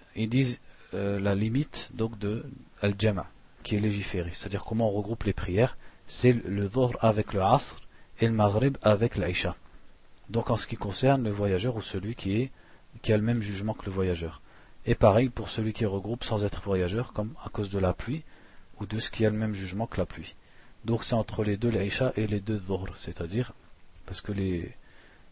euh, 0.94 1.18
la 1.20 1.34
limite 1.34 1.90
donc 1.94 2.18
de 2.18 2.44
al-jama 2.80 3.26
qui 3.62 3.76
est 3.76 3.80
légiféré, 3.80 4.30
c'est-à-dire 4.32 4.64
comment 4.64 4.88
on 4.88 4.92
regroupe 4.92 5.24
les 5.24 5.32
prières, 5.32 5.76
c'est 6.06 6.32
le 6.32 6.68
dhuhr 6.68 6.92
avec 7.00 7.32
le 7.32 7.42
asr 7.42 7.76
et 8.20 8.26
le 8.26 8.32
maghrib 8.32 8.76
avec 8.82 9.16
l'aisha. 9.16 9.56
Donc 10.30 10.50
en 10.50 10.56
ce 10.56 10.66
qui 10.66 10.76
concerne 10.76 11.24
le 11.24 11.30
voyageur 11.30 11.76
ou 11.76 11.82
celui 11.82 12.14
qui 12.14 12.40
est 12.40 12.50
qui 13.02 13.12
a 13.12 13.16
le 13.16 13.22
même 13.22 13.42
jugement 13.42 13.74
que 13.74 13.86
le 13.86 13.92
voyageur. 13.92 14.40
Et 14.86 14.94
pareil 14.94 15.28
pour 15.28 15.50
celui 15.50 15.72
qui 15.72 15.84
regroupe 15.84 16.24
sans 16.24 16.44
être 16.44 16.62
voyageur, 16.62 17.12
comme 17.12 17.34
à 17.44 17.48
cause 17.48 17.70
de 17.70 17.78
la 17.78 17.92
pluie, 17.92 18.22
ou 18.80 18.86
de 18.86 18.98
ce 18.98 19.10
qui 19.10 19.26
a 19.26 19.30
le 19.30 19.36
même 19.36 19.54
jugement 19.54 19.86
que 19.86 19.98
la 19.98 20.06
pluie. 20.06 20.34
Donc 20.84 21.04
c'est 21.04 21.14
entre 21.14 21.42
les 21.42 21.56
deux 21.56 21.70
l'Aïcha 21.70 22.12
et 22.16 22.26
les 22.26 22.40
deux 22.40 22.58
dhuhr, 22.58 22.86
c'est-à-dire, 22.94 23.52
parce 24.06 24.20
que 24.20 24.32
les, 24.32 24.72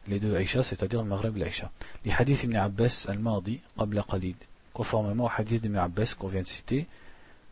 les 0.09 0.19
deux 0.19 0.35
Aïcha, 0.35 0.63
c'est-à-dire 0.63 1.03
le 1.03 1.09
Maghreb 1.09 1.37
et 1.37 1.41
l'Aïcha. 1.41 1.71
Les 2.05 2.13
hadiths 2.13 2.43
ibn 2.43 2.57
Abbas 2.57 3.07
al-Madi, 3.09 3.61
qabla 3.79 4.05
qalid, 4.09 4.37
conformément 4.74 5.26
au 5.26 5.32
hadith 5.36 5.62
d'Ibn 5.62 5.78
Abbas 5.78 6.16
qu'on 6.18 6.28
vient 6.28 6.42
de 6.42 6.48
citer, 6.48 6.88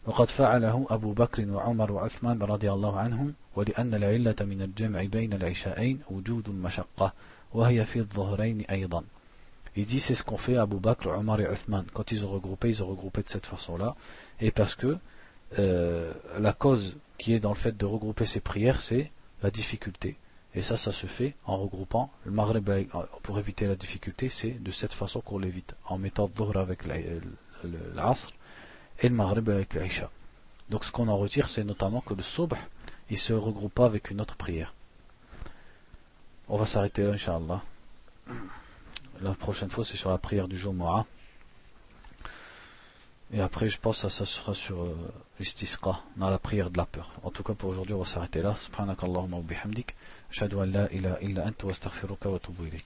وقد 0.08 0.28
فعله 0.28 0.88
أبو 0.90 1.14
بكر 1.14 1.50
وعمر 1.52 1.92
وعثمان 1.92 2.42
رضي 2.42 2.72
الله 2.72 3.00
عنهم 3.00 3.34
ولأن 3.56 3.94
العلة 3.94 4.36
من 4.42 4.62
الجمع 4.62 5.04
بين 5.04 5.34
العشاءين 5.34 6.00
وجود 6.10 6.50
المشقة 6.50 7.14
وهي 7.54 7.86
في 7.86 8.00
الظهرين 8.00 8.62
أيضا 8.62 9.04
Il 9.76 9.86
dit 9.86 10.00
c'est 10.00 10.16
ce 10.16 10.24
qu'ont 10.24 10.38
fait 10.38 10.58
Abu 10.58 10.78
Bakr, 10.78 11.08
Omar 11.10 11.40
et 11.40 11.44
Uthman. 11.44 11.86
Quand 11.94 12.12
ils 12.12 12.26
ont 12.26 12.30
regroupé, 12.30 12.70
ils 12.70 12.82
ont 12.82 12.88
regroupé 12.88 13.22
de 13.22 13.30
cette 13.30 13.46
façon-là. 13.46 13.96
Et 14.42 14.50
parce 14.50 14.74
que 14.74 14.98
euh, 15.60 16.14
la 16.40 16.52
cause 16.52 16.98
qui 17.20 17.34
est 17.34 17.40
dans 17.40 17.52
le 17.52 17.58
fait 17.58 17.78
de 17.78 17.86
regrouper 17.86 18.26
ces 18.26 18.40
prières, 18.40 18.82
c'est 18.82 19.12
la 19.44 19.52
difficulté. 19.52 20.18
Et 20.55 20.63
ça, 20.63 20.77
ça 20.77 20.93
se 20.93 21.07
fait 21.07 21.35
en 21.47 21.57
regroupant 21.57 22.11
le 22.25 22.31
Maghrib 22.31 22.69
pour 23.23 23.39
éviter 23.39 23.67
la 23.67 23.75
difficulté, 23.75 24.29
c'est 24.29 24.63
de 24.63 24.71
cette 24.71 24.93
façon 24.93 25.21
qu'on 25.21 25.39
l'évite, 25.39 25.75
en 25.87 25.97
mettant 25.99 26.29
Dhuhr 26.29 26.57
avec 26.57 26.85
l'Asr 27.95 28.33
et 29.01 29.09
le 29.09 29.15
Maghrib 29.15 29.49
avec 29.49 29.75
l'Aisha. 29.75 30.11
Donc 30.69 30.85
ce 30.85 30.93
qu'on 30.93 31.09
en 31.09 31.17
retire, 31.17 31.49
c'est 31.49 31.65
notamment 31.65 32.01
que 32.01 32.15
le 32.15 32.23
Subh, 32.23 32.55
il 33.11 33.19
se 33.19 33.33
regroupe 33.33 33.81
avec 33.81 34.11
une 34.11 34.21
autre 34.21 34.37
prière. 34.37 34.75
On 36.49 36.57
va 36.57 36.67
s'arrêter 36.67 37.05
là, 37.05 37.13
Inch'Allah. 37.13 37.63
La 39.21 39.35
prochaine 39.35 39.71
fois, 39.71 39.85
c'est 39.85 39.97
sur 39.97 40.11
la 40.11 40.19
prière 40.19 40.49
du 40.49 40.57
Jumu'ah. 40.59 41.07
Et 43.33 43.41
après, 43.41 43.69
je 43.69 43.79
pense 43.79 44.03
que 44.03 44.09
ça 44.11 44.27
sera 44.27 44.53
sur 44.53 44.83
euh, 44.83 44.95
l'istisqa, 45.41 46.01
dans 46.17 46.29
la 46.29 46.39
prière 46.39 46.69
de 46.69 46.77
la 46.77 46.85
peur. 46.85 47.13
En 47.23 47.31
tout 47.31 47.43
cas, 47.43 47.55
pour 47.55 47.71
aujourd'hui, 47.71 47.95
on 47.95 48.01
va 48.01 48.05
s'arrêter 48.05 48.43
là. 48.43 48.55
Subhanakallahumma 48.59 49.39
wa 49.39 49.43
bihamdik. 49.43 49.95
أشهد 50.33 50.55
أن 50.55 50.73
لا 50.73 50.85
إله 50.93 51.13
إلا 51.13 51.49
أنت 51.49 51.65
وأستغفرك 51.65 52.27
وأتوب 52.27 52.57
إليك. 52.61 52.85